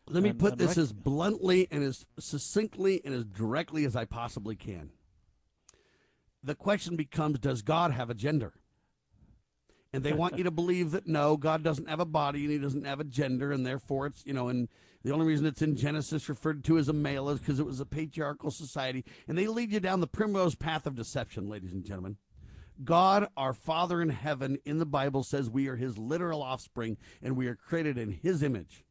[0.10, 4.06] Let me put this rec- as bluntly and as succinctly and as directly as I
[4.06, 4.92] possibly can.
[6.44, 8.54] The question becomes Does God have a gender?
[9.94, 12.58] And they want you to believe that no, God doesn't have a body and he
[12.58, 14.70] doesn't have a gender, and therefore it's, you know, and
[15.04, 17.80] the only reason it's in Genesis referred to as a male is because it was
[17.80, 19.06] a patriarchal society.
[19.28, 22.18] And they lead you down the primrose path of deception, ladies and gentlemen.
[22.84, 27.36] God, our Father in heaven, in the Bible says we are his literal offspring and
[27.36, 28.84] we are created in his image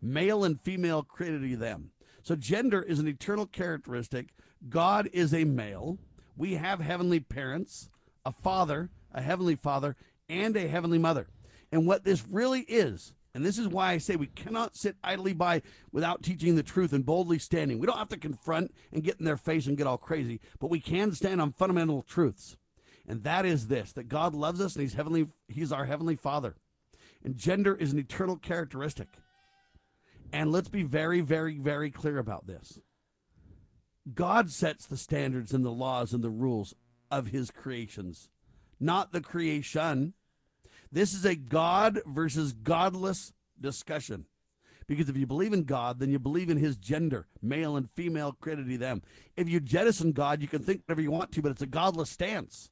[0.00, 1.90] male and female created he them.
[2.22, 4.28] So gender is an eternal characteristic.
[4.68, 5.98] God is a male.
[6.36, 7.90] We have heavenly parents,
[8.24, 9.96] a father, a heavenly father,
[10.28, 11.28] and a heavenly mother.
[11.72, 15.32] And what this really is, and this is why I say we cannot sit idly
[15.32, 15.62] by
[15.92, 17.78] without teaching the truth and boldly standing.
[17.78, 20.70] We don't have to confront and get in their face and get all crazy, but
[20.70, 22.56] we can stand on fundamental truths.
[23.06, 26.56] And that is this that God loves us and he's heavenly he's our heavenly father.
[27.24, 29.08] And gender is an eternal characteristic.
[30.32, 32.78] And let's be very, very, very clear about this.
[34.14, 36.74] God sets the standards and the laws and the rules
[37.10, 38.28] of his creations,
[38.78, 40.14] not the creation.
[40.90, 44.26] This is a God versus godless discussion
[44.88, 48.32] Because if you believe in God, then you believe in his gender, male and female,
[48.40, 49.02] created he them.
[49.36, 52.10] If you jettison God, you can think whatever you want to, but it's a godless
[52.10, 52.70] stance.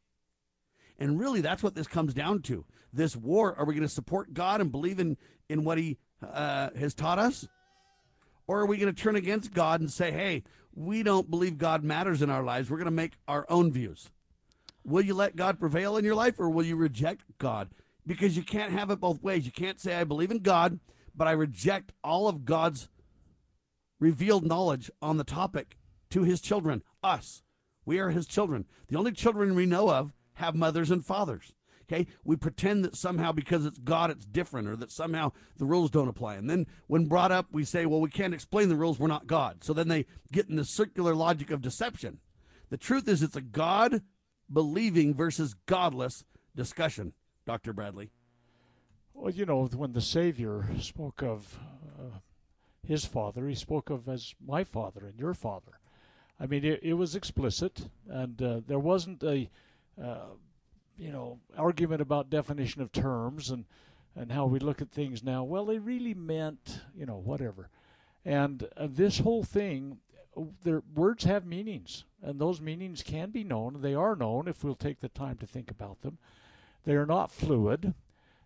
[0.99, 2.65] And really, that's what this comes down to.
[2.91, 5.19] This war, are we going to support God and believe in,
[5.51, 7.49] in what he uh, has taught us?
[8.47, 10.45] Or are we going to turn against God and say, hey,
[10.75, 12.71] we don't believe God matters in our lives.
[12.71, 14.11] We're going to make our own views.
[14.85, 17.71] Will you let God prevail in your life or will you reject God?
[18.07, 19.47] Because you can't have it both ways.
[19.47, 20.79] You can't say, I believe in God,
[21.15, 22.89] but I reject all of God's
[23.99, 25.77] revealed knowledge on the topic
[26.11, 27.43] to his children, us.
[27.85, 28.67] We are his children.
[28.89, 31.55] The only children we know of have mothers and fathers.
[31.89, 35.91] Okay, we pretend that somehow because it's God it's different, or that somehow the rules
[35.91, 36.35] don't apply.
[36.35, 39.29] And then when brought up, we say, well, we can't explain the rules, we're not
[39.29, 39.63] God.
[39.63, 42.19] So then they get in the circular logic of deception.
[42.71, 44.03] The truth is, it's a God
[44.53, 46.25] believing versus godless
[46.57, 47.13] discussion,
[47.47, 47.73] Dr.
[47.73, 48.11] Bradley.
[49.15, 51.59] Well, you know, when the Savior spoke of
[51.99, 52.19] uh,
[52.87, 55.79] his father, he spoke of as my father and your father.
[56.39, 59.49] I mean, it, it was explicit, and uh, there wasn't a
[60.03, 60.35] uh,
[60.99, 63.65] you know, argument about definition of terms and
[64.17, 65.45] and how we look at things now.
[65.45, 67.69] Well, they really meant, you know, whatever.
[68.25, 69.99] And uh, this whole thing,
[70.65, 73.83] their words have meanings, and those meanings can be known.
[73.83, 76.19] They are known if we'll take the time to think about them.
[76.85, 77.95] They are not fluid.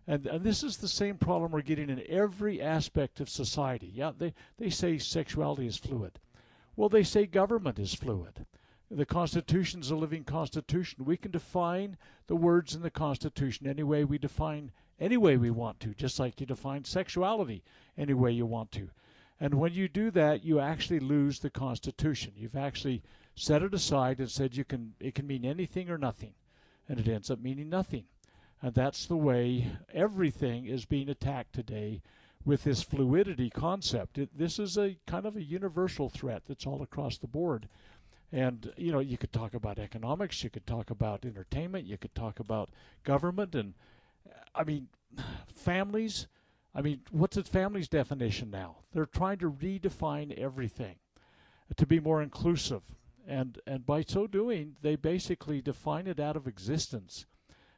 [0.07, 3.91] And, and this is the same problem we're getting in every aspect of society.
[3.93, 6.19] Yeah, they, they say sexuality is fluid.
[6.75, 8.45] Well, they say government is fluid.
[8.93, 11.05] The Constitution is a living Constitution.
[11.05, 11.97] We can define
[12.27, 16.19] the words in the Constitution any way we define any way we want to, just
[16.19, 17.63] like you define sexuality
[17.97, 18.89] any way you want to.
[19.39, 22.33] And when you do that, you actually lose the Constitution.
[22.35, 23.01] You've actually
[23.33, 26.33] set it aside and said you can it can mean anything or nothing,
[26.89, 28.03] and it ends up meaning nothing.
[28.61, 32.01] And that's the way everything is being attacked today
[32.43, 34.17] with this fluidity concept.
[34.17, 37.69] It, this is a kind of a universal threat that's all across the board.
[38.31, 42.15] And you know, you could talk about economics, you could talk about entertainment, you could
[42.15, 42.69] talk about
[43.03, 43.73] government, and
[44.55, 44.87] I mean,
[45.53, 46.27] families.
[46.73, 48.77] I mean, what's a family's definition now?
[48.93, 50.95] They're trying to redefine everything
[51.75, 52.83] to be more inclusive,
[53.27, 57.25] and and by so doing, they basically define it out of existence.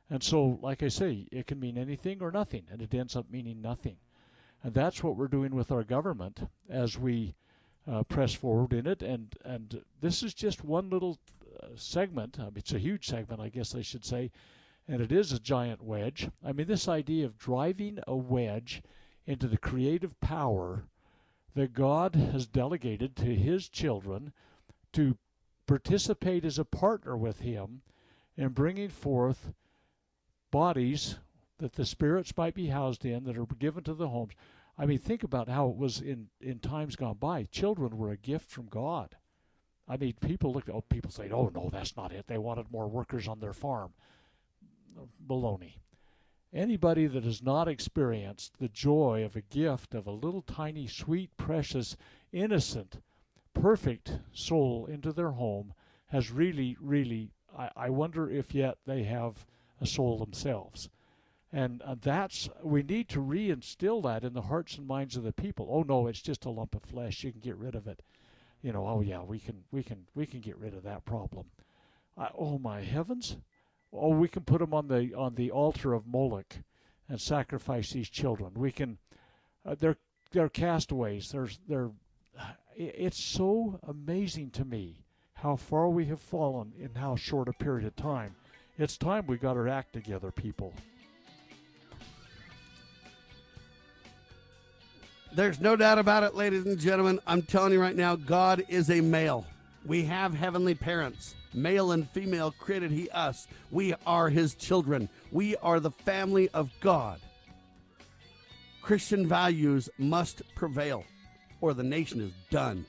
[0.09, 3.31] And so, like I say, it can mean anything or nothing, and it ends up
[3.31, 3.97] meaning nothing.
[4.61, 7.33] And that's what we're doing with our government as we
[7.89, 9.01] uh, press forward in it.
[9.01, 11.19] And and this is just one little
[11.61, 12.39] uh, segment.
[12.39, 14.31] I mean, it's a huge segment, I guess I should say,
[14.87, 16.29] and it is a giant wedge.
[16.45, 18.81] I mean, this idea of driving a wedge
[19.25, 20.85] into the creative power
[21.55, 24.33] that God has delegated to His children
[24.93, 25.17] to
[25.65, 27.81] participate as a partner with Him
[28.35, 29.53] in bringing forth
[30.51, 31.17] bodies
[31.59, 34.33] that the spirits might be housed in that are given to the homes
[34.77, 37.43] I mean, think about how it was in, in times gone by.
[37.43, 39.15] Children were a gift from God.
[39.87, 40.69] I mean, people look.
[40.69, 42.27] Oh, people say, "Oh no, that's not it.
[42.27, 43.93] They wanted more workers on their farm."
[45.27, 45.79] Baloney.
[46.53, 51.35] Anybody that has not experienced the joy of a gift of a little tiny, sweet,
[51.35, 51.97] precious,
[52.31, 53.01] innocent,
[53.53, 55.73] perfect soul into their home
[56.07, 57.31] has really, really.
[57.57, 59.45] I, I wonder if yet they have
[59.81, 60.89] a soul themselves.
[61.53, 65.31] And uh, that's we need to reinstill that in the hearts and minds of the
[65.31, 65.67] people.
[65.69, 67.23] Oh no, it's just a lump of flesh.
[67.23, 68.01] You can get rid of it.
[68.63, 68.87] You know.
[68.87, 71.45] Oh yeah, we can we can we can get rid of that problem.
[72.35, 73.37] Oh my heavens!
[73.91, 76.55] Oh, we can put them on the on the altar of Moloch
[77.07, 78.53] and sacrifice these children.
[78.55, 78.97] We can.
[79.63, 79.97] Uh, they're
[80.31, 81.29] they're castaways.
[81.29, 81.91] There's they're.
[82.75, 85.03] It's so amazing to me
[85.35, 88.35] how far we have fallen in how short a period of time.
[88.79, 90.73] It's time we got our act together, people.
[95.35, 97.19] There's no doubt about it, ladies and gentlemen.
[97.25, 99.47] I'm telling you right now, God is a male.
[99.83, 103.47] We have heavenly parents, male and female created He us.
[103.71, 105.09] We are His children.
[105.31, 107.19] We are the family of God.
[108.83, 111.03] Christian values must prevail,
[111.61, 112.85] or the nation is done.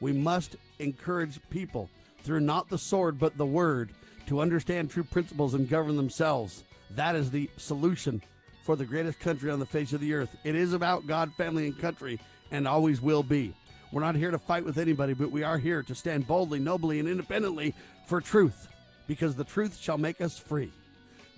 [0.00, 1.88] We must encourage people
[2.24, 3.92] through not the sword but the word
[4.26, 6.64] to understand true principles and govern themselves.
[6.90, 8.22] That is the solution
[8.64, 10.34] for the greatest country on the face of the earth.
[10.42, 12.18] It is about God, family, and country,
[12.50, 13.54] and always will be.
[13.92, 16.98] We're not here to fight with anybody, but we are here to stand boldly, nobly,
[16.98, 17.74] and independently
[18.06, 18.68] for truth,
[19.06, 20.72] because the truth shall make us free.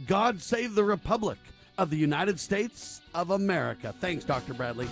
[0.06, 1.38] God save the Republic
[1.78, 3.92] of the United States of America.
[4.00, 4.54] Thanks, Dr.
[4.54, 4.88] Bradley.